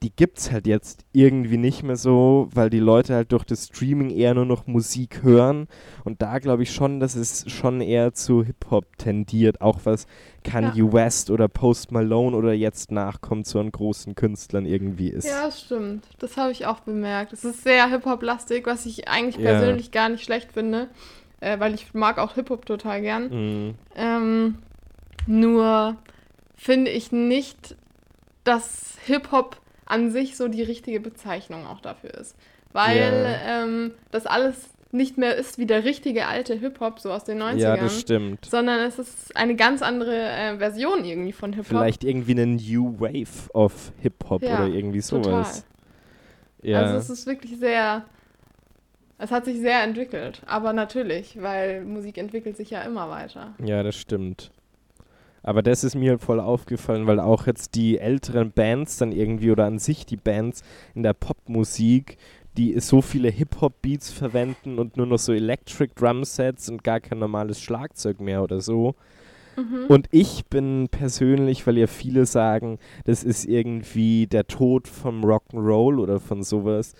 die 0.03 0.15
gibt's 0.15 0.53
halt 0.53 0.67
jetzt 0.67 1.07
irgendwie 1.13 1.57
nicht 1.57 1.83
mehr 1.83 1.97
so, 1.97 2.49
weil 2.53 2.69
die 2.69 2.81
Leute 2.81 3.15
halt 3.15 3.33
durch 3.33 3.45
das 3.45 3.67
Streaming 3.69 4.11
eher 4.11 4.35
nur 4.35 4.45
noch 4.45 4.67
Musik 4.67 5.23
hören 5.23 5.69
und 6.05 6.21
da 6.21 6.39
glaube 6.39 6.65
ich 6.65 6.71
schon, 6.71 7.01
dass 7.01 7.15
es 7.17 7.51
schon 7.51 7.81
eher 7.81 8.13
zu 8.13 8.45
Hip-Hop 8.45 8.99
tendiert, 8.99 9.63
auch 9.63 9.81
was 9.85 10.07
Kanye 10.45 10.93
West 10.93 11.31
oder 11.31 11.49
Post 11.49 11.93
Malone 11.93 12.37
oder 12.37 12.53
jetzt 12.53 12.93
nachkommt 12.93 13.47
zu 13.47 13.59
an 13.59 13.73
großen 13.73 14.15
Künstlern 14.15 14.67
irgendwie 14.67 15.09
ist. 15.09 15.27
Ja, 15.27 15.47
das 15.47 15.63
stimmt. 15.63 16.07
Das 16.19 16.37
habe 16.37 16.53
ich 16.53 16.67
auch 16.67 16.81
bemerkt. 16.81 17.33
Es 17.33 17.45
ist 17.45 17.63
sehr 17.65 17.89
Hip-Hop-lastig, 17.89 18.67
was 18.67 18.85
ich 18.85 19.09
eigentlich 19.09 19.37
Ja. 19.43 19.53
persönlich 19.53 19.93
gar 19.93 20.11
nicht 20.11 20.23
schlecht 20.25 20.53
finde, 20.53 20.89
äh, 21.47 21.61
weil 21.61 21.75
ich 21.75 21.95
mag 21.95 22.19
auch 22.19 22.35
Hip-Hop 22.35 22.67
total 22.67 23.01
gern. 23.01 23.29
Mhm. 23.29 23.75
Ähm, 23.95 24.59
nur 25.27 25.97
finde 26.57 26.91
ich 26.91 27.13
nicht, 27.13 27.77
dass 28.45 28.97
Hip-Hop 29.07 29.61
an 29.85 30.11
sich 30.11 30.37
so 30.37 30.49
die 30.49 30.63
richtige 30.63 30.99
Bezeichnung 30.99 31.67
auch 31.67 31.81
dafür 31.81 32.15
ist. 32.15 32.37
Weil 32.73 33.41
ähm, 33.47 33.93
das 34.11 34.27
alles 34.27 34.71
nicht 34.93 35.19
mehr 35.19 35.37
ist 35.37 35.59
wie 35.59 35.67
der 35.67 35.85
richtige 35.85 36.27
alte 36.27 36.55
Hip-Hop, 36.55 36.99
so 36.99 37.13
aus 37.13 37.25
den 37.25 37.41
90ern. 37.43 37.57
Ja, 37.57 37.77
das 37.77 38.01
stimmt. 38.01 38.45
sondern 38.45 38.81
es 38.81 38.99
ist 38.99 39.37
eine 39.37 39.55
ganz 39.55 39.83
andere 39.83 40.15
äh, 40.17 40.59
Version 40.59 41.05
irgendwie 41.05 41.33
von 41.33 41.53
Hip-Hop. 41.53 41.67
Vielleicht 41.67 42.03
irgendwie 42.03 42.33
eine 42.33 42.47
New 42.47 42.99
Wave 42.99 43.51
of 43.53 43.93
Hip-Hop 44.01 44.43
Ja, 44.43 44.65
oder 44.65 44.75
irgendwie 44.75 45.01
sowas. 45.01 45.65
Ja. 46.63 46.81
Also 46.81 46.97
es 46.97 47.11
ist 47.11 47.27
wirklich 47.27 47.59
sehr, 47.59 48.05
es 49.19 49.31
hat 49.31 49.45
sich 49.45 49.59
sehr 49.59 49.83
entwickelt. 49.83 50.43
Aber 50.47 50.73
natürlich, 50.73 51.41
weil 51.41 51.85
Musik 51.85 52.19
entwickelt 52.19 52.57
sich 52.57 52.71
ja 52.71 52.83
immer 52.83 53.09
weiter. 53.11 53.55
ja, 53.65 53.83
das 53.83 53.97
stimmt. 53.97 54.51
Aber 55.43 55.63
das 55.63 55.85
ist 55.85 55.95
mir 55.95 56.19
voll 56.19 56.41
aufgefallen, 56.41 57.07
weil 57.07 57.21
auch 57.21 57.47
jetzt 57.47 57.77
die 57.77 57.99
älteren 57.99 58.51
Bands 58.51 58.99
dann 58.99 59.13
irgendwie 59.13 59.53
oder 59.53 59.65
an 59.65 59.79
sich 59.79 60.05
die 60.05 60.17
Bands 60.17 60.65
in 60.95 61.05
der 61.05 61.13
Popmusik, 61.13 62.19
die 62.57 62.79
so 62.81 63.01
viele 63.01 63.29
Hip-Hop-Beats 63.31 64.11
verwenden 64.11 64.81
und 64.81 64.97
nur 64.97 65.07
noch 65.07 65.19
so 65.19 65.33
Electric 65.33 65.93
Drum 65.95 66.25
Sets 66.25 66.69
und 66.69 66.83
gar 66.83 66.99
kein 66.99 67.21
normales 67.21 67.61
Schlagzeug 67.61 68.21
mehr 68.21 68.43
oder 68.43 68.61
so. 68.61 68.97
Mhm. 69.57 69.87
Und 69.89 70.09
ich 70.11 70.47
bin 70.47 70.89
persönlich, 70.91 71.67
weil 71.67 71.79
ja 71.79 71.87
viele 71.87 72.27
sagen, 72.27 72.79
das 73.05 73.23
ist 73.23 73.45
irgendwie 73.45 74.27
der 74.27 74.49
Tod 74.49 74.89
vom 74.89 75.25
Rock'n'Roll 75.25 76.01
oder 76.01 76.19
von 76.19 76.43
sowas, 76.43 76.95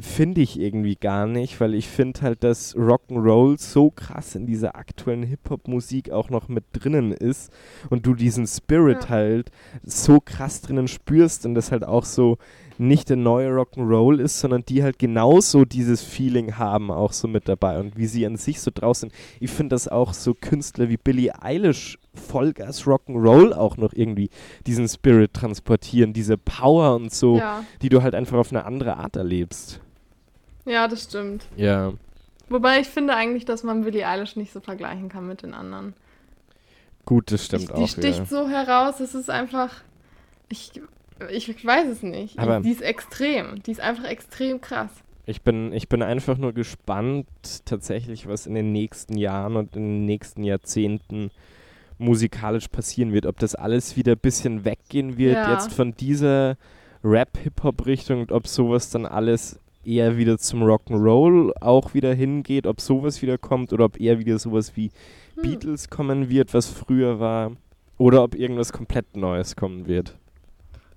finde 0.00 0.40
ich 0.42 0.60
irgendwie 0.60 0.94
gar 0.94 1.26
nicht, 1.26 1.60
weil 1.60 1.74
ich 1.74 1.88
finde 1.88 2.20
halt, 2.22 2.44
dass 2.44 2.76
Rock'n'Roll 2.76 3.58
so 3.60 3.90
krass 3.90 4.36
in 4.36 4.46
dieser 4.46 4.76
aktuellen 4.76 5.24
Hip-Hop-Musik 5.24 6.10
auch 6.12 6.30
noch 6.30 6.48
mit 6.48 6.64
drinnen 6.72 7.10
ist 7.10 7.52
und 7.90 8.06
du 8.06 8.14
diesen 8.14 8.46
Spirit 8.46 9.04
Ja. 9.04 9.08
halt 9.10 9.50
so 9.82 10.20
krass 10.20 10.60
drinnen 10.60 10.86
spürst 10.86 11.46
und 11.46 11.54
das 11.56 11.72
halt 11.72 11.84
auch 11.84 12.04
so 12.04 12.38
nicht 12.80 13.08
der 13.08 13.16
neue 13.16 13.48
Rock'n'Roll 13.50 14.20
ist, 14.20 14.38
sondern 14.38 14.64
die 14.64 14.84
halt 14.84 15.00
genauso 15.00 15.64
dieses 15.64 16.00
Feeling 16.02 16.58
haben, 16.58 16.92
auch 16.92 17.12
so 17.12 17.26
mit 17.26 17.48
dabei 17.48 17.80
und 17.80 17.96
wie 17.96 18.06
sie 18.06 18.24
an 18.24 18.36
sich 18.36 18.60
so 18.60 18.70
draußen. 18.72 19.10
Ich 19.40 19.50
finde, 19.50 19.74
dass 19.74 19.88
auch 19.88 20.14
so 20.14 20.32
Künstler 20.32 20.88
wie 20.88 20.96
Billie 20.96 21.32
Eilish 21.42 21.98
Vollgas 22.14 22.84
Rock'n'Roll 22.86 23.52
auch 23.52 23.76
noch 23.78 23.92
irgendwie 23.94 24.30
diesen 24.64 24.86
Spirit 24.88 25.32
transportieren, 25.34 26.12
diese 26.12 26.38
Power 26.38 26.94
und 26.94 27.12
so, 27.12 27.38
Ja. 27.38 27.64
die 27.82 27.88
du 27.88 28.02
halt 28.02 28.14
einfach 28.14 28.38
auf 28.38 28.52
eine 28.52 28.64
andere 28.64 28.96
Art 28.96 29.16
erlebst. 29.16 29.80
Ja, 30.68 30.88
das 30.88 31.04
stimmt. 31.04 31.46
Ja. 31.56 31.92
Wobei 32.48 32.80
ich 32.80 32.88
finde 32.88 33.14
eigentlich, 33.14 33.44
dass 33.44 33.62
man 33.62 33.82
Billie 33.84 34.06
Eilish 34.06 34.36
nicht 34.36 34.52
so 34.52 34.60
vergleichen 34.60 35.08
kann 35.08 35.26
mit 35.26 35.42
den 35.42 35.54
anderen. 35.54 35.94
Gut, 37.04 37.30
das 37.32 37.44
stimmt 37.46 37.68
die, 37.68 37.72
auch. 37.72 37.78
die 37.78 37.88
sticht 37.88 38.18
ja. 38.18 38.24
so 38.24 38.48
heraus, 38.48 39.00
es 39.00 39.14
ist 39.14 39.30
einfach. 39.30 39.74
Ich, 40.48 40.72
ich 41.30 41.64
weiß 41.64 41.88
es 41.88 42.02
nicht. 42.02 42.38
Aber- 42.38 42.60
die 42.60 42.70
ist 42.70 42.82
extrem. 42.82 43.62
Die 43.62 43.70
ist 43.72 43.80
einfach 43.80 44.04
extrem 44.04 44.60
krass. 44.60 44.90
Ich 45.26 45.42
bin, 45.42 45.74
ich 45.74 45.90
bin 45.90 46.02
einfach 46.02 46.38
nur 46.38 46.54
gespannt, 46.54 47.26
tatsächlich, 47.66 48.26
was 48.26 48.46
in 48.46 48.54
den 48.54 48.72
nächsten 48.72 49.18
Jahren 49.18 49.56
und 49.56 49.76
in 49.76 49.82
den 49.82 50.04
nächsten 50.06 50.42
Jahrzehnten 50.42 51.30
musikalisch 51.98 52.68
passieren 52.68 53.12
wird. 53.12 53.26
Ob 53.26 53.38
das 53.38 53.54
alles 53.54 53.96
wieder 53.96 54.12
ein 54.12 54.18
bisschen 54.18 54.64
weggehen 54.64 55.18
wird, 55.18 55.34
Ja. 55.34 55.52
jetzt 55.52 55.72
von 55.74 55.94
dieser 55.94 56.56
Rap-Hip-Hop-Richtung 57.04 58.20
und 58.22 58.32
ob 58.32 58.46
sowas 58.46 58.88
dann 58.90 59.04
alles 59.04 59.60
eher 59.88 60.16
wieder 60.16 60.38
zum 60.38 60.62
Rock'n'Roll 60.62 61.52
auch 61.60 61.94
wieder 61.94 62.12
hingeht, 62.12 62.66
ob 62.66 62.80
sowas 62.80 63.22
wieder 63.22 63.38
kommt 63.38 63.72
oder 63.72 63.86
ob 63.86 63.98
eher 63.98 64.18
wieder 64.18 64.38
sowas 64.38 64.76
wie 64.76 64.90
Hm. 65.34 65.42
Beatles 65.42 65.88
kommen 65.88 66.28
wird, 66.28 66.52
was 66.54 66.68
früher 66.68 67.20
war, 67.20 67.52
oder 67.96 68.22
ob 68.22 68.34
irgendwas 68.34 68.72
komplett 68.72 69.16
Neues 69.16 69.56
kommen 69.56 69.86
wird. 69.86 70.16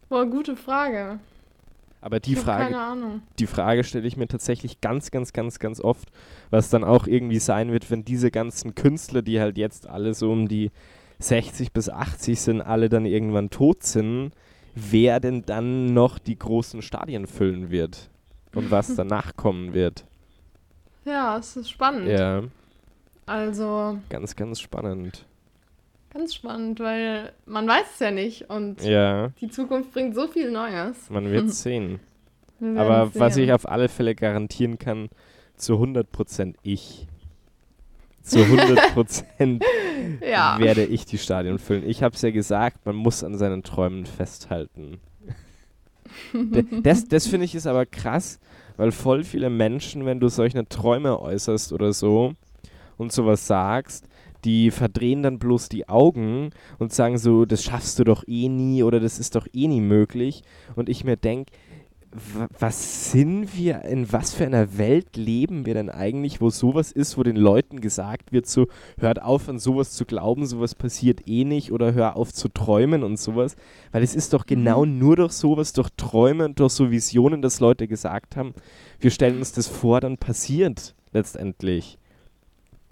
Boah, 0.10 0.26
gute 0.26 0.56
Frage. 0.56 1.20
Aber 2.02 2.20
die 2.20 2.36
Frage, 2.36 2.76
die 3.38 3.46
Frage 3.46 3.84
stelle 3.84 4.08
ich 4.08 4.18
mir 4.18 4.28
tatsächlich 4.28 4.82
ganz, 4.82 5.12
ganz, 5.12 5.34
ganz, 5.34 5.60
ganz 5.60 5.80
oft, 5.80 6.10
was 6.50 6.72
dann 6.72 6.84
auch 6.84 7.06
irgendwie 7.06 7.38
sein 7.38 7.72
wird, 7.72 7.92
wenn 7.92 8.04
diese 8.04 8.32
ganzen 8.32 8.74
Künstler, 8.74 9.22
die 9.22 9.39
halt 9.39 9.58
jetzt 9.58 9.88
alle 9.88 10.16
so 10.16 10.32
um 10.32 10.48
die 10.48 10.72
60 11.20 11.72
bis 11.72 11.89
80 11.89 12.42
sind, 12.42 12.62
alle 12.62 12.89
dann 12.89 13.06
irgendwann 13.06 13.52
tot 13.52 13.84
sind, 13.84 14.32
wer 14.74 15.20
denn 15.20 15.46
dann 15.46 15.94
noch 15.94 16.18
die 16.18 16.39
großen 16.39 16.82
Stadien 16.82 17.28
füllen 17.28 17.70
wird 17.70 18.11
und 18.56 18.72
was 18.72 18.95
danach 18.95 19.36
kommen 19.36 19.74
wird. 19.74 20.06
Ja, 21.06 21.38
es 21.38 21.56
ist 21.56 21.70
spannend. 21.70 22.08
Ja, 22.10 22.43
Also 23.26 23.97
Ganz, 24.10 24.36
ganz 24.36 24.60
spannend. 24.60 25.26
ganz 26.14 26.36
spannend, 26.36 26.80
weil 26.80 27.32
man 27.45 27.68
weiß 27.68 27.86
es 27.93 27.99
ja 27.99 28.12
nicht 28.12 28.49
und 28.49 28.82
Ja, 28.84 29.30
die 29.41 29.49
Zukunft 29.49 29.91
bringt 29.93 30.14
so 30.16 30.28
viel 30.28 30.52
Neues. 30.52 31.10
man 31.10 31.32
wird 31.32 31.49
sehen. 31.54 31.99
Wir 32.60 32.80
Aber 32.80 33.08
sehen. 33.08 33.20
was 33.22 33.38
ich 33.38 33.52
auf 33.54 33.68
alle 33.68 33.89
Fälle 33.89 34.14
garantieren 34.16 34.78
kann, 34.78 35.10
zu 35.56 35.74
100% 35.76 36.56
ich. 36.64 37.08
Zu 38.22 38.38
100% 38.39 39.64
ja. 40.22 40.58
werde 40.60 40.86
ich 40.86 41.06
die 41.06 41.18
Stadien 41.18 41.58
füllen. 41.58 41.88
Ich 41.89 42.04
habe 42.04 42.14
es 42.16 42.22
ja 42.22 42.30
gesagt, 42.30 42.86
man 42.86 42.95
muss 42.95 43.24
an 43.24 43.36
seinen 43.38 43.64
Träumen 43.64 44.06
festhalten. 44.06 44.99
Das 46.84 47.07
das 47.07 47.28
finde 47.28 47.45
ich 47.45 47.55
ist 47.55 47.68
aber 47.68 47.86
krass, 47.86 48.39
weil 48.78 48.91
voll 48.91 49.24
viele 49.24 49.49
Menschen, 49.49 50.05
wenn 50.05 50.20
du 50.20 50.28
solche 50.30 50.68
Träume 50.68 51.20
äußerst 51.20 51.74
oder 51.74 51.93
so 51.93 52.34
und 52.97 53.12
sowas 53.12 53.47
sagst, 53.47 54.07
die 54.43 54.72
verdrehen 54.72 55.24
dann 55.24 55.39
bloß 55.39 55.70
die 55.70 55.88
Augen 55.88 56.51
und 56.80 56.93
sagen 56.93 57.18
so, 57.18 57.45
das 57.45 57.64
schaffst 57.64 57.99
du 57.99 58.03
doch 58.03 58.24
eh 58.28 58.49
nie 58.49 58.84
oder 58.84 58.99
das 58.99 59.20
ist 59.20 59.36
doch 59.36 59.47
eh 59.53 59.68
nie 59.68 59.82
möglich. 59.82 60.43
Und 60.76 60.89
ich 60.89 61.03
mir 61.03 61.18
denke, 61.18 61.51
was 62.59 63.12
sind 63.12 63.55
wir, 63.55 63.84
in 63.86 64.12
was 64.12 64.34
für 64.34 64.45
einer 64.45 64.78
Welt 64.78 65.16
leben 65.16 65.66
wir 65.66 65.74
denn 65.74 65.89
eigentlich, 65.89 66.41
wo 66.41 66.49
sowas 66.49 66.91
ist, 66.91 67.18
wo 67.18 67.24
den 67.24 67.38
Leuten 67.38 67.80
gesagt 67.80 68.34
wird, 68.34 68.47
so 68.47 68.68
hört 68.99 69.22
auf 69.22 69.47
an 69.47 69.59
sowas 69.59 69.91
zu 69.91 70.05
glauben, 70.05 70.45
sowas 70.45 70.76
passiert 70.76 71.28
eh 71.28 71.45
nicht 71.45 71.72
oder 71.72 71.93
hör 71.93 72.18
auf 72.18 72.34
zu 72.34 72.49
träumen 72.49 73.03
und 73.03 73.18
sowas, 73.18 73.55
weil 73.91 74.03
es 74.03 74.14
ist 74.14 74.34
doch 74.34 74.45
genau 74.45 74.86
nur 74.86 75.16
durch 75.16 75.32
sowas, 75.32 75.72
durch 75.72 75.89
Träume 75.95 76.45
und 76.45 76.59
durch 76.59 76.74
so 76.74 76.91
Visionen, 76.91 77.41
dass 77.41 77.62
Leute 77.62 77.88
gesagt 77.88 78.36
haben, 78.36 78.53
wir 78.99 79.12
stellen 79.12 79.38
uns 79.38 79.53
das 79.53 79.68
vor, 79.68 80.01
dann 80.01 80.18
passiert 80.18 80.95
letztendlich. 81.14 81.97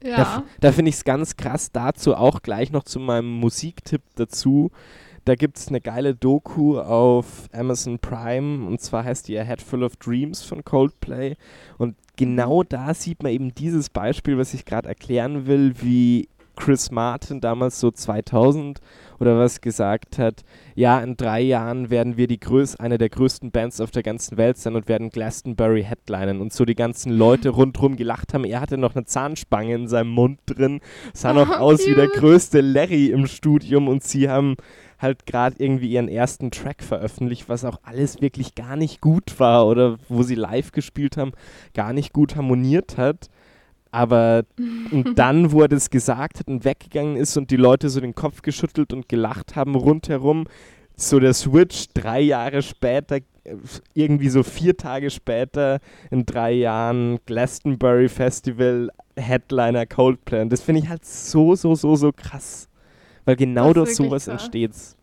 Da, 0.01 0.09
ja. 0.09 0.43
da 0.61 0.71
finde 0.71 0.89
ich 0.89 0.95
es 0.95 1.03
ganz 1.03 1.35
krass. 1.35 1.71
Dazu 1.71 2.15
auch 2.15 2.41
gleich 2.41 2.71
noch 2.71 2.83
zu 2.83 2.99
meinem 2.99 3.31
Musiktipp 3.31 4.01
dazu. 4.15 4.71
Da 5.29 5.35
gibt 5.35 5.59
es 5.59 5.67
eine 5.67 5.79
geile 5.79 6.15
Doku 6.15 6.79
auf 6.79 7.49
Amazon 7.53 7.99
Prime 7.99 8.65
und 8.65 8.81
zwar 8.81 9.03
heißt 9.03 9.27
die 9.27 9.37
A 9.37 9.43
Head 9.43 9.61
Full 9.61 9.83
of 9.83 9.95
Dreams 9.97 10.41
von 10.41 10.65
Coldplay. 10.65 11.35
Und 11.77 11.95
genau 12.17 12.63
da 12.63 12.95
sieht 12.95 13.21
man 13.21 13.31
eben 13.31 13.53
dieses 13.53 13.91
Beispiel, 13.91 14.39
was 14.39 14.55
ich 14.55 14.65
gerade 14.65 14.87
erklären 14.87 15.45
will, 15.45 15.75
wie 15.81 16.29
Chris 16.55 16.89
Martin 16.89 17.41
damals 17.41 17.79
so 17.79 17.91
2000 17.91 18.79
oder 19.19 19.37
was 19.37 19.61
gesagt 19.61 20.17
hat, 20.17 20.41
ja, 20.73 20.99
in 20.99 21.15
drei 21.15 21.41
Jahren 21.41 21.91
werden 21.91 22.17
wir 22.17 22.25
die 22.25 22.39
größ 22.39 22.77
eine 22.77 22.97
der 22.97 23.09
größten 23.09 23.51
Bands 23.51 23.81
auf 23.81 23.91
der 23.91 24.01
ganzen 24.01 24.35
Welt 24.37 24.57
sein 24.57 24.75
und 24.75 24.87
werden 24.87 25.11
Glastonbury 25.11 25.83
headlinen 25.83 26.41
und 26.41 26.53
so 26.53 26.65
die 26.65 26.75
ganzen 26.75 27.11
Leute 27.11 27.49
rundherum 27.49 27.97
gelacht 27.97 28.33
haben. 28.33 28.45
Er 28.45 28.61
hatte 28.61 28.79
noch 28.79 28.95
eine 28.95 29.05
Zahnspange 29.05 29.75
in 29.75 29.87
seinem 29.87 30.09
Mund 30.09 30.39
drin, 30.47 30.81
sah 31.13 31.33
noch 31.33 31.49
Oh, 31.51 31.61
aus 31.61 31.85
wie 31.85 31.93
der 31.93 32.07
cute. 32.07 32.19
größte 32.19 32.61
Larry 32.61 33.07
im 33.11 33.27
Studium 33.27 33.87
und 33.87 34.03
sie 34.03 34.27
haben 34.27 34.55
halt 34.99 35.25
gerade 35.25 35.55
irgendwie 35.59 35.89
ihren 35.89 36.09
ersten 36.09 36.51
Track 36.51 36.83
veröffentlicht, 36.83 37.49
was 37.49 37.65
auch 37.65 37.79
alles 37.83 38.21
wirklich 38.21 38.53
gar 38.53 38.75
nicht 38.75 39.01
gut 39.01 39.39
war 39.39 39.65
oder 39.67 39.97
wo 40.09 40.23
sie 40.23 40.35
live 40.35 40.71
gespielt 40.71 41.17
haben, 41.17 41.31
gar 41.73 41.93
nicht 41.93 42.13
gut 42.13 42.35
harmoniert 42.35 42.97
hat. 42.97 43.29
Aber 43.91 44.43
und 44.91 45.17
dann, 45.17 45.51
wo 45.51 45.61
er 45.61 45.67
das 45.67 45.89
gesagt 45.89 46.39
hat 46.39 46.47
und 46.47 46.65
weggegangen 46.65 47.15
ist 47.15 47.37
und 47.37 47.49
die 47.49 47.57
Leute 47.57 47.89
so 47.89 48.01
den 48.01 48.13
Kopf 48.13 48.41
geschüttelt 48.41 48.93
und 48.93 49.09
gelacht 49.09 49.55
haben 49.55 49.75
rundherum, 49.75 50.45
so 50.95 51.19
der 51.19 51.33
Switch 51.33 51.87
drei 51.93 52.19
Jahre 52.19 52.61
später, 52.61 53.17
äh, 53.17 53.55
irgendwie 53.93 54.29
so 54.29 54.43
vier 54.43 54.75
Tage 54.75 55.09
später, 55.09 55.79
in 56.11 56.25
drei 56.25 56.51
Jahren 56.51 57.19
Glastonbury 57.25 58.09
Festival, 58.09 58.89
Headliner 59.15 59.85
Coldplay. 59.85 60.41
Und 60.41 60.49
das 60.51 60.61
finde 60.61 60.81
ich 60.81 60.89
halt 60.89 61.05
so, 61.05 61.55
so, 61.55 61.73
so, 61.75 61.95
so 61.95 62.11
krass. 62.11 62.69
Weil 63.29 63.35
genau 63.35 63.73
durch 63.73 63.95
sowas 63.95 64.25
krass. 64.25 64.41
entsteht's. 64.41 64.97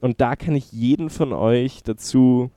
Und 0.00 0.20
da 0.20 0.34
kann 0.34 0.54
ich 0.56 0.72
jeden 0.72 1.10
von 1.10 1.34
euch 1.34 1.82
dazu 1.82 2.50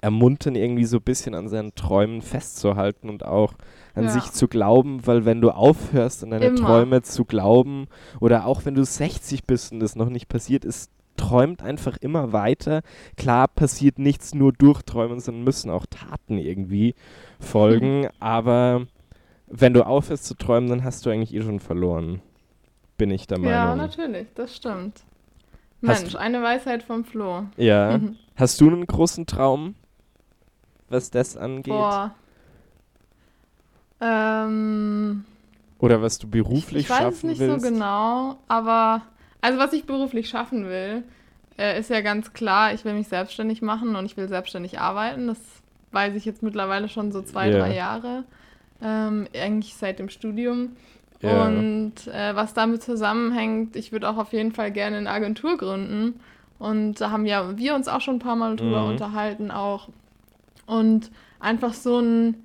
ermuntern, 0.00 0.54
irgendwie 0.54 0.84
so 0.84 0.98
ein 0.98 1.02
bisschen 1.02 1.34
an 1.34 1.48
seinen 1.48 1.74
Träumen 1.74 2.22
festzuhalten 2.22 3.08
und 3.08 3.24
auch 3.24 3.54
an 3.96 4.04
Ja. 4.04 4.10
sich 4.10 4.30
zu 4.30 4.46
glauben, 4.46 5.04
weil 5.04 5.24
wenn 5.24 5.40
du 5.40 5.50
aufhörst, 5.50 6.22
an 6.22 6.30
deine 6.30 6.46
Immer. 6.46 6.56
Träume 6.60 7.02
zu 7.02 7.24
glauben 7.24 7.88
oder 8.20 8.46
auch 8.46 8.64
wenn 8.64 8.76
du 8.76 8.84
60 8.84 9.44
bist 9.44 9.72
und 9.72 9.80
das 9.80 9.96
noch 9.96 10.08
nicht 10.08 10.28
passiert 10.28 10.64
ist, 10.64 10.92
träumt 11.16 11.60
einfach 11.62 11.96
immer 11.96 12.32
weiter. 12.32 12.82
Klar 13.16 13.48
passiert 13.48 13.98
nichts 13.98 14.32
nur 14.32 14.52
durch 14.52 14.82
Träumen, 14.82 15.18
sondern 15.18 15.42
müssen 15.42 15.68
auch 15.70 15.86
Taten 15.86 16.38
irgendwie 16.38 16.94
folgen, 17.40 18.06
aber 18.20 18.86
wenn 19.48 19.72
du 19.74 19.84
aufhörst 19.84 20.26
zu 20.26 20.34
träumen, 20.36 20.68
dann 20.68 20.84
hast 20.84 21.04
du 21.04 21.10
eigentlich 21.10 21.34
eh 21.34 21.42
schon 21.42 21.58
verloren. 21.58 22.20
Bin 22.98 23.10
ich 23.10 23.26
der 23.26 23.38
ja, 23.38 23.66
Meinung. 23.66 23.76
natürlich, 23.78 24.26
das 24.34 24.54
stimmt. 24.54 25.00
Hast 25.86 26.02
Mensch, 26.02 26.16
eine 26.16 26.42
Weisheit 26.42 26.82
vom 26.82 27.04
Flo. 27.04 27.44
Ja. 27.56 27.98
Hast 28.36 28.60
du 28.60 28.66
einen 28.68 28.86
großen 28.86 29.24
Traum, 29.26 29.74
was 30.88 31.10
das 31.10 31.36
angeht? 31.36 31.72
Boah. 31.72 32.14
Ähm, 34.00 35.24
Oder 35.78 36.02
was 36.02 36.18
du 36.18 36.28
beruflich 36.28 36.84
ich 36.84 36.90
weiß 36.90 36.98
es 36.98 37.02
schaffen 37.04 37.30
nicht 37.30 37.38
willst? 37.40 37.64
so 37.64 37.70
genau, 37.70 38.36
aber 38.46 39.02
also 39.40 39.58
was 39.58 39.72
ich 39.72 39.84
beruflich 39.86 40.28
schaffen 40.28 40.66
will, 40.66 41.02
äh, 41.58 41.78
ist 41.80 41.90
ja 41.90 42.00
ganz 42.00 42.32
klar, 42.32 42.72
ich 42.74 42.84
will 42.84 42.94
mich 42.94 43.08
selbstständig 43.08 43.62
machen 43.62 43.96
und 43.96 44.06
ich 44.06 44.16
will 44.16 44.28
selbstständig 44.28 44.78
arbeiten. 44.78 45.26
Das 45.26 45.38
weiß 45.92 46.14
ich 46.14 46.24
jetzt 46.24 46.42
mittlerweile 46.42 46.88
schon 46.88 47.10
so 47.12 47.22
zwei, 47.22 47.50
Ja. 47.50 47.58
drei 47.58 47.74
Jahre. 47.74 48.24
Ähm, 48.80 49.26
eigentlich 49.34 49.74
seit 49.74 49.98
dem 49.98 50.08
Studium. 50.08 50.76
Ja. 51.20 51.46
Und 51.46 51.94
äh, 52.06 52.34
was 52.36 52.54
damit 52.54 52.82
zusammenhängt, 52.82 53.74
ich 53.76 53.90
würde 53.92 54.08
auch 54.08 54.16
auf 54.18 54.32
jeden 54.32 54.52
Fall 54.52 54.70
gerne 54.70 54.98
eine 54.98 55.10
Agentur 55.10 55.56
gründen. 55.56 56.20
Und 56.58 57.00
da 57.00 57.10
haben 57.10 57.26
ja 57.26 57.56
wir 57.56 57.74
uns 57.74 57.88
auch 57.88 58.00
schon 58.00 58.16
ein 58.16 58.20
paar 58.20 58.36
Mal 58.36 58.56
drüber 58.56 58.82
Mhm. 58.82 58.88
unterhalten 58.90 59.50
auch. 59.50 59.88
Und 60.66 61.10
einfach 61.40 61.72
so 61.72 61.98
einen 61.98 62.44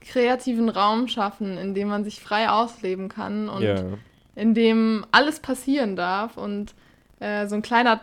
kreativen 0.00 0.68
Raum 0.68 1.08
schaffen, 1.08 1.58
in 1.58 1.74
dem 1.74 1.88
man 1.88 2.04
sich 2.04 2.20
frei 2.20 2.48
ausleben 2.48 3.08
kann 3.08 3.48
und 3.48 3.62
ja. 3.62 3.76
in 4.34 4.54
dem 4.54 5.04
alles 5.12 5.40
passieren 5.40 5.94
darf. 5.96 6.36
Und 6.36 6.74
äh, 7.20 7.46
so 7.46 7.54
ein 7.54 7.62
kleiner 7.62 8.00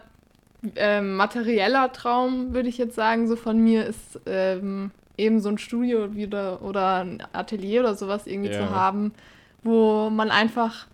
ähm, 0.76 1.16
materieller 1.16 1.92
Traum, 1.92 2.54
würde 2.54 2.70
ich 2.70 2.78
jetzt 2.78 2.96
sagen, 2.96 3.28
so 3.28 3.36
von 3.36 3.58
mir 3.60 3.86
ist 3.86 4.20
ähm, 4.26 4.92
eben 5.18 5.40
so 5.40 5.50
ein 5.50 5.58
Studio 5.58 6.16
wieder 6.16 6.62
oder 6.62 7.04
ein 7.04 7.24
Atelier 7.34 7.82
oder 7.82 7.96
sowas 7.96 8.28
irgendwie 8.28 8.52
Ja. 8.52 8.60
zu 8.68 8.70
haben, 8.70 9.14
wo 9.68 10.10
man 10.10 10.32
einfach, 10.32 10.88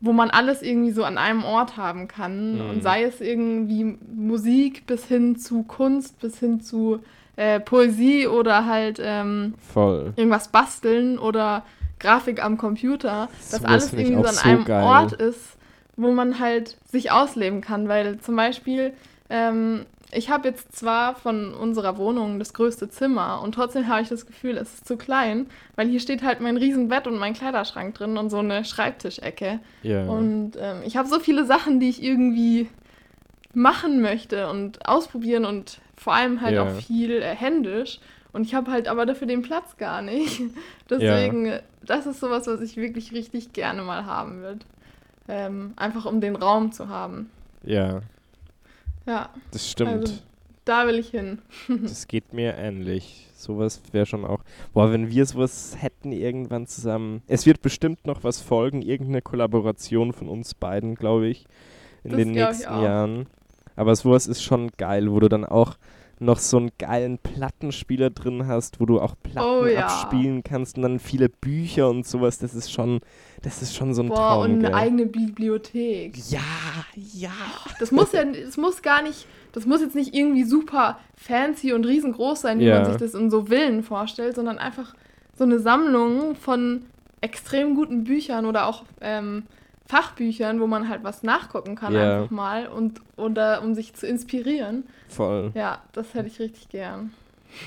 wo 0.00 0.12
man 0.12 0.30
alles 0.30 0.62
irgendwie 0.62 0.92
so 0.92 1.04
an 1.04 1.18
einem 1.18 1.44
Ort 1.44 1.76
haben 1.76 2.08
kann. 2.08 2.54
Mhm. 2.54 2.70
Und 2.70 2.82
sei 2.82 3.02
es 3.02 3.20
irgendwie 3.20 3.98
Musik 4.14 4.86
bis 4.86 5.04
hin 5.04 5.36
zu 5.36 5.64
Kunst, 5.64 6.20
bis 6.20 6.38
hin 6.38 6.60
zu 6.60 7.00
äh, 7.36 7.60
Poesie 7.60 8.26
oder 8.26 8.66
halt 8.66 9.00
ähm, 9.02 9.54
irgendwas 9.74 10.48
basteln 10.48 11.18
oder 11.18 11.64
Grafik 11.98 12.42
am 12.42 12.56
Computer, 12.56 13.28
dass 13.50 13.60
Sowas 13.60 13.64
alles 13.64 13.92
irgendwie 13.92 14.22
so 14.22 14.28
an 14.28 14.34
so 14.34 14.48
einem 14.48 14.64
geil. 14.64 14.84
Ort 14.84 15.12
ist, 15.12 15.58
wo 15.96 16.12
man 16.12 16.38
halt 16.38 16.78
sich 16.90 17.10
ausleben 17.10 17.60
kann. 17.60 17.88
Weil 17.88 18.18
zum 18.20 18.36
Beispiel, 18.36 18.94
ähm, 19.28 19.84
ich 20.12 20.30
habe 20.30 20.48
jetzt 20.48 20.76
zwar 20.76 21.14
von 21.14 21.54
unserer 21.54 21.96
Wohnung 21.96 22.38
das 22.38 22.52
größte 22.54 22.88
Zimmer 22.88 23.40
und 23.42 23.54
trotzdem 23.54 23.86
habe 23.88 24.02
ich 24.02 24.08
das 24.08 24.26
Gefühl, 24.26 24.56
es 24.56 24.74
ist 24.74 24.86
zu 24.88 24.96
klein, 24.96 25.46
weil 25.76 25.88
hier 25.88 26.00
steht 26.00 26.22
halt 26.22 26.40
mein 26.40 26.56
Riesenbett 26.56 27.06
und 27.06 27.18
mein 27.18 27.34
Kleiderschrank 27.34 27.94
drin 27.94 28.16
und 28.16 28.30
so 28.30 28.38
eine 28.38 28.64
Schreibtischecke. 28.64 29.60
Ja. 29.82 30.06
Und 30.06 30.52
ähm, 30.58 30.78
ich 30.84 30.96
habe 30.96 31.08
so 31.08 31.20
viele 31.20 31.44
Sachen, 31.44 31.80
die 31.80 31.88
ich 31.88 32.02
irgendwie 32.02 32.68
machen 33.54 34.00
möchte 34.00 34.48
und 34.48 34.86
ausprobieren 34.88 35.44
und 35.44 35.80
vor 35.96 36.14
allem 36.14 36.40
halt 36.40 36.54
Ja. 36.54 36.64
auch 36.64 36.70
viel 36.80 37.12
äh, 37.22 37.34
händisch. 37.34 38.00
Und 38.32 38.44
ich 38.46 38.54
habe 38.54 38.70
halt 38.70 38.86
aber 38.86 39.06
dafür 39.06 39.26
den 39.26 39.42
Platz 39.42 39.76
gar 39.76 40.02
nicht. 40.02 40.40
Deswegen, 40.90 41.46
äh, 41.46 41.62
das 41.84 42.06
ist 42.06 42.20
sowas, 42.20 42.46
was 42.46 42.60
ich 42.60 42.76
wirklich 42.76 43.12
richtig 43.12 43.52
gerne 43.52 43.82
mal 43.82 44.06
haben 44.06 44.40
würde. 44.40 44.60
Ähm, 45.28 45.72
einfach 45.76 46.06
um 46.06 46.20
den 46.20 46.36
Raum 46.36 46.72
zu 46.72 46.88
haben. 46.88 47.30
ja, 47.64 48.00
Ja, 49.06 49.30
das 49.50 49.70
stimmt. 49.70 49.90
Also- 49.90 50.14
da 50.66 50.86
will 50.86 50.98
ich 50.98 51.08
hin. 51.08 51.38
das 51.82 52.06
geht 52.06 52.32
mir 52.32 52.54
ähnlich. 52.56 53.26
Sowas 53.34 53.80
wäre 53.92 54.04
schon 54.06 54.24
auch. 54.26 54.40
Boah, 54.74 54.92
wenn 54.92 55.08
wir 55.10 55.24
sowas 55.24 55.74
hätten 55.78 56.12
irgendwann 56.12 56.66
zusammen. 56.66 57.22
Es 57.26 57.46
wird 57.46 57.62
bestimmt 57.62 58.06
noch 58.06 58.22
was 58.22 58.40
folgen, 58.40 58.82
irgendeine 58.82 59.22
Kollaboration 59.22 60.12
von 60.12 60.28
uns 60.28 60.54
beiden, 60.54 60.94
glaube 60.94 61.28
ich, 61.28 61.46
in 62.04 62.10
Das 62.10 62.18
den 62.18 62.30
nächsten. 62.32 62.62
Jahren. 62.64 63.26
Aber 63.76 63.96
sowas 63.96 64.26
ist 64.26 64.42
schon 64.42 64.70
geil, 64.76 65.10
wo 65.10 65.18
du 65.20 65.28
dann 65.28 65.46
auch 65.46 65.76
noch 66.22 66.38
so 66.38 66.58
einen 66.58 66.70
geilen 66.78 67.18
Plattenspieler 67.18 68.10
drin 68.10 68.46
hast, 68.46 68.78
wo 68.78 68.86
du 68.86 69.00
auch 69.00 69.14
Platten 69.22 69.48
Oh 69.48 69.66
ja. 69.66 69.86
abspielen 69.86 70.42
kannst 70.44 70.76
und 70.76 70.82
dann 70.82 70.98
viele 70.98 71.28
Bücher 71.28 71.88
und 71.88 72.06
sowas. 72.06 72.38
Das 72.38 72.54
ist 72.54 72.70
schon, 72.70 73.00
das 73.42 73.62
ist 73.62 73.74
schon 73.74 73.94
so 73.94 74.02
ein 74.02 74.08
Boah, 74.08 74.16
Traum. 74.16 74.42
und 74.44 74.50
eine 74.50 74.60
gell? 74.68 74.74
eigene 74.74 75.06
Bibliothek. 75.06 76.16
Ja, 76.30 76.40
ja. 76.94 77.32
Das 77.78 77.90
muss 77.90 78.12
ja, 78.12 78.22
das 78.24 78.56
muss 78.58 78.82
gar 78.82 79.02
nicht, 79.02 79.26
das 79.52 79.64
muss 79.66 79.80
jetzt 79.80 79.94
nicht 79.94 80.14
irgendwie 80.14 80.44
super 80.44 80.98
fancy 81.16 81.72
und 81.72 81.86
riesengroß 81.86 82.42
sein, 82.42 82.58
wie 82.60 82.64
Ja. 82.66 82.80
man 82.82 82.84
sich 82.86 82.96
das 82.96 83.14
in 83.14 83.30
so 83.30 83.46
Villen 83.46 83.82
vorstellt, 83.82 84.36
sondern 84.36 84.58
einfach 84.58 84.94
so 85.36 85.44
eine 85.44 85.58
Sammlung 85.58 86.34
von 86.36 86.82
extrem 87.22 87.74
guten 87.74 88.04
Büchern 88.04 88.44
oder 88.46 88.66
auch 88.66 88.84
ähm, 89.00 89.44
Fachbüchern, 89.90 90.60
wo 90.60 90.66
man 90.66 90.88
halt 90.88 91.02
was 91.04 91.22
nachgucken 91.22 91.74
kann 91.74 91.92
Ja. 91.92 92.18
einfach 92.22 92.30
mal 92.30 92.68
und 92.68 93.00
oder 93.16 93.62
um 93.62 93.74
sich 93.74 93.92
zu 93.94 94.06
inspirieren. 94.06 94.84
Voll. 95.08 95.50
Ja, 95.54 95.82
das 95.92 96.14
hätte 96.14 96.28
ich 96.28 96.38
richtig 96.38 96.68
gern. 96.68 97.12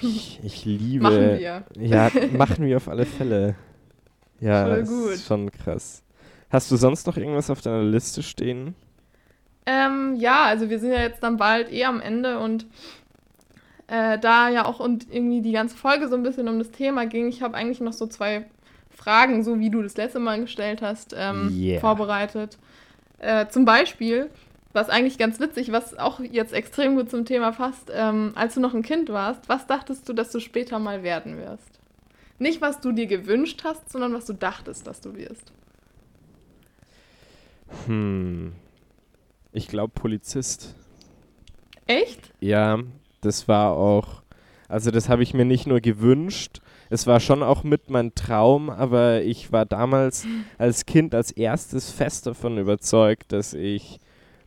Ich, 0.02 0.40
ich 0.44 0.64
liebe. 0.66 1.04
Machen 1.04 1.38
wir. 1.38 1.64
Ja, 1.78 2.10
machen 2.38 2.66
wir 2.66 2.78
auf 2.78 2.88
alle 2.88 3.06
Fälle. 3.06 3.56
Ja, 4.40 4.66
Voll 4.66 4.80
das 4.80 4.90
gut. 4.90 5.12
ist 5.12 5.28
schon 5.28 5.52
krass. 5.52 6.04
Hast 6.50 6.72
du 6.72 6.76
sonst 6.78 7.08
noch 7.08 7.18
irgendwas 7.18 7.50
auf 7.50 7.62
deiner 7.62 7.84
Liste 7.84 8.24
stehen? 8.24 8.76
Ähm, 9.66 10.16
ja, 10.18 10.44
also 10.44 10.70
wir 10.70 10.80
sind 10.80 10.92
ja 10.92 11.02
jetzt 11.02 11.24
dann 11.24 11.38
bald 11.38 11.72
eh 11.72 11.86
am 11.86 12.00
Ende 12.02 12.40
und 12.40 12.66
äh, 13.88 14.18
da 14.20 14.50
ja 14.50 14.66
auch 14.66 14.80
und 14.80 15.08
irgendwie 15.14 15.42
die 15.42 15.52
ganze 15.52 15.76
Folge 15.76 16.08
so 16.08 16.16
ein 16.16 16.24
bisschen 16.24 16.48
um 16.48 16.60
das 16.60 16.72
Thema 16.72 17.06
ging, 17.06 17.28
ich 17.28 17.42
habe 17.42 17.56
eigentlich 17.56 17.82
noch 17.82 17.94
so 17.94 18.08
zwei 18.08 18.46
Fragen, 19.04 19.44
so 19.44 19.60
wie 19.60 19.70
du 19.70 19.82
das 19.82 19.98
letzte 19.98 20.20
Mal 20.20 20.40
gestellt 20.40 20.82
hast, 20.82 21.14
ähm, 21.18 21.52
Yeah. 21.54 21.80
vorbereitet. 21.80 22.58
Äh, 23.20 23.48
zum 23.48 23.66
Beispiel, 23.66 24.30
was 24.72 24.90
eigentlich 24.90 25.18
ganz 25.18 25.40
witzig, 25.40 25.72
was 25.72 25.98
auch 25.98 26.20
jetzt 26.20 26.54
extrem 26.54 26.96
gut 26.96 27.10
zum 27.10 27.26
Thema 27.26 27.52
passt, 27.52 27.92
ähm, 27.94 28.32
als 28.36 28.56
du 28.56 28.60
noch 28.62 28.74
ein 28.74 28.82
Kind 28.82 29.10
warst, 29.10 29.50
was 29.50 29.68
dachtest 29.68 30.08
du, 30.08 30.14
dass 30.14 30.32
du 30.32 30.40
später 30.40 30.80
mal 30.80 31.04
werden 31.04 31.38
wirst? 31.38 31.80
Nicht, 32.40 32.62
was 32.62 32.80
du 32.80 32.92
dir 32.92 33.08
gewünscht 33.08 33.62
hast, 33.64 33.92
sondern 33.92 34.14
was 34.14 34.26
du 34.26 34.34
dachtest, 34.34 34.88
dass 34.88 35.02
du 35.02 35.16
wirst. 35.16 35.52
Hm. 37.86 38.54
Ich 39.52 39.68
glaube 39.68 39.94
Polizist. 39.94 40.76
Echt? 41.86 42.32
Ja, 42.40 42.80
das 43.22 43.48
war 43.48 43.72
auch. 43.74 44.24
Also 44.68 44.90
das 44.90 45.10
habe 45.10 45.24
ich 45.24 45.34
mir 45.34 45.46
nicht 45.46 45.68
nur 45.68 45.82
gewünscht. 45.82 46.62
Es 46.94 47.08
war 47.08 47.20
schon 47.20 47.42
auch 47.42 47.64
mit 47.64 47.90
mein 47.90 48.14
Traum, 48.14 48.70
aber 48.70 49.24
ich 49.24 49.52
war 49.52 49.66
damals 49.66 50.28
als 50.60 50.86
Kind 50.86 51.16
als 51.16 51.32
erstes 51.32 51.90
fest 51.90 52.28
davon 52.28 52.60
überzeugt, 52.60 53.32
dass 53.32 53.56
ich 53.56 54.00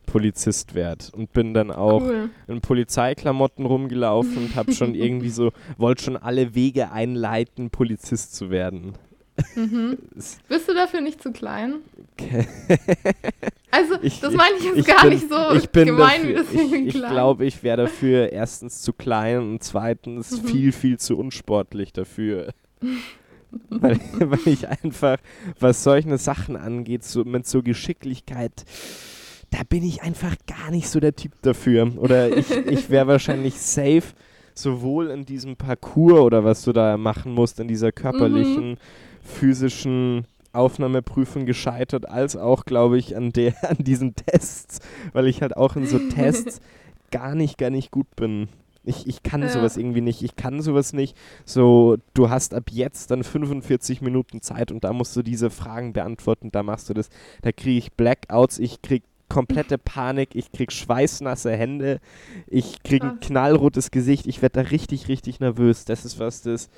Polizist 0.05 0.73
werde 0.73 1.07
und 1.11 1.33
bin 1.33 1.53
dann 1.53 1.71
auch 1.71 1.99
Cool. 2.01 2.29
in 2.47 2.61
Polizeiklamotten 2.61 3.65
rumgelaufen 3.65 4.37
und 4.37 4.55
habe 4.55 4.71
schon 4.71 4.95
irgendwie 4.95 5.27
so, 5.27 5.51
wollte 5.77 6.05
schon 6.05 6.15
alle 6.15 6.55
Wege 6.55 6.89
einleiten, 6.89 7.69
Polizist 7.69 8.33
zu 8.33 8.49
werden. 8.49 8.93
Mhm. 9.55 9.97
Bist 10.49 10.67
du 10.67 10.73
dafür 10.73 11.01
nicht 11.01 11.21
zu 11.21 11.31
klein? 11.31 11.75
Also, 13.69 13.95
Ich- 14.01 14.21
das 14.21 14.33
meine 14.33 14.55
ich 14.57 14.63
jetzt 14.63 14.77
ich 14.77 14.85
gar 14.87 15.01
bin- 15.01 15.09
nicht 15.13 15.29
so 15.29 15.53
ich 15.53 15.69
bin 15.69 15.87
gemein, 15.87 16.21
dafür, 16.21 16.29
wie 16.29 16.33
das 16.35 16.51
ich, 16.53 16.59
irgendwie 16.71 16.87
ich 16.87 16.93
glaube, 16.93 17.45
ich 17.45 17.63
wäre 17.63 17.77
dafür 17.77 18.31
erstens 18.31 18.81
zu 18.81 18.93
klein 18.93 19.39
und 19.39 19.63
zweitens 19.63 20.41
Mhm. 20.41 20.47
viel, 20.47 20.71
viel 20.71 20.97
zu 20.97 21.17
unsportlich 21.17 21.91
dafür. 21.93 22.53
weil, 23.69 23.99
weil 24.19 24.39
ich 24.45 24.67
einfach, 24.67 25.17
was 25.59 25.83
solche 25.83 26.17
Sachen 26.17 26.55
angeht, 26.55 27.03
so 27.03 27.23
mit 27.25 27.45
so 27.45 27.61
Geschicklichkeit, 27.61 28.65
da 29.51 29.59
bin 29.67 29.83
ich 29.83 30.01
einfach 30.01 30.35
gar 30.47 30.71
nicht 30.71 30.89
so 30.89 30.99
der 30.99 31.15
Typ 31.15 31.33
dafür. 31.41 31.91
Oder 31.97 32.35
ich, 32.35 32.49
ich 32.51 32.89
wäre 32.89 33.07
wahrscheinlich 33.07 33.55
safe, 33.59 34.03
sowohl 34.53 35.07
in 35.09 35.25
diesem 35.25 35.55
Parcours 35.55 36.21
oder 36.21 36.43
was 36.45 36.63
du 36.63 36.71
da 36.73 36.97
machen 36.97 37.33
musst, 37.33 37.59
in 37.59 37.67
dieser 37.67 37.91
körperlichen, 37.91 38.77
physischen 39.27 40.25
Aufnahmeprüfung 40.53 41.45
gescheitert, 41.45 42.09
als 42.09 42.35
auch, 42.35 42.65
glaube 42.65 42.97
ich, 42.97 43.15
an, 43.15 43.31
der, 43.31 43.53
an 43.69 43.77
diesen 43.79 44.15
Tests, 44.15 44.79
weil 45.13 45.27
ich 45.27 45.41
halt 45.41 45.55
auch 45.55 45.75
in 45.75 45.85
so 45.85 45.99
Tests 45.99 46.61
gar 47.11 47.35
nicht, 47.35 47.57
gar 47.57 47.69
nicht 47.69 47.91
gut 47.91 48.07
bin. 48.15 48.49
Ich, 48.83 49.05
ich 49.05 49.21
kann 49.21 49.41
Ja. 49.41 49.49
sowas 49.49 49.75
irgendwie 49.75 49.99
nicht. 50.01 50.23
Ich 50.23 50.37
kann 50.37 50.61
sowas 50.61 50.93
nicht. 50.93 51.17
So, 51.45 51.97
du 52.13 52.29
hast 52.29 52.53
ab 52.53 52.69
jetzt 52.71 53.11
dann 53.11 53.23
45 53.23 54.01
Minuten 54.01 54.41
Zeit 54.41 54.71
und 54.71 54.85
da 54.85 54.93
musst 54.93 55.13
du 55.15 55.23
diese 55.23 55.49
Fragen 55.49 55.91
beantworten. 55.91 56.51
Da 56.53 56.63
machst 56.63 56.89
du 56.89 56.93
das. 56.93 57.09
Da 57.41 57.51
kriege 57.51 57.77
ich 57.77 57.91
Blackouts, 57.91 58.59
ich 58.59 58.81
kriege 58.81 59.05
komplette 59.27 59.77
Panik, 59.83 60.35
ich 60.35 60.53
kriege 60.53 60.71
schweißnasse 60.71 61.51
Hände, 61.51 61.99
ich 62.47 62.81
kriege 62.81 63.07
ein 63.07 63.19
knallrotes 63.19 63.91
Gesicht. 63.91 64.25
Ich 64.25 64.41
werde 64.41 64.63
da 64.63 64.69
richtig, 64.69 65.09
richtig 65.09 65.41
nervös. 65.41 65.83
Das 65.83 66.05
ist 66.05 66.17
was, 66.19 66.41
das 66.43 66.69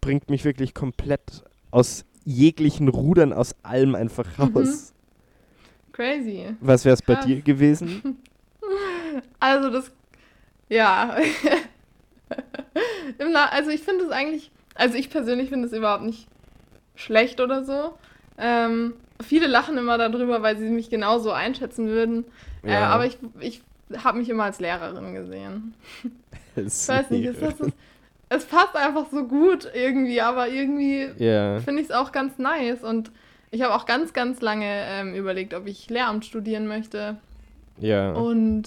bringt 0.00 0.30
mich 0.30 0.44
wirklich 0.44 0.74
komplett 0.74 1.44
aus 1.74 2.04
jeglichen 2.24 2.88
Rudern, 2.88 3.32
aus 3.32 3.54
allem 3.64 3.94
einfach 3.96 4.26
Mhm. 4.38 4.56
raus. 4.56 4.92
Crazy. 5.92 6.54
Was 6.60 6.84
wäre 6.84 6.94
es 6.94 7.02
bei 7.02 7.16
dir 7.16 7.40
gewesen? 7.42 8.18
Also, 9.38 9.70
das. 9.70 9.92
Ja. 10.68 11.16
Also, 13.52 13.70
ich 13.70 13.82
finde 13.82 14.04
es 14.04 14.10
eigentlich. 14.10 14.50
Also, 14.74 14.96
ich 14.96 15.08
persönlich 15.10 15.50
finde 15.50 15.68
es 15.68 15.72
überhaupt 15.72 16.02
nicht 16.04 16.26
schlecht 16.96 17.40
oder 17.40 17.64
so. 17.64 17.94
Ähm, 18.38 18.94
viele 19.22 19.46
lachen 19.46 19.76
immer 19.78 19.98
darüber, 19.98 20.42
weil 20.42 20.58
sie 20.58 20.68
mich 20.68 20.90
genauso 20.90 21.30
einschätzen 21.30 21.86
würden. 21.86 22.24
Äh, 22.64 22.72
Ja. 22.72 22.86
aber 22.88 23.06
ich, 23.06 23.18
ich 23.38 23.62
habe 24.02 24.18
mich 24.18 24.28
immer 24.28 24.44
als 24.44 24.58
Lehrerin 24.60 25.14
gesehen. 25.14 25.74
Ich 26.56 26.88
weiß 26.88 27.10
nicht, 27.10 27.24
ist, 27.24 27.72
es 28.34 28.44
passt 28.44 28.74
einfach 28.76 29.06
so 29.10 29.24
gut 29.24 29.68
irgendwie, 29.74 30.20
aber 30.20 30.48
irgendwie 30.48 31.08
Ja. 31.18 31.58
finde 31.60 31.82
ich 31.82 31.88
es 31.88 31.94
auch 31.94 32.12
ganz 32.12 32.38
nice. 32.38 32.82
Und 32.82 33.10
ich 33.50 33.62
habe 33.62 33.74
auch 33.74 33.86
ganz, 33.86 34.12
ganz 34.12 34.40
lange 34.40 34.66
ähm, 34.68 35.14
überlegt, 35.14 35.54
ob 35.54 35.66
ich 35.66 35.88
Lehramt 35.90 36.24
studieren 36.24 36.66
möchte. 36.66 37.16
Ja. 37.78 38.12
Und 38.12 38.64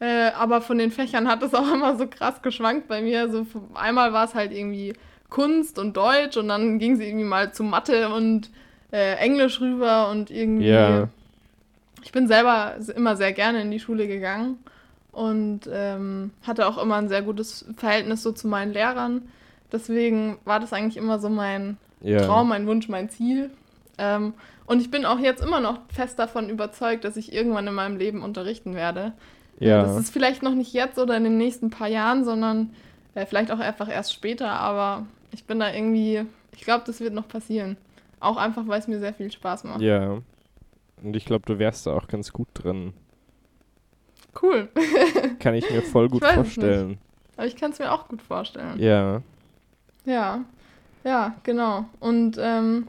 äh, 0.00 0.30
aber 0.32 0.60
von 0.60 0.78
den 0.78 0.90
Fächern 0.90 1.28
hat 1.28 1.42
es 1.42 1.54
auch 1.60 1.72
immer 1.72 1.96
so 1.96 2.06
krass 2.06 2.42
geschwankt 2.42 2.88
bei 2.88 3.00
mir. 3.02 3.30
So 3.30 3.42
f- 3.42 3.56
einmal 3.74 4.12
war 4.12 4.24
es 4.24 4.34
halt 4.34 4.52
irgendwie 4.52 4.94
Kunst 5.30 5.78
und 5.78 5.96
Deutsch 5.96 6.36
und 6.36 6.48
dann 6.48 6.78
ging 6.78 6.94
es 6.94 7.00
irgendwie 7.00 7.24
mal 7.24 7.52
zu 7.52 7.62
Mathe 7.64 8.08
und 8.12 8.50
äh, 8.92 9.14
Englisch 9.16 9.60
rüber 9.60 10.10
und 10.10 10.30
irgendwie. 10.30 10.68
Ja. 10.68 11.08
Ich 12.04 12.10
bin 12.12 12.26
selber 12.26 12.74
immer 12.96 13.16
sehr 13.16 13.32
gerne 13.32 13.62
in 13.62 13.70
die 13.70 13.78
Schule 13.80 14.08
gegangen 14.08 14.58
und 15.12 15.60
ähm, 15.70 16.32
hatte 16.42 16.66
auch 16.66 16.82
immer 16.82 16.96
ein 16.96 17.08
sehr 17.08 17.22
gutes 17.22 17.66
Verhältnis 17.76 18.22
so 18.22 18.32
zu 18.32 18.48
meinen 18.48 18.72
Lehrern. 18.72 19.22
Deswegen 19.70 20.38
war 20.44 20.58
das 20.58 20.72
eigentlich 20.72 20.96
immer 20.96 21.18
so 21.18 21.28
mein 21.28 21.76
ja. 22.00 22.26
Traum, 22.26 22.48
mein 22.48 22.66
Wunsch, 22.66 22.88
mein 22.88 23.10
Ziel. 23.10 23.50
Ähm, 23.98 24.34
und 24.66 24.80
ich 24.80 24.90
bin 24.90 25.04
auch 25.04 25.18
jetzt 25.18 25.42
immer 25.42 25.60
noch 25.60 25.78
fest 25.92 26.18
davon 26.18 26.48
überzeugt, 26.48 27.04
dass 27.04 27.16
ich 27.16 27.32
irgendwann 27.32 27.66
in 27.66 27.74
meinem 27.74 27.96
Leben 27.98 28.22
unterrichten 28.22 28.74
werde. 28.74 29.12
Ja. 29.60 29.82
Das 29.82 29.96
ist 29.96 30.10
vielleicht 30.10 30.42
noch 30.42 30.54
nicht 30.54 30.72
jetzt 30.72 30.98
oder 30.98 31.16
in 31.16 31.24
den 31.24 31.36
nächsten 31.36 31.70
paar 31.70 31.88
Jahren, 31.88 32.24
sondern 32.24 32.70
äh, 33.14 33.26
vielleicht 33.26 33.50
auch 33.52 33.60
einfach 33.60 33.88
erst 33.88 34.12
später. 34.12 34.50
Aber 34.50 35.06
ich 35.30 35.44
bin 35.44 35.60
da 35.60 35.72
irgendwie, 35.72 36.24
ich 36.56 36.62
glaube, 36.62 36.84
das 36.86 37.00
wird 37.00 37.12
noch 37.12 37.28
passieren. 37.28 37.76
Auch 38.18 38.36
einfach, 38.38 38.66
weil 38.66 38.80
es 38.80 38.88
mir 38.88 38.98
sehr 38.98 39.14
viel 39.14 39.30
Spaß 39.30 39.64
macht. 39.64 39.80
Ja. 39.82 40.18
Und 41.02 41.16
ich 41.16 41.24
glaube, 41.24 41.44
du 41.46 41.58
wärst 41.58 41.86
da 41.86 41.94
auch 41.94 42.08
ganz 42.08 42.32
gut 42.32 42.48
drin. 42.54 42.92
Cool. 44.40 44.68
Kann 45.38 45.54
ich 45.54 45.70
mir 45.70 45.82
voll 45.82 46.08
gut 46.08 46.24
vorstellen. 46.24 46.98
Aber 47.36 47.46
ich 47.46 47.56
kann 47.56 47.72
es 47.72 47.78
mir 47.78 47.90
auch 47.90 48.08
gut 48.08 48.22
vorstellen. 48.22 48.78
Ja. 48.78 49.22
Ja, 50.04 50.44
ja, 51.04 51.34
genau. 51.42 51.86
Und 52.00 52.36
ähm, 52.38 52.88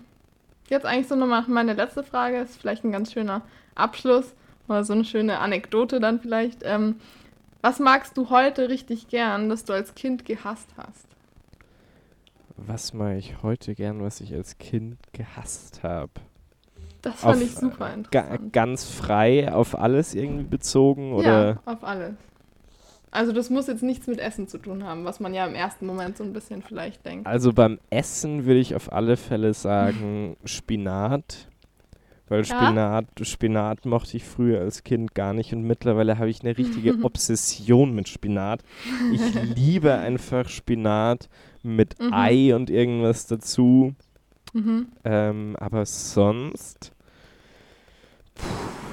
jetzt 0.69 0.85
eigentlich 0.85 1.07
so 1.07 1.15
nochmal 1.15 1.43
meine 1.47 1.73
letzte 1.73 2.03
Frage, 2.03 2.37
ist 2.37 2.59
vielleicht 2.59 2.83
ein 2.83 2.91
ganz 2.91 3.13
schöner 3.13 3.41
Abschluss 3.75 4.33
oder 4.67 4.83
so 4.83 4.93
eine 4.93 5.05
schöne 5.05 5.39
Anekdote 5.39 5.99
dann 5.99 6.19
vielleicht. 6.19 6.61
Ähm, 6.63 6.95
was 7.61 7.79
magst 7.79 8.17
du 8.17 8.29
heute 8.29 8.69
richtig 8.69 9.07
gern, 9.07 9.49
das 9.49 9.63
du 9.63 9.73
als 9.73 9.95
Kind 9.95 10.25
gehasst 10.25 10.69
hast? 10.77 11.07
Was 12.57 12.93
mache 12.93 13.15
ich 13.15 13.41
heute 13.41 13.73
gern, 13.73 14.01
was 14.03 14.21
ich 14.21 14.33
als 14.33 14.57
Kind 14.57 14.97
gehasst 15.13 15.83
habe? 15.83 16.11
Das 17.03 17.19
fand 17.19 17.35
Auf, 17.35 17.41
ich 17.43 17.53
super 17.53 17.89
Ga 18.11 18.21
interessant. 18.21 18.53
ganz 18.53 18.85
frei 18.89 19.53
auf 19.53 19.77
alles 19.77 20.15
irgendwie 20.15 20.45
bezogen 20.45 21.13
oder? 21.13 21.49
Ja, 21.65 21.71
auf 21.71 21.83
alles. 21.83 22.15
Also 23.11 23.31
das 23.31 23.51
muss 23.51 23.67
jetzt 23.67 23.83
nichts 23.83 24.07
mit 24.07 24.19
Essen 24.19 24.47
zu 24.47 24.57
tun 24.57 24.83
haben, 24.85 25.05
was 25.05 25.19
man 25.19 25.33
ja 25.35 25.45
im 25.45 25.53
ersten 25.53 25.85
Moment 25.85 26.17
so 26.17 26.23
ein 26.23 26.33
bisschen 26.33 26.63
vielleicht 26.63 27.05
denkt. 27.05 27.27
Also 27.27 27.53
beim 27.53 27.77
Essen 27.91 28.45
würde 28.45 28.59
ich 28.59 28.73
auf 28.73 28.91
alle 28.91 29.17
Fälle 29.17 29.53
sagen 29.53 30.35
Spinat. 30.45 31.49
Weil 32.29 32.43
Ja? 32.45 32.57
Spinat, 32.65 33.05
Spinat 33.21 33.85
mochte 33.85 34.15
ich 34.17 34.23
früher 34.23 34.61
als 34.61 34.83
Kind 34.83 35.13
gar 35.13 35.33
nicht 35.33 35.53
und 35.53 35.63
mittlerweile 35.63 36.17
habe 36.17 36.29
ich 36.29 36.41
eine 36.41 36.57
richtige 36.57 36.95
Obsession 37.03 37.93
mit 37.93 38.07
Spinat. 38.07 38.63
Ich 39.11 39.21
liebe 39.55 39.93
einfach 39.93 40.47
Spinat 40.47 41.27
mit 41.63 41.99
Mhm. 41.99 42.13
Ei 42.13 42.55
und 42.55 42.69
irgendwas 42.69 43.27
dazu. 43.27 43.93
Mhm. 44.53 44.87
Ähm, 45.03 45.55
aber 45.59 45.85
sonst. 45.85 46.92
Puh, 48.35 48.43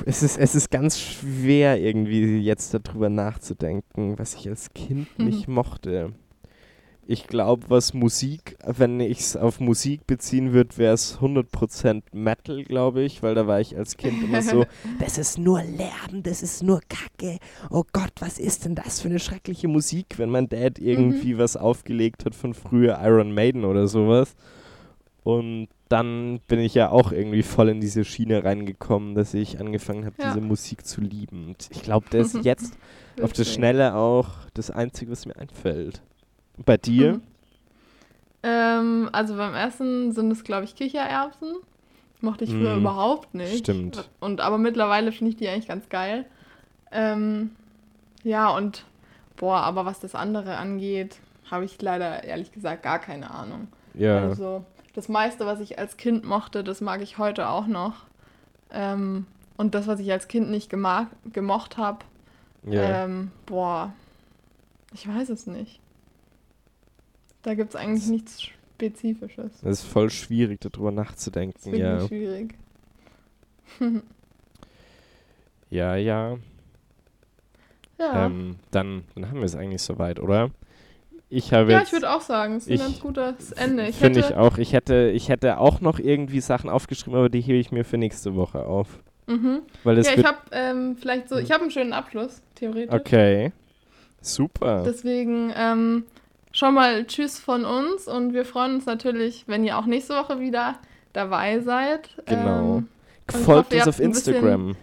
es, 0.06 0.22
ist, 0.22 0.38
es 0.38 0.54
ist 0.54 0.70
ganz 0.70 0.98
schwer, 0.98 1.80
irgendwie 1.80 2.38
jetzt 2.38 2.74
darüber 2.74 3.08
nachzudenken, 3.08 4.18
was 4.18 4.34
ich 4.34 4.48
als 4.48 4.72
Kind 4.74 5.08
Mhm. 5.18 5.24
nicht 5.26 5.48
mochte. 5.48 6.12
Ich 7.06 7.26
glaube, 7.26 7.68
was 7.70 7.92
Musik, 7.92 8.56
wenn 8.64 9.00
ich 9.00 9.18
es 9.18 9.36
auf 9.36 9.58
Musik 9.58 10.06
beziehen 10.06 10.52
würde, 10.52 10.78
wäre 10.78 10.94
es 10.94 11.18
100% 11.18 12.02
Metal, 12.12 12.62
glaube 12.62 13.02
ich, 13.02 13.20
weil 13.24 13.34
da 13.34 13.48
war 13.48 13.60
ich 13.60 13.76
als 13.76 13.96
Kind 13.96 14.22
immer 14.22 14.42
so, 14.42 14.64
das 15.00 15.18
ist 15.18 15.36
nur 15.36 15.60
Lärm, 15.60 16.22
das 16.22 16.40
ist 16.40 16.62
nur 16.62 16.80
Kacke. 16.88 17.38
Oh 17.68 17.82
Gott, 17.92 18.12
was 18.20 18.38
ist 18.38 18.64
denn 18.64 18.76
das 18.76 19.00
für 19.00 19.08
eine 19.08 19.18
schreckliche 19.18 19.66
Musik, 19.66 20.18
wenn 20.18 20.30
mein 20.30 20.48
Dad 20.48 20.78
irgendwie 20.78 21.36
was 21.36 21.56
aufgelegt 21.56 22.24
hat 22.26 22.36
von 22.36 22.54
früher 22.54 23.00
Iron 23.02 23.34
Maiden 23.34 23.64
oder 23.64 23.88
sowas. 23.88 24.36
Und 25.22 25.68
dann 25.88 26.40
bin 26.48 26.60
ich 26.60 26.74
ja 26.74 26.90
auch 26.90 27.12
irgendwie 27.12 27.42
voll 27.42 27.68
in 27.68 27.80
diese 27.80 28.04
Schiene 28.04 28.42
reingekommen, 28.44 29.14
dass 29.14 29.34
ich 29.34 29.60
angefangen 29.60 30.06
habe, 30.06 30.16
Ja. 30.20 30.28
diese 30.28 30.40
Musik 30.40 30.86
zu 30.86 31.00
lieben. 31.00 31.48
Und 31.48 31.68
ich 31.70 31.82
glaube, 31.82 32.06
das 32.10 32.34
ist 32.34 32.44
jetzt 32.44 32.74
auf 33.20 33.32
der 33.32 33.40
Witzig. 33.40 33.52
Schnelle 33.54 33.94
auch 33.94 34.28
das 34.54 34.70
Einzige, 34.70 35.10
was 35.12 35.26
mir 35.26 35.36
einfällt. 35.36 36.00
Bei 36.64 36.76
dir? 36.76 37.14
Mhm. 37.14 37.22
Ähm, 38.42 39.08
also 39.12 39.36
beim 39.36 39.54
Essen 39.54 40.12
sind 40.12 40.30
es, 40.30 40.44
glaube 40.44 40.64
ich, 40.64 40.74
Kichererbsen. 40.74 41.56
Mochte 42.22 42.44
ich 42.44 42.50
früher 42.50 42.76
Mm, 42.76 42.80
überhaupt 42.80 43.34
nicht. 43.34 43.58
stimmt. 43.60 44.08
Und 44.20 44.40
aber 44.42 44.58
mittlerweile 44.58 45.10
finde 45.12 45.30
ich 45.30 45.36
die 45.36 45.48
eigentlich 45.48 45.68
ganz 45.68 45.88
geil. 45.88 46.26
Ähm, 46.92 47.50
ja, 48.24 48.50
und 48.50 48.84
boah, 49.36 49.58
aber 49.60 49.86
was 49.86 50.00
das 50.00 50.14
andere 50.14 50.56
angeht, 50.58 51.16
habe 51.50 51.64
ich 51.64 51.80
leider 51.80 52.24
ehrlich 52.24 52.52
gesagt 52.52 52.82
gar 52.82 52.98
keine 52.98 53.30
Ahnung. 53.30 53.68
Ja. 53.94 54.18
Also 54.28 54.64
das 54.94 55.08
meiste, 55.08 55.46
was 55.46 55.60
ich 55.60 55.78
als 55.78 55.96
Kind 55.96 56.24
mochte, 56.24 56.64
das 56.64 56.80
mag 56.80 57.00
ich 57.02 57.18
heute 57.18 57.48
auch 57.48 57.66
noch. 57.66 58.04
Ähm, 58.72 59.26
und 59.56 59.74
das, 59.74 59.86
was 59.86 60.00
ich 60.00 60.10
als 60.12 60.28
Kind 60.28 60.50
nicht 60.50 60.70
gemocht 60.70 61.76
habe, 61.76 61.98
ja. 62.64 63.04
ähm, 63.04 63.30
boah, 63.46 63.92
ich 64.94 65.06
weiß 65.06 65.28
es 65.30 65.46
nicht. 65.46 65.80
Da 67.42 67.54
gibt 67.54 67.70
es 67.70 67.76
eigentlich 67.76 68.06
nichts 68.08 68.42
Spezifisches. 68.42 69.60
Das 69.62 69.80
ist 69.80 69.82
voll 69.82 70.10
schwierig, 70.10 70.60
darüber 70.60 70.90
Das 70.92 71.06
nachzudenken. 71.06 71.58
ist 71.58 71.66
wirklich 71.66 71.80
Ja. 71.82 72.06
schwierig. 72.06 72.54
ja, 75.70 75.96
ja. 75.96 76.38
Ja, 77.98 78.26
Ähm, 78.26 78.56
dann, 78.70 79.04
dann 79.14 79.28
haben 79.28 79.36
wir 79.38 79.44
es 79.44 79.54
eigentlich 79.54 79.82
soweit, 79.82 80.20
oder? 80.20 80.50
Ich 81.32 81.52
habe 81.52 81.70
ja 81.72 81.78
jetzt. 81.78 81.88
ich 81.88 81.92
würde 81.92 82.10
auch 82.12 82.20
sagen, 82.20 82.56
es 82.56 82.64
ist 82.64 82.70
ich- 82.70 82.80
ein 82.80 82.86
ganz 82.88 83.00
gutes 83.00 83.52
Ende. 83.52 83.86
Ich 83.88 83.96
Finde 83.96 84.20
hätte, 84.20 84.32
ich 84.32 84.36
auch. 84.38 84.58
Ich 84.58 84.72
hätte, 84.72 85.10
ich 85.14 85.28
hätte 85.28 85.58
auch 85.58 85.80
noch 85.80 85.98
irgendwie 86.00 86.40
Sachen 86.40 86.68
aufgeschrieben, 86.68 87.16
aber 87.18 87.28
die 87.28 87.40
hebe 87.40 87.58
ich 87.58 87.70
mir 87.70 87.84
für 87.84 87.98
nächste 87.98 88.34
Woche 88.34 88.64
auf. 88.66 88.88
Mhm. 89.26 89.60
Weil 89.84 89.98
es 89.98 90.08
Ja, 90.08 90.16
ich 90.18 90.24
habe 90.24 90.38
ähm, 90.50 90.96
vielleicht 91.00 91.28
so, 91.28 91.36
ich 91.36 91.52
habe 91.52 91.62
einen 91.62 91.70
schönen 91.70 91.92
Abschluss, 91.92 92.42
theoretisch. 92.56 92.92
Okay. 92.94 93.52
Super. 94.20 94.82
Deswegen 94.84 95.52
ähm, 95.56 96.04
schon 96.52 96.74
mal 96.74 97.06
Tschüss 97.06 97.38
von 97.38 97.64
uns 97.64 98.08
und 98.08 98.34
wir 98.34 98.44
freuen 98.44 98.74
uns 98.74 98.86
natürlich, 98.86 99.44
wenn 99.46 99.64
ihr 99.64 99.78
auch 99.78 99.86
nächste 99.86 100.14
Woche 100.14 100.40
wieder 100.40 100.78
dabei 101.12 101.60
seid. 101.60 102.10
Genau. 102.26 102.78
Ähm, 102.78 102.88
Folgt 103.30 103.72
hoffe, 103.72 103.76
uns 103.76 103.88
auf 103.88 104.00
ein 104.00 104.10
bisschen- 104.10 104.34
Instagram. 104.34 104.76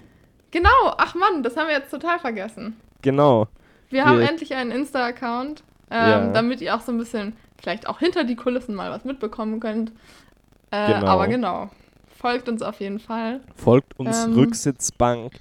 genau, 0.51 0.69
ach 0.97 1.13
Mann, 1.13 1.43
das 1.43 1.57
haben 1.57 1.67
wir 1.67 1.75
jetzt 1.75 1.91
total 1.91 2.17
vergessen. 2.19 2.77
Genau. 3.01 3.47
Wir 3.89 4.05
haben 4.05 4.19
Wir- 4.19 4.29
endlich 4.29 4.55
einen 4.55 4.71
Insta-Account, 4.71 5.63
ähm, 5.91 6.09
Ja. 6.09 6.31
damit 6.33 6.61
ihr 6.61 6.75
auch 6.75 6.81
so 6.81 6.91
ein 6.91 6.97
bisschen 6.97 7.33
vielleicht 7.61 7.87
auch 7.87 7.99
hinter 7.99 8.23
die 8.23 8.35
Kulissen 8.35 8.75
mal 8.75 8.91
was 8.91 9.03
mitbekommen 9.05 9.59
könnt. 9.59 9.91
Äh, 10.71 10.93
Genau. 10.93 11.07
Aber 11.07 11.27
genau, 11.27 11.69
folgt 12.17 12.49
uns 12.49 12.61
auf 12.61 12.79
jeden 12.79 12.99
Fall. 12.99 13.41
Folgt 13.55 13.97
uns 13.99 14.25
Ähm. 14.25 14.33
Rücksitzbank. 14.33 15.33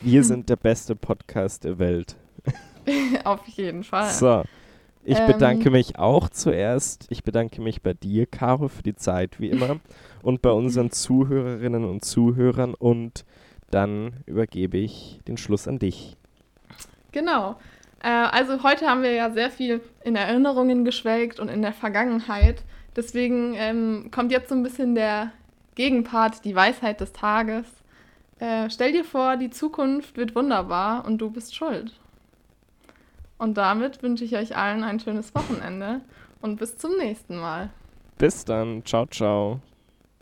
Wir 0.00 0.22
sind 0.24 0.48
der 0.48 0.56
beste 0.56 0.94
Podcast 0.94 1.64
der 1.64 1.78
Welt. 1.78 2.16
auf 3.24 3.46
jeden 3.48 3.82
Fall. 3.84 4.10
So. 4.10 4.42
Ich 5.06 5.18
Ähm. 5.18 5.26
bedanke 5.26 5.70
mich 5.70 5.98
auch 5.98 6.28
zuerst. 6.28 7.06
Ich 7.10 7.24
bedanke 7.24 7.60
mich 7.60 7.82
bei 7.82 7.92
dir, 7.94 8.26
Caro, 8.26 8.68
für 8.68 8.82
die 8.82 8.94
Zeit, 8.96 9.38
wie 9.40 9.50
immer. 9.50 9.80
und 10.22 10.40
bei 10.42 10.50
unseren 10.50 10.90
Zuhörerinnen 10.90 11.84
und 11.84 12.04
Zuhörern. 12.04 12.74
Und 12.74 13.24
dann 13.70 14.12
übergebe 14.26 14.76
ich 14.78 15.20
den 15.26 15.36
Schluss 15.36 15.66
an 15.68 15.78
dich. 15.78 16.16
Genau. 17.12 17.56
Äh, 18.04 18.08
also 18.08 18.62
heute 18.62 18.86
haben 18.86 19.02
wir 19.02 19.12
ja 19.12 19.30
sehr 19.30 19.50
viel 19.50 19.80
in 20.04 20.14
Erinnerungen 20.14 20.84
geschwelgt 20.84 21.40
und 21.40 21.48
in 21.48 21.62
der 21.62 21.72
Vergangenheit. 21.72 22.62
Deswegen 22.94 23.54
ähm, 23.54 24.10
kommt 24.12 24.30
jetzt 24.30 24.50
so 24.50 24.54
ein 24.54 24.62
bisschen 24.62 24.94
der 24.94 25.32
Gegenpart, 25.74 26.44
die 26.44 26.54
Weisheit 26.54 27.00
des 27.00 27.12
Tages. 27.12 27.66
Äh, 28.38 28.68
stell 28.68 28.92
dir 28.92 29.04
vor, 29.04 29.36
die 29.36 29.50
Zukunft 29.50 30.18
wird 30.18 30.36
wunderbar 30.36 31.06
und 31.06 31.18
du 31.18 31.30
bist 31.30 31.56
schuld. 31.56 31.98
Und 33.38 33.56
damit 33.56 34.02
wünsche 34.02 34.24
ich 34.24 34.36
euch 34.36 34.54
allen 34.54 34.84
ein 34.84 35.00
schönes 35.00 35.34
Wochenende 35.34 36.02
und 36.42 36.56
bis 36.58 36.76
zum 36.76 36.96
nächsten 36.98 37.38
Mal. 37.38 37.70
Bis 38.18 38.44
dann. 38.44 38.84
Ciao, 38.84 39.06
ciao. 39.06 39.60